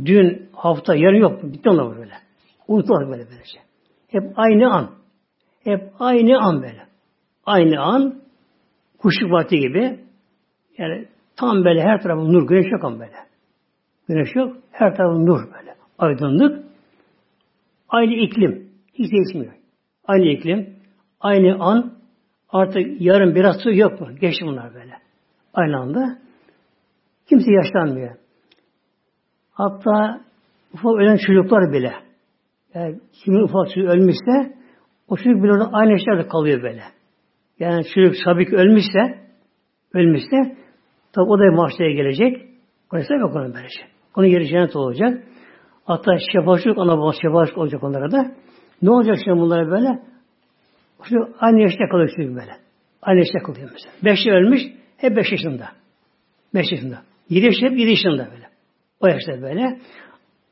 Dün, 0.06 0.48
hafta, 0.52 0.94
yarın 0.94 1.20
yok. 1.20 1.42
Bitti 1.42 1.70
onlar 1.70 1.96
böyle. 1.96 2.12
Unutulur 2.68 3.00
böyle 3.00 3.26
böylece. 3.30 3.58
Hep 4.08 4.22
aynı 4.36 4.74
an. 4.74 4.99
Hep 5.64 5.92
aynı 5.98 6.38
an 6.40 6.62
böyle. 6.62 6.86
Aynı 7.46 7.80
an 7.80 8.14
kuşluk 8.98 9.32
vakti 9.32 9.58
gibi 9.58 10.00
yani 10.78 11.08
tam 11.36 11.64
böyle 11.64 11.82
her 11.82 12.02
tarafı 12.02 12.32
nur, 12.32 12.48
güneş 12.48 12.72
yok 12.72 12.84
ama 12.84 13.00
böyle. 13.00 13.16
Güneş 14.08 14.36
yok, 14.36 14.56
her 14.72 14.96
tarafı 14.96 15.26
nur 15.26 15.52
böyle. 15.52 15.74
Aydınlık. 15.98 16.64
Aynı 17.88 18.14
iklim. 18.14 18.70
Hiç 18.94 19.12
değişmiyor. 19.12 19.52
Aynı 20.04 20.24
iklim. 20.24 20.76
Aynı 21.20 21.64
an. 21.64 21.92
Artık 22.48 23.00
yarın 23.00 23.34
biraz 23.34 23.56
su 23.62 23.72
yok 23.72 24.00
mu? 24.00 24.08
Geçti 24.20 24.44
bunlar 24.46 24.74
böyle. 24.74 24.92
Aynı 25.54 25.76
anda. 25.78 26.18
Kimse 27.28 27.52
yaşlanmıyor. 27.52 28.16
Hatta 29.52 30.20
ufak 30.74 30.94
ölen 30.94 31.16
çocuklar 31.26 31.72
bile 31.72 31.92
yani 32.74 33.00
kimin 33.12 33.42
ufak 33.42 33.74
çocuk 33.74 33.90
ölmüşse 33.90 34.59
o 35.10 35.16
çocuk 35.16 35.42
bile 35.42 35.52
orada 35.52 35.70
aynı 35.72 35.90
yaşlarda 35.90 36.28
kalıyor 36.28 36.62
böyle. 36.62 36.82
Yani 37.58 37.84
çocuk 37.94 38.14
sabik 38.24 38.52
ölmüşse 38.52 39.18
ölmüşse 39.94 40.56
tabi 41.12 41.24
o 41.30 41.38
da 41.38 41.56
mahşere 41.56 41.92
gelecek. 41.92 42.46
Orası 42.92 43.14
yok 43.14 43.36
onun 43.36 43.54
böylece. 43.54 43.80
Onun 44.16 44.26
yeri 44.26 44.48
cennet 44.48 44.76
olacak. 44.76 45.22
Hatta 45.84 46.12
şefaatçılık 46.32 46.78
ana 46.78 46.98
baba 46.98 47.12
şefaatçılık 47.22 47.58
olacak 47.58 47.84
onlara 47.84 48.10
da. 48.10 48.34
Ne 48.82 48.90
olacak 48.90 49.16
şimdi 49.24 49.40
bunlara 49.40 49.70
böyle? 49.70 50.02
Çocuk 51.02 51.28
aynı 51.40 51.60
yaşta 51.60 51.88
kalıyor 51.90 52.10
çocuk 52.16 52.36
böyle. 52.36 52.56
Aynı 53.02 53.18
yaşta 53.18 53.38
kalıyor 53.38 53.70
mesela. 53.72 53.92
Beş 54.04 54.26
ölmüş, 54.26 54.60
hep 54.96 55.16
beş 55.16 55.32
yaşında. 55.32 55.68
Beş 56.54 56.72
yaşında. 56.72 57.02
Yedi 57.28 57.46
yaşında 57.46 57.70
hep 57.70 57.78
yedi 57.78 57.90
yaşında 57.90 58.28
böyle. 58.32 58.46
O 59.00 59.06
yaşta 59.06 59.42
böyle. 59.42 59.78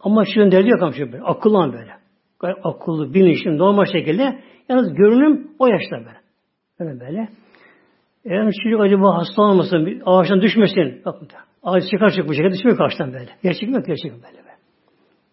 Ama 0.00 0.24
şu 0.24 0.52
derdi 0.52 0.68
yok 0.68 0.82
ama 0.82 0.92
şu 0.92 1.12
böyle. 1.12 1.24
Akıllı 1.24 1.72
böyle. 1.72 1.97
Akıllı, 2.41 3.14
bilinçli, 3.14 3.59
normal 3.59 3.84
şekilde. 3.84 4.39
Yalnız 4.68 4.95
görünüm 4.95 5.51
o 5.59 5.66
yaşta 5.66 5.97
böyle. 5.97 6.18
Böyle 6.80 7.01
böyle. 7.01 7.28
Eğer 8.24 8.53
çocuk 8.62 8.80
acaba 8.80 9.18
hasta 9.18 9.43
olmasın, 9.43 10.03
ağaçtan 10.07 10.43
düşmesin. 10.43 11.03
Bakın 11.05 11.28
ağaç 11.62 11.91
çıkar 11.91 12.12
bu 12.28 12.34
şekilde 12.34 12.53
düşmüyor 12.53 12.80
ağaçtan 12.80 13.12
böyle. 13.12 13.30
Gerçek 13.43 13.68
mi? 13.68 13.82
Gerçek 13.86 14.12
böyle. 14.12 14.22
böyle. 14.22 14.57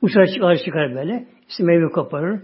Uçar 0.01 0.25
çıkar, 0.25 0.51
ağaç 0.51 0.65
çıkar 0.65 0.95
böyle. 0.95 1.27
İşte 1.49 1.63
meyve 1.63 1.91
koparır. 1.91 2.41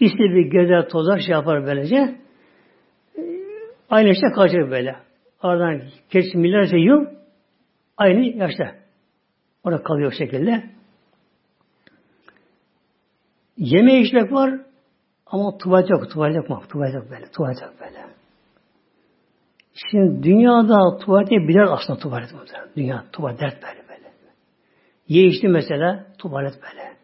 İşte 0.00 0.18
bir 0.18 0.50
gezer 0.50 0.88
tozar 0.88 1.18
şey 1.18 1.32
yapar 1.32 1.66
böylece. 1.66 2.14
Aynı 3.90 4.08
işte 4.08 4.26
kalacak 4.34 4.70
böyle. 4.70 4.96
Aradan 5.40 5.82
geçti 6.10 6.38
milyarca 6.38 6.78
yıl 6.78 7.06
aynı 7.96 8.24
yaşta. 8.24 8.74
Orada 9.64 9.82
kalıyor 9.82 10.12
şekilde. 10.18 10.64
Yeme 13.56 14.00
içmek 14.00 14.32
var 14.32 14.60
ama 15.26 15.58
tuvalet 15.58 15.90
yok. 15.90 16.10
Tuvalet 16.10 16.36
yok? 16.36 16.68
Tuvalet 16.70 16.94
yok 16.94 17.04
böyle. 17.10 17.24
Tuvalet 17.36 17.62
yok 17.62 17.72
böyle. 17.80 18.04
Şimdi 19.90 20.22
dünyada 20.22 20.98
tuvalete 20.98 21.36
birer 21.36 21.66
aslında 21.70 21.98
tuvalet 21.98 22.32
muhtemelen. 22.32 22.68
Dünya 22.76 23.04
tuvalet 23.12 23.40
dert 23.40 23.62
böyle 23.62 23.88
böyle. 23.88 24.08
Ye 25.08 25.24
içti 25.24 25.48
mesela 25.48 26.06
tuvalet 26.18 26.52
böyle. 26.62 26.94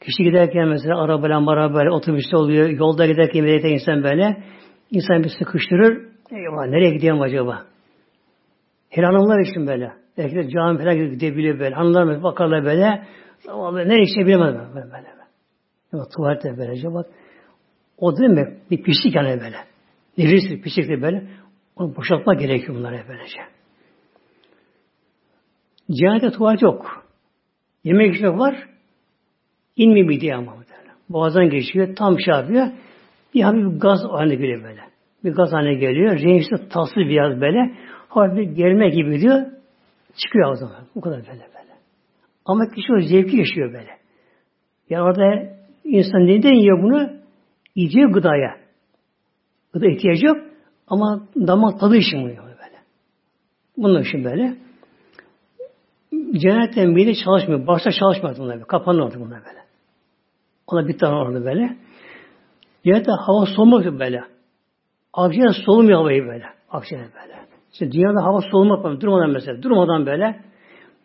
Kişi 0.00 0.22
giderken 0.24 0.68
mesela 0.68 1.02
arabayla 1.02 1.50
arabayla 1.50 1.92
otobüste 1.92 2.36
oluyor. 2.36 2.68
Yolda 2.68 3.06
giderken 3.06 3.44
bir 3.44 3.64
insan 3.64 4.02
böyle. 4.02 4.42
insan 4.90 5.24
bir 5.24 5.28
sıkıştırır. 5.38 6.08
Eyvah 6.30 6.66
nereye 6.66 6.90
gidiyorum 6.90 7.20
acaba? 7.20 7.62
Hele 8.88 9.06
hanımlar 9.06 9.40
için 9.40 9.66
böyle. 9.66 9.92
Belki 10.18 10.36
de 10.36 10.48
cami 10.48 10.78
falan 10.78 10.96
gidebiliyor 10.96 11.58
böyle. 11.58 11.74
Hanımlar 11.74 12.22
bakarlar 12.22 12.64
böyle. 12.64 13.02
Ama 13.48 13.82
nereye 13.82 14.02
işte 14.02 14.26
bilemez 14.26 14.74
böyle. 14.74 15.13
Ama 15.94 16.08
tuvalette 16.16 16.58
böylece 16.58 16.94
bak. 16.94 17.06
O 17.98 18.16
değil 18.16 18.30
mi? 18.30 18.58
Bir 18.70 18.82
pislik 18.82 19.14
yani 19.14 19.40
böyle. 19.40 19.56
Nefis 20.18 20.62
pislik 20.62 20.88
de 20.88 21.02
böyle. 21.02 21.24
Onu 21.76 21.96
boşaltma 21.96 22.34
gerekiyor 22.34 22.78
bunlara 22.78 23.04
böylece. 23.08 23.40
Cennette 25.90 26.30
tuvalet 26.30 26.62
yok. 26.62 27.06
Yemek 27.84 28.14
içmek 28.14 28.38
var. 28.38 28.68
İnmiyor 29.76 30.08
bir 30.08 30.20
diye 30.20 30.34
ama. 30.34 30.56
Boğazdan 31.08 31.50
geçiyor. 31.50 31.96
Tam 31.96 32.20
şey 32.20 32.34
yapıyor. 32.34 32.66
Bir 33.34 33.42
hafif 33.42 33.82
gaz 33.82 33.98
haline 34.10 34.34
geliyor 34.34 34.64
böyle. 34.64 34.80
Bir 35.24 35.32
gaz 35.32 35.52
haline 35.52 35.74
geliyor. 35.74 36.18
Renkli 36.18 36.68
tatlı 36.68 36.96
biraz 36.96 37.40
böyle. 37.40 37.74
Hafif 38.08 38.56
gelme 38.56 38.88
gibi 38.88 39.20
diyor. 39.20 39.46
Çıkıyor 40.16 40.54
zaman. 40.54 40.86
Bu 40.94 41.00
kadar 41.00 41.18
böyle 41.18 41.28
böyle. 41.28 41.74
Ama 42.44 42.64
kişi 42.74 42.92
o 42.92 43.00
zevki 43.00 43.36
yaşıyor 43.36 43.72
böyle. 43.72 43.98
Yani 44.90 45.02
orada 45.02 45.54
insan 45.84 46.26
neden 46.26 46.54
yiyor 46.54 46.82
bunu? 46.82 47.10
Yiyeceği 47.74 48.06
gıdaya. 48.06 48.56
Gıda 49.72 49.86
ihtiyacı 49.86 50.26
yok. 50.26 50.36
Ama 50.88 51.28
damak 51.36 51.80
tadı 51.80 51.96
için 51.96 52.20
bunu 52.22 52.28
böyle. 52.28 52.78
Bunun 53.76 54.02
için 54.02 54.24
böyle. 54.24 54.56
Cennetten 56.32 56.90
mide 56.90 57.14
çalışmıyor. 57.14 57.66
Başta 57.66 57.90
çalışmıyor 57.92 58.36
bunlar. 58.38 58.54
Böyle. 58.54 58.66
Kapanıyor 58.66 59.14
bunlar 59.14 59.40
böyle. 59.46 59.64
Ona 60.66 60.88
bir 60.88 60.98
tane 60.98 61.14
orada 61.14 61.44
böyle. 61.44 61.76
Cennette 62.84 63.12
hava 63.12 63.46
soğumak 63.46 63.98
böyle. 63.98 64.24
Akciğer 65.12 65.52
solumuyor 65.66 65.98
havayı 65.98 66.26
böyle. 66.26 66.44
Akciğer 66.70 67.04
böyle. 67.22 67.34
İşte 67.72 67.92
dünyada 67.92 68.24
hava 68.24 68.40
solumak 68.40 68.84
var. 68.84 69.00
Durmadan 69.00 69.30
mesela. 69.30 69.62
Durmadan 69.62 70.06
böyle. 70.06 70.40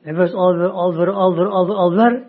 Nefes 0.06 0.32
al 0.36 0.60
ver, 0.60 0.70
al 0.74 0.98
ver, 0.98 1.08
al 1.08 1.38
ver, 1.38 1.46
al 1.46 1.70
ver, 1.70 1.76
al 1.76 1.98
ver. 1.98 2.24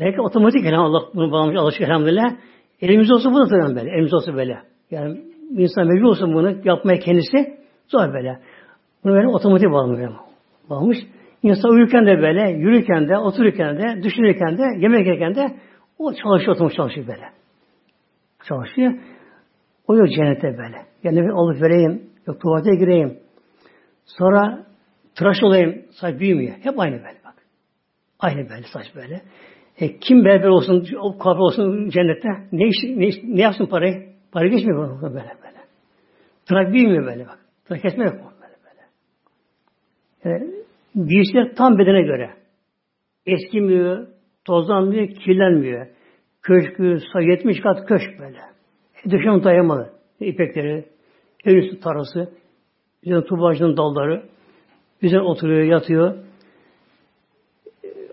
Belki 0.00 0.20
otomatik 0.20 0.64
yani 0.64 0.76
Allah 0.76 1.02
bunu 1.14 1.32
bağlamış 1.32 1.56
alışık 1.58 1.80
elhamdülillah. 1.80 2.36
Elimiz 2.80 3.12
olsa 3.12 3.32
bu 3.32 3.38
da 3.38 3.46
tabii 3.48 3.76
böyle. 3.76 3.90
Elimiz 3.90 4.14
olsa 4.14 4.34
böyle. 4.34 4.58
Yani 4.90 5.20
insan 5.50 5.86
mecbur 5.86 6.08
olsun 6.08 6.34
bunu 6.34 6.56
yapmaya 6.64 6.98
kendisi 6.98 7.58
zor 7.88 8.12
böyle. 8.14 8.40
Bunu 9.04 9.12
böyle 9.12 9.28
otomatik 9.28 9.70
bağlamış. 9.70 10.00
Bağlamış. 10.70 10.98
İnsan 11.42 11.70
uyurken 11.70 12.06
de 12.06 12.18
böyle, 12.22 12.50
yürürken 12.50 13.08
de, 13.08 13.18
otururken 13.18 13.78
de, 13.78 14.02
düşünürken 14.02 14.58
de, 14.58 14.62
yemek 14.78 15.06
yerken 15.06 15.34
de 15.34 15.56
o 15.98 16.12
çalışıyor, 16.12 16.54
otomatik 16.54 16.76
çalışıyor 16.76 17.06
böyle. 17.06 17.28
Çalışıyor. 18.48 18.92
O 19.88 19.96
yok 19.96 20.08
cennete 20.10 20.58
böyle. 20.58 20.86
Yani 21.02 21.32
alıp 21.32 21.62
vereyim, 21.62 22.02
yok 22.26 22.40
tuvalete 22.40 22.74
gireyim. 22.74 23.18
Sonra 24.04 24.66
tıraş 25.14 25.42
olayım, 25.42 25.82
saç 25.90 26.20
büyümüyor. 26.20 26.54
Hep 26.62 26.80
aynı 26.80 26.94
böyle 26.94 27.18
bak. 27.24 27.34
Aynı 28.20 28.48
böyle 28.50 28.62
saç 28.72 28.86
böyle. 28.94 29.22
E, 29.80 29.98
kim 29.98 30.24
berber 30.24 30.48
olsun, 30.48 30.86
o 31.00 31.18
kahve 31.18 31.40
olsun 31.40 31.88
cennette? 31.88 32.28
Ne, 32.52 32.68
iş, 32.68 32.76
ne, 32.96 33.06
iş, 33.06 33.16
ne 33.24 33.40
yapsın 33.42 33.66
parayı? 33.66 34.08
Para 34.32 34.46
geçmiyor 34.46 35.02
böyle 35.02 35.14
böyle. 35.14 35.60
Tırak 36.46 36.72
büyümüyor 36.72 37.06
böyle 37.06 37.26
bak. 37.26 37.38
Tırak 37.64 37.82
kesme 37.82 38.04
yok 38.04 38.14
böyle 38.14 38.54
böyle. 38.64 38.82
Yani, 40.24 40.54
giysiler 40.94 41.54
tam 41.54 41.78
bedene 41.78 42.02
göre. 42.02 42.30
Eskimiyor, 43.26 44.06
tozlanmıyor, 44.44 45.08
kirlenmiyor. 45.08 45.86
Köşkü, 46.42 46.98
70 47.20 47.60
kat 47.60 47.88
köşk 47.88 48.18
böyle. 48.20 48.38
E, 49.04 49.10
dışarı 49.10 49.44
dayamalı. 49.44 49.90
İpekleri, 50.20 50.84
en 51.44 51.56
üstü 51.56 51.80
tarası, 51.80 52.32
üzerine 53.02 53.24
tubacının 53.24 53.76
dalları, 53.76 54.22
üzerine 55.02 55.24
oturuyor, 55.24 55.62
yatıyor. 55.62 56.14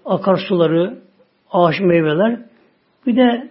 akarsuları, 0.05 1.07
ağaç 1.51 1.75
meyveler, 1.81 2.39
bir 3.05 3.15
de 3.15 3.49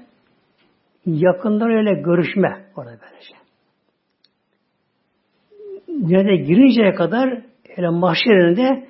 yakınlarıyla 1.06 1.92
görüşme 1.92 2.64
orada 2.76 2.98
böylece. 3.02 3.36
Cennete 6.08 6.36
girinceye 6.36 6.94
kadar 6.94 7.42
hele 7.68 7.88
mahşerinde 7.88 8.86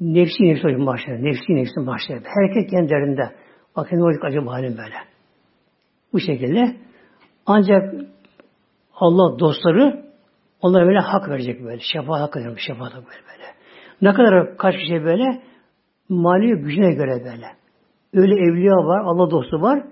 nefsi 0.00 0.42
nefsi 0.44 0.66
oluyor 0.66 0.80
mahşer. 0.80 1.24
Nefsi 1.24 1.54
nefsi 1.54 1.80
mahşer. 1.80 2.18
Herkes 2.24 2.70
kendi 2.70 2.90
derdinde. 2.90 3.32
Bakın 3.76 3.96
ne 3.96 4.02
olacak 4.02 4.24
acaba 4.24 4.52
halim 4.52 4.76
böyle. 4.78 4.94
Bu 6.12 6.20
şekilde. 6.20 6.76
Ancak 7.46 7.94
Allah 8.94 9.38
dostları 9.38 10.04
onlara 10.60 10.86
böyle 10.86 10.98
hak 10.98 11.28
verecek 11.28 11.64
böyle. 11.64 11.80
Şefaat 11.92 12.20
hak 12.20 12.36
verecek. 12.36 12.58
Şefaat 12.58 12.94
hak 12.94 13.04
böyle 13.04 13.22
böyle. 13.32 13.54
Ne 14.02 14.12
kadar 14.14 14.56
kaç 14.56 14.74
kişi 14.76 15.04
böyle? 15.04 15.42
Mali 16.08 16.54
gücüne 16.54 16.94
göre 16.94 17.24
böyle. 17.24 17.46
Öyle 18.14 18.34
evliya 18.34 18.74
var, 18.74 19.00
Allah 19.04 19.30
dostu 19.30 19.60
var. 19.60 19.84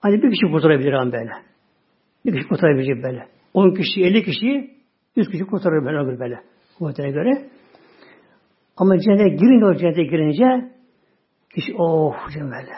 Hani 0.00 0.22
bir 0.22 0.30
kişi 0.30 0.52
kurtarabilir 0.52 0.92
an 0.92 1.12
böyle. 1.12 1.30
Bir 2.26 2.32
kişi 2.32 2.48
kurtarabilecek 2.48 3.04
böyle. 3.04 3.26
10 3.54 3.74
kişi, 3.74 4.04
50 4.04 4.24
kişi, 4.24 4.70
100 5.16 5.28
kişi 5.28 5.44
kurtarır 5.44 5.84
böyle 5.84 6.20
böyle. 6.20 6.40
Kuvvetine 6.78 7.10
göre. 7.10 7.30
Ama 8.76 8.98
cennete 8.98 9.28
girince 9.28 9.66
o 9.66 9.74
cennete 9.74 10.02
girince 10.02 10.70
kişi 11.54 11.74
oh 11.78 12.14
böyle. 12.36 12.72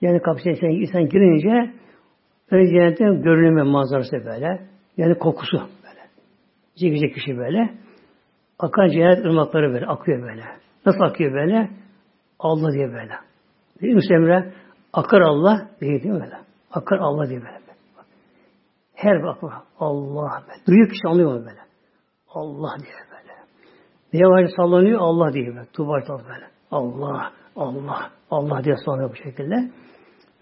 Yani 0.00 0.22
kapısına 0.22 0.52
insan, 0.52 0.70
insan 0.70 1.08
girince 1.08 1.74
öyle 2.50 2.70
cennetin 2.70 3.22
görünümü 3.22 3.62
manzarası 3.62 4.16
böyle. 4.24 4.66
Yani 4.96 5.18
kokusu 5.18 5.56
böyle. 5.56 6.00
Çekecek 6.76 7.14
kişi 7.14 7.36
böyle. 7.38 7.74
Akan 8.58 8.88
cennet 8.88 9.18
ırmakları 9.18 9.72
böyle 9.72 9.86
akıyor 9.86 10.22
böyle. 10.22 10.42
Nasıl 10.86 11.00
akıyor 11.00 11.32
böyle? 11.32 11.70
Allah 12.38 12.72
diye 12.72 12.88
böyle. 12.88 13.12
Değil 13.80 13.94
mi? 13.94 14.52
Akar 14.92 15.20
Allah 15.20 15.68
diye 15.80 16.02
değil 16.02 16.14
mi 16.14 16.20
böyle? 16.20 16.36
Akar 16.72 16.98
Allah 16.98 17.28
diye 17.28 17.40
böyle. 17.40 17.60
Her 18.94 19.22
bak 19.22 19.38
Allah 19.78 20.42
böyle. 20.48 20.66
Duyuyor 20.66 20.88
kişi 20.88 21.08
anlıyor 21.08 21.32
mu 21.32 21.40
böyle? 21.46 21.60
Allah 22.28 22.76
diye 22.78 22.92
böyle. 23.10 23.32
Neye 24.12 24.26
var 24.26 24.50
sallanıyor? 24.56 25.00
Allah 25.00 25.32
diye 25.32 25.46
böyle. 25.46 25.64
Tuğba 25.72 25.92
böyle. 26.08 26.46
Allah, 26.70 27.32
Allah, 27.56 28.10
Allah 28.30 28.64
diye 28.64 28.76
sallanıyor 28.84 29.10
bu 29.10 29.16
şekilde. 29.16 29.70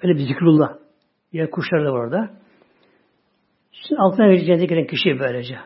Öyle 0.03 0.15
bir 0.15 0.27
zikrullah. 0.27 0.73
Diğer 1.33 1.51
kuşlar 1.51 1.85
da 1.85 1.93
var 1.93 1.99
orada. 1.99 2.31
Şimdi 3.73 4.01
altına 4.01 4.27
geçeceğine 4.27 4.65
giren 4.67 4.87
kişi 4.87 5.21
böylece. 5.21 5.57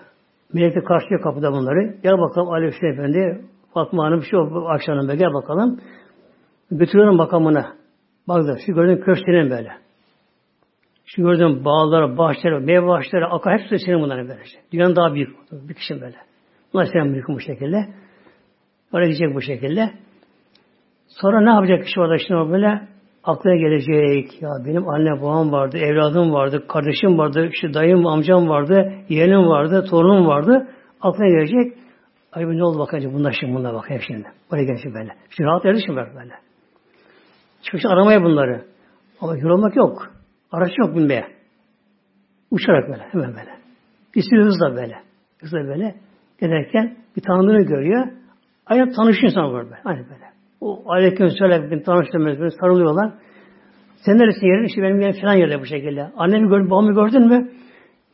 Melek 0.53 0.75
de 0.75 0.85
karşılıyor 0.85 1.23
kapıda 1.23 1.53
bunları. 1.53 1.97
Gel 2.03 2.19
bakalım 2.19 2.51
Aleyhisselam 2.51 2.93
Efendi, 2.93 3.45
Fatma 3.75 4.05
Hanım, 4.05 4.23
şu 4.23 4.69
akşamın 4.69 5.09
be 5.09 5.17
gel 5.17 5.35
bakalım. 5.35 5.81
Götürüyorum 6.71 7.17
makamına. 7.17 7.75
Bak 8.29 8.47
da 8.47 8.59
şu 8.67 8.73
gördüğün 8.73 9.05
köşklerin 9.05 9.51
böyle. 9.51 9.73
Şu 11.05 11.23
gördüğün 11.23 11.65
bağlar, 11.65 12.19
bahçeler, 12.19 12.59
meyve 12.59 12.87
bahçeleri, 12.87 13.27
akar 13.27 13.59
hepsi 13.59 13.79
senin 13.79 14.01
bunların 14.01 14.29
böylece. 14.29 14.59
Dünyanın 14.73 14.97
daha 14.97 15.15
büyük. 15.15 15.37
Bir 15.53 15.75
kişi 15.75 16.01
böyle. 16.01 16.17
Bunlar 16.73 16.85
senin 16.93 17.13
büyük 17.13 17.29
bu 17.29 17.41
şekilde. 17.41 17.89
Oraya 18.93 19.07
gidecek 19.07 19.35
bu 19.35 19.41
şekilde. 19.43 19.91
Sonra 21.09 21.41
ne 21.41 21.51
yapacak 21.51 21.85
kişi 21.85 22.01
orada 22.01 22.19
şimdi 22.19 22.53
böyle? 22.53 22.89
Aklına 23.25 23.57
gelecek. 23.57 24.43
Ya 24.43 24.51
benim 24.67 24.89
anne 24.89 25.23
babam 25.23 25.53
vardı, 25.53 25.79
evladım 25.79 26.33
vardı, 26.33 26.67
kardeşim 26.69 27.19
vardı, 27.19 27.49
işte 27.53 27.75
dayım, 27.75 28.07
amcam 28.07 28.49
vardı, 28.49 28.93
yeğenim 29.09 29.49
vardı, 29.49 29.87
torunum 29.91 30.27
vardı. 30.27 30.69
Aklına 31.01 31.29
gelecek. 31.29 31.79
Ay 32.33 32.45
ne 32.45 32.65
oldu 32.65 32.79
bakınca 32.79 33.13
bunlar 33.13 33.37
şimdi 33.41 33.55
bunlar 33.55 33.75
bak 33.75 33.91
hep 33.91 34.03
şimdi. 34.07 34.29
Oraya 34.53 34.65
gelecek 34.65 34.95
böyle. 34.95 35.13
Şimdi 35.31 35.49
rahat 35.49 35.65
erişim 35.67 35.97
var 35.97 36.09
böyle. 36.15 36.48
Çıkış 37.63 37.83
aramaya 37.87 38.23
bunları. 38.23 38.65
Ama 39.21 39.37
yorulmak 39.37 39.77
yok. 39.77 40.13
Araç 40.53 40.73
yok 40.79 40.97
binmeye. 40.97 41.25
Uçarak 42.51 42.89
böyle, 42.89 43.03
hemen 43.03 43.29
böyle. 43.29 43.59
İstiyor 44.15 44.45
hızla 44.45 44.77
böyle. 44.77 44.97
Hızla 45.41 45.59
böyle. 45.59 45.95
Giderken 46.41 46.97
bir 47.17 47.23
tanıdığını 47.23 47.63
görüyor. 47.63 48.07
Aynı 48.67 48.93
tanışıyor 48.93 49.33
insan 49.33 49.53
var 49.53 49.65
böyle. 49.65 49.81
Aynı 49.85 49.99
böyle. 49.99 50.29
O 50.61 50.93
aleyküm 50.93 51.31
selam 51.31 51.71
bin 51.71 51.81
tanıştırmaz 51.81 52.39
böyle 52.39 52.51
sarılıyorlar. 52.51 53.13
Sen 53.97 54.19
neresin 54.19 54.47
yerin? 54.47 54.65
İşte 54.65 54.83
benim 54.83 55.01
yerim 55.01 55.21
falan 55.21 55.35
yerde 55.35 55.61
bu 55.61 55.67
şekilde. 55.67 56.11
Annemi 56.17 56.49
gördün, 56.49 56.71
babamı 56.71 56.95
gördün 56.95 57.27
mü? 57.27 57.51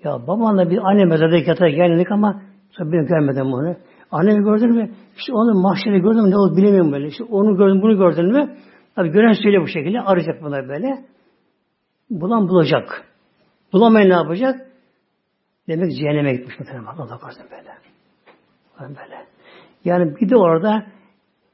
Ya 0.05 0.13
babanla 0.13 0.71
bir 0.71 0.79
anne 0.79 1.05
mezardaki 1.05 1.51
yatağa 1.51 1.69
geldik 1.69 2.11
ama 2.11 2.43
sonra 2.71 2.93
beni 2.93 3.07
görmedim 3.07 3.45
bunu. 3.53 3.77
Annemi 4.11 4.45
gördün 4.45 4.71
mü? 4.71 4.91
İşte 5.17 5.33
onu 5.33 5.63
mahşeri 5.63 6.01
gördüm 6.01 6.31
ne 6.31 6.37
oldu 6.37 6.57
bilemiyorum 6.57 6.93
böyle. 6.93 7.07
İşte 7.07 7.25
onu 7.25 7.57
gördüm, 7.57 7.83
bunu 7.83 7.99
gördün 7.99 8.33
mü? 8.33 8.57
Tabi 8.97 9.09
gören 9.09 9.33
söyle 9.33 9.61
bu 9.61 9.67
şekilde. 9.67 10.01
Arayacak 10.01 10.43
bunlar 10.43 10.69
böyle. 10.69 11.05
Bulan 12.11 12.49
bulacak. 12.49 13.05
Bulamayan 13.73 14.09
ne 14.09 14.15
yapacak? 14.15 14.67
Demek 15.69 15.91
cehenneme 16.01 16.33
gitmiş 16.33 16.59
muhtemelen. 16.59 16.85
Allah 16.85 17.19
korusun 17.19 17.47
böyle. 17.51 17.71
Böyle. 18.81 19.17
Yani 19.85 20.17
bir 20.17 20.31
de 20.31 20.37
orada 20.37 20.87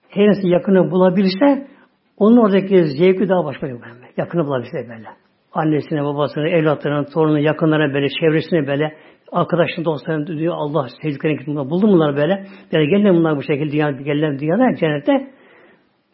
her 0.09 0.27
neyse 0.27 0.49
yakını 0.49 0.91
bulabilirse 0.91 1.69
onun 2.17 2.37
oradaki 2.37 2.85
zevki 2.85 3.29
daha 3.29 3.45
başka 3.45 3.67
yok. 3.67 3.83
Böyle. 3.83 4.13
Yakını 4.17 4.47
bulabilirse 4.47 4.89
böyle. 4.89 5.09
Annesine, 5.53 6.05
babasına, 6.05 6.49
evlatlarına, 6.49 7.05
torununa, 7.05 7.39
yakınlara 7.41 7.95
böyle, 7.95 8.09
çevresine 8.21 8.67
böyle, 8.67 8.97
arkadaşlarına, 9.33 9.85
dostlarına 9.85 10.27
diyor 10.27 10.55
Allah 10.57 10.89
sevdiklerine 11.03 11.37
gittim. 11.37 11.57
Buldum 11.57 11.91
bunlar 11.91 12.17
böyle. 12.17 12.47
Yani 12.73 12.89
gelin 12.89 13.15
bunlar 13.15 13.37
bu 13.37 13.43
şekilde 13.43 13.73
dünya, 13.73 13.91
gelin 13.91 14.39
dünyada, 14.39 14.77
cennette. 14.77 15.31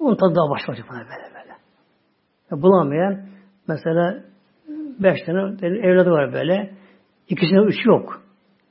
Onun 0.06 0.16
tadı 0.16 0.34
daha 0.34 0.50
başka 0.50 0.72
olacak 0.72 0.86
böyle 0.90 1.04
böyle. 1.04 1.52
Ya 2.50 2.62
bulamayan 2.62 3.26
mesela 3.68 4.22
beş 4.98 5.22
tane 5.26 5.66
evladı 5.66 6.10
var 6.10 6.32
böyle. 6.32 6.74
İkisinde 7.28 7.60
üç 7.60 7.86
yok. 7.86 8.22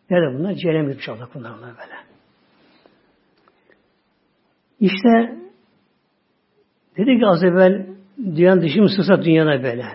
Nerede 0.09 0.39
bunlar? 0.39 0.53
Cehennem 0.53 0.87
gitmiş 0.87 1.09
Allah 1.09 1.27
bunlar, 1.33 1.53
böyle. 1.61 1.95
İşte 4.79 5.39
dedi 6.97 7.19
ki 7.19 7.25
az 7.25 7.43
evvel 7.43 7.87
dünyanın 8.17 8.61
dışı 8.61 8.81
mı 8.81 8.89
sıksa 8.89 9.23
dünyada 9.23 9.63
böyle. 9.63 9.85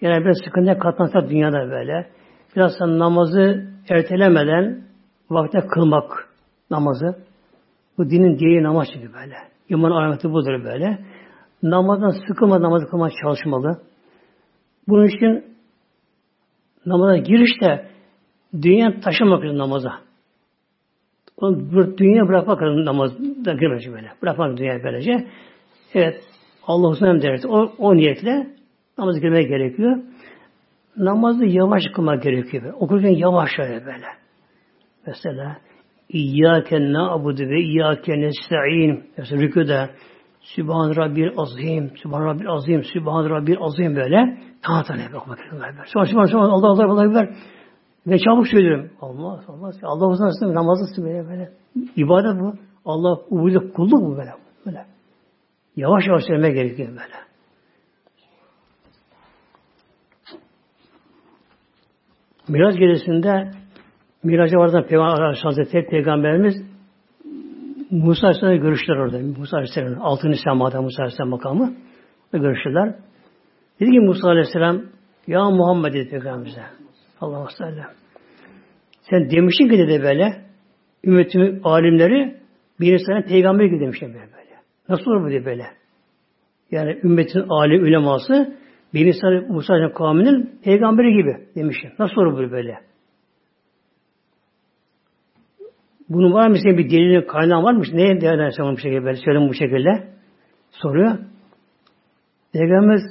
Yani 0.00 0.24
biraz 0.24 0.36
sıkıntıya 0.44 0.78
katlansa 0.78 1.28
dünyada 1.28 1.70
böyle. 1.70 2.10
Biraz 2.56 2.80
namazı 2.80 3.66
ertelemeden 3.88 4.84
vakte 5.30 5.60
kılmak 5.74 6.28
namazı. 6.70 7.24
Bu 7.98 8.10
dinin 8.10 8.38
diye 8.38 8.62
namaz 8.62 8.88
çünkü 8.94 9.12
böyle. 9.12 9.49
İman 9.70 9.90
alameti 9.90 10.32
budur 10.32 10.64
böyle. 10.64 10.98
Namazdan 11.62 12.10
sıkılma 12.28 12.62
namazı 12.62 12.86
kılmaya 12.86 13.12
çalışmalı. 13.22 13.80
Bunun 14.88 15.06
için 15.06 15.44
namaza 16.86 17.16
girişte 17.16 17.90
dünya 18.62 19.00
taşımak 19.00 19.44
için 19.44 19.58
namaza. 19.58 19.92
O 21.36 21.54
dünya 21.98 22.28
bırakmak 22.28 22.62
lazım 22.62 22.84
namazda 22.84 23.52
girmeyecek 23.52 23.92
böyle. 23.92 24.12
Bırakmak 24.22 24.58
dünya 24.58 24.84
böylece. 24.84 25.26
Evet. 25.94 26.20
Allah 26.66 26.86
Allah'ın 26.86 27.22
derdi. 27.22 27.46
O, 27.46 27.72
o 27.78 27.96
niyetle 27.96 28.46
namaz 28.98 29.20
girmeye 29.20 29.42
gerekiyor. 29.42 29.98
Namazı 30.96 31.44
yavaş 31.44 31.82
kılmak 31.94 32.22
gerekiyor. 32.22 32.74
Okurken 32.80 33.08
yavaş 33.08 33.50
şöyle 33.56 33.86
böyle. 33.86 34.06
Mesela 35.06 35.56
İyyâke 36.12 36.92
na'budu 36.92 37.42
ve 37.42 37.60
İyyâke 37.60 38.20
nesta'in. 38.20 39.04
Mesela 39.18 39.42
rüküde 39.42 39.90
Sübhan 40.40 40.96
Rabbil 40.96 41.28
Azim, 41.36 41.92
Sübhan 42.02 42.24
Rabbil 42.24 42.48
Azim, 42.48 42.84
Sübhan 42.84 43.30
Rabbil 43.30 43.56
Azim 43.60 43.96
böyle. 43.96 44.38
Tanrı 44.62 44.84
Tanrı 44.84 45.00
gerekiyor. 45.12 45.84
Sonra 45.86 46.06
Sübhan 46.06 46.24
Sübhan 46.26 46.50
Allah 46.50 46.66
Allah 46.66 46.84
Allah 46.84 47.02
Allah 47.02 47.28
ve 48.06 48.18
çabuk 48.18 48.48
söylüyorum. 48.48 48.90
Allah 49.00 49.44
Allah. 49.48 49.72
Allah 49.82 50.06
uzun 50.06 50.24
arasında 50.24 50.54
namazı 50.54 51.02
böyle 51.04 51.28
böyle. 51.28 51.52
İbadet 51.96 52.40
bu. 52.40 52.54
Allah 52.84 53.20
ubudiyet 53.30 53.72
kulluk 53.72 54.02
bu 54.02 54.16
böyle. 54.16 54.30
Böyle. 54.66 54.86
Yavaş 55.76 56.06
yavaş 56.06 56.24
söylemek 56.24 56.54
gerekiyor 56.54 56.88
böyle. 56.88 57.30
Miraç 62.48 62.78
gecesinde 62.78 63.50
Miraç'a 64.22 64.58
vardan 64.58 64.86
Peygamber 64.86 65.34
Hazretleri 65.42 65.86
Peygamberimiz 65.86 66.54
Musa 67.90 68.26
Aleyhisselam'la 68.26 68.62
görüştüler 68.62 68.96
orada. 68.96 69.18
Musa 69.38 69.56
Aleyhisselam, 69.56 69.96
altın 70.00 70.32
semada 70.44 70.82
Musa 70.82 71.02
Aleyhisselam 71.02 71.30
makamı. 71.30 71.72
Görüştüler. 72.32 72.94
Dedi 73.80 73.90
ki 73.90 74.00
Musa 74.00 74.28
Aleyhisselam, 74.28 74.82
Ya 75.26 75.50
Muhammed 75.50 75.92
dedi 75.92 76.10
Peygamberimize. 76.10 76.62
Allah 77.20 77.48
sellem. 77.58 77.90
Sen 79.10 79.30
demiştin 79.30 79.68
ki 79.68 79.78
dedi 79.78 80.02
böyle, 80.02 80.44
ümmetimin 81.04 81.60
alimleri 81.64 82.36
bir 82.80 82.92
insana 82.92 83.22
peygamber 83.22 83.64
gibi 83.64 83.80
demişler 83.80 84.08
böyle. 84.08 84.20
böyle. 84.20 84.56
Nasıl 84.88 85.10
olur 85.10 85.24
bu 85.24 85.28
diye 85.28 85.44
böyle? 85.44 85.66
Yani 86.70 87.00
ümmetin 87.04 87.44
alim 87.48 87.82
uleması 87.82 88.56
bir 88.94 89.06
insan 89.06 89.52
Musa 89.52 89.92
kavminin 89.92 90.60
peygamberi 90.64 91.12
gibi 91.12 91.46
demişler. 91.56 91.92
Nasıl 91.98 92.16
olur 92.16 92.48
bu 92.48 92.52
böyle? 92.52 92.89
Bunun 96.10 96.32
var 96.32 96.48
mı 96.48 96.56
senin 96.62 96.78
bir 96.78 96.90
delilin 96.90 97.26
kaynağı 97.26 97.62
var 97.62 97.72
mı? 97.72 97.82
Neye 97.92 98.20
değerlendirsen 98.20 98.72
bu 98.72 98.78
şekilde 98.78 99.04
böyle 99.04 99.16
söyleyeyim 99.16 99.48
bu 99.48 99.54
şekilde? 99.54 100.08
Soruyor. 100.70 101.18
Peygamberimiz 102.52 103.02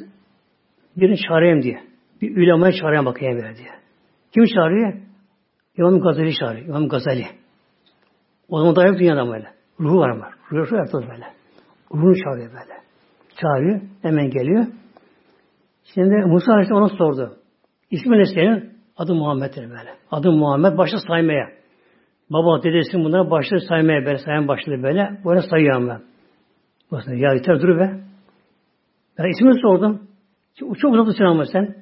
birini 0.98 1.18
çağırayım 1.18 1.62
diye. 1.62 1.84
Bir 2.22 2.38
ulemaya 2.38 2.72
çağırayım 2.72 3.06
bakayım 3.06 3.36
böyle 3.36 3.56
diye. 3.56 3.70
Kim 4.34 4.44
çağırıyor? 4.46 4.94
İmam 5.78 6.00
Gazali 6.00 6.36
çağırıyor. 6.36 6.68
İmam 6.68 6.88
Gazali. 6.88 7.26
O 8.50 8.60
zaman 8.60 8.76
daha 8.76 8.86
yok 8.88 9.00
dünyada 9.00 9.28
böyle. 9.28 9.48
Ruhu 9.80 9.98
var 9.98 10.10
ama. 10.10 10.30
Ruhu, 10.52 10.76
yaptı 10.76 10.98
böyle. 11.12 11.26
Ruhunu 11.94 12.16
çağırıyor 12.24 12.48
böyle. 12.48 12.74
Çağırıyor. 13.42 13.82
Hemen 14.02 14.30
geliyor. 14.30 14.66
Şimdi 15.94 16.16
Musa 16.26 16.52
Aleyhisselam 16.52 16.82
ona 16.82 16.90
sordu. 16.90 17.38
İsmi 17.92 18.20
ne 18.20 18.26
senin? 18.26 18.74
Adı 18.98 19.16
Muhammed'dir 19.16 19.70
böyle. 19.70 19.96
Adı 20.12 20.32
Muhammed 20.32 20.78
başladı 20.78 21.02
saymaya. 21.08 21.59
Baba 22.30 22.64
dedesi 22.64 22.98
bunlara 22.98 23.32
başladı 23.32 23.62
saymaya 23.70 24.06
böyle. 24.06 24.18
Sayan 24.18 24.48
başladı 24.48 24.84
böyle. 24.84 25.20
Böyle 25.26 25.42
sayıyorum 25.42 25.90
ben. 25.90 26.02
Başladı. 26.92 27.16
Ya 27.16 27.34
yeter 27.34 27.62
dur 27.62 27.80
be. 27.80 28.00
Ben 29.18 29.30
ismini 29.30 29.62
sordum. 29.62 30.02
Çok 30.56 30.94
uzatmışsın 30.94 31.24
ama 31.24 31.46
sen. 31.46 31.76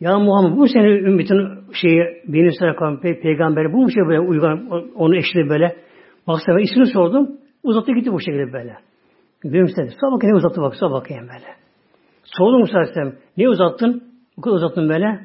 Ya 0.00 0.18
Muhammed 0.18 0.58
bu 0.58 0.68
senin 0.68 1.04
ümmetin 1.04 1.48
şeyi 1.72 2.02
benim 2.28 2.52
sana 2.58 3.00
pe 3.00 3.20
peygamberi 3.20 3.72
bu 3.72 3.76
mu 3.76 3.90
şey 3.90 4.02
böyle 4.06 4.20
uygun 4.20 4.70
onu 4.94 5.16
eşli 5.16 5.48
böyle. 5.48 5.76
Baksana 6.26 6.56
ben 6.56 6.62
ismini 6.62 6.86
sordum. 6.86 7.30
Uzattı 7.62 7.92
gitti 7.92 8.12
bu 8.12 8.20
şekilde 8.20 8.52
böyle. 8.52 8.76
Benim 9.44 9.64
istedi. 9.64 9.90
Sonra 10.00 10.12
bakayım 10.12 10.34
ne 10.34 10.38
uzattı 10.38 10.60
bak. 10.60 10.76
Sonra 10.76 10.92
bakayım 10.92 11.22
böyle. 11.22 11.46
Sordum 12.24 12.60
Musa 12.60 12.78
Aleyhisselam. 12.78 13.12
Niye 13.36 13.48
uzattın? 13.48 14.02
Bu 14.36 14.40
kadar 14.40 14.56
uzattın 14.56 14.88
böyle. 14.88 15.20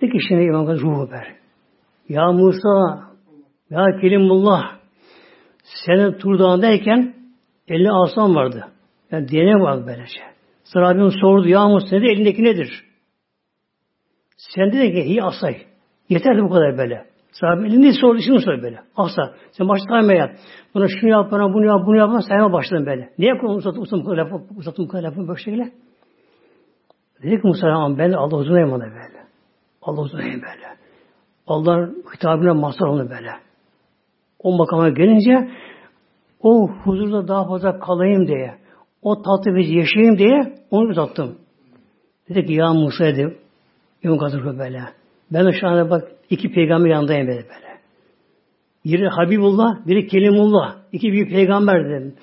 Dedi 0.00 0.12
ki 0.12 0.18
şimdi 0.28 0.42
İmam 0.42 0.66
Gazali 0.66 0.82
ruhu 0.82 1.10
ver. 1.10 1.34
Ya 2.08 2.32
Musa 2.32 3.09
ya 3.70 4.00
Kelimullah 4.00 4.78
senin 5.86 6.12
Tur 6.12 6.38
Dağı'ndayken 6.38 7.14
asan 7.92 8.34
vardı. 8.34 8.64
Yani 9.10 9.28
DNA 9.28 9.60
vardı 9.60 9.84
böylece. 9.86 10.20
Sahabim 10.64 11.10
sordu 11.10 11.48
ya 11.48 11.68
Musa 11.68 11.90
dedi 11.90 12.06
elindeki 12.06 12.44
nedir? 12.44 12.84
Sen 14.36 14.72
dedi 14.72 14.92
ki 14.92 15.14
hi 15.14 15.22
asay. 15.22 15.56
Yeterli 16.08 16.42
bu 16.42 16.48
kadar 16.48 16.78
böyle. 16.78 17.06
Sahabim 17.32 17.64
elinde 17.64 17.92
sordu 17.92 18.20
şunu 18.26 18.40
söyle 18.40 18.62
böyle. 18.62 18.80
Asa. 18.96 19.34
Sen 19.52 19.68
başta 19.68 19.84
saymaya. 19.88 20.32
Buna 20.74 20.86
şunu 21.00 21.10
yap 21.10 21.32
bana 21.32 21.54
bunu 21.54 21.66
yap 21.66 21.86
bunu 21.86 21.96
yap. 21.96 22.10
Sayma 22.28 22.52
başladın 22.52 22.86
böyle. 22.86 23.12
Niye 23.18 23.34
uzattın 23.34 23.80
uzattın 23.80 24.00
bu 24.00 24.04
kadar 24.04 24.16
lafı 24.16 24.44
uzattın 24.56 24.88
bu 24.92 25.02
lafı 25.02 25.28
böyle 25.28 25.40
şekilde? 25.40 25.72
Dedi 27.22 27.40
ki 27.40 27.46
Musa 27.46 27.98
ben 27.98 28.12
Allah 28.12 28.36
uzunayım 28.36 28.72
ona 28.72 28.84
böyle. 28.84 29.26
Allah 29.82 30.00
uzunayım 30.00 30.42
böyle. 30.42 30.76
Allah 31.46 31.90
hitabına 32.14 32.54
mazhar 32.54 32.86
onu 32.86 33.10
böyle. 33.10 33.49
O 34.42 34.56
makama 34.58 34.88
gelince 34.88 35.48
o 36.42 36.68
huzurda 36.68 37.28
daha 37.28 37.48
fazla 37.48 37.78
kalayım 37.78 38.28
diye, 38.28 38.54
o 39.02 39.22
tatlı 39.22 39.54
bir 39.54 39.66
yaşayayım 39.66 40.18
diye 40.18 40.54
onu 40.70 40.88
uzattım. 40.88 41.38
Dedi 42.28 42.46
ki 42.46 42.52
ya 42.52 42.72
Musa 42.72 43.04
dedi, 43.04 43.38
İmam 44.02 44.18
Gazırı 44.18 44.58
böyle. 44.58 44.80
Ben 45.32 45.46
de 45.46 45.52
şu 45.52 45.68
anda 45.68 45.90
bak 45.90 46.08
iki 46.30 46.52
peygamber 46.52 46.90
yanındayım 46.90 47.26
böyle 47.26 47.42
böyle. 47.42 47.70
Biri 48.84 49.08
Habibullah, 49.08 49.86
biri 49.86 50.06
Kelimullah. 50.06 50.76
İki 50.92 51.12
büyük 51.12 51.30
peygamber 51.30 51.84
dedim. 51.84 52.14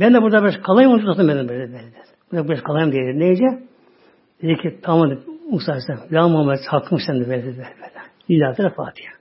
Ben 0.00 0.14
de 0.14 0.22
burada 0.22 0.42
biraz 0.42 0.62
kalayım 0.62 0.92
uzattım 0.92 1.28
ben 1.28 1.36
de 1.36 1.48
böyle 1.48 1.72
böyle. 1.72 1.92
Burada 2.32 2.48
biraz 2.48 2.62
kalayım 2.62 2.92
diye. 2.92 3.18
Neyce? 3.18 3.44
Dedi 4.42 4.56
ki 4.62 4.78
tamam 4.82 5.10
dedi 5.10 5.20
Musa 5.50 5.72
Aleyhisselam. 5.72 6.00
Ya 6.10 6.28
Muhammed 6.28 6.58
hakkım 6.68 6.98
sen 7.06 7.20
de 7.20 7.28
böyle 7.28 7.44
böyle. 7.46 7.66
Lillahi 8.30 8.74
Fatiha. 8.76 9.15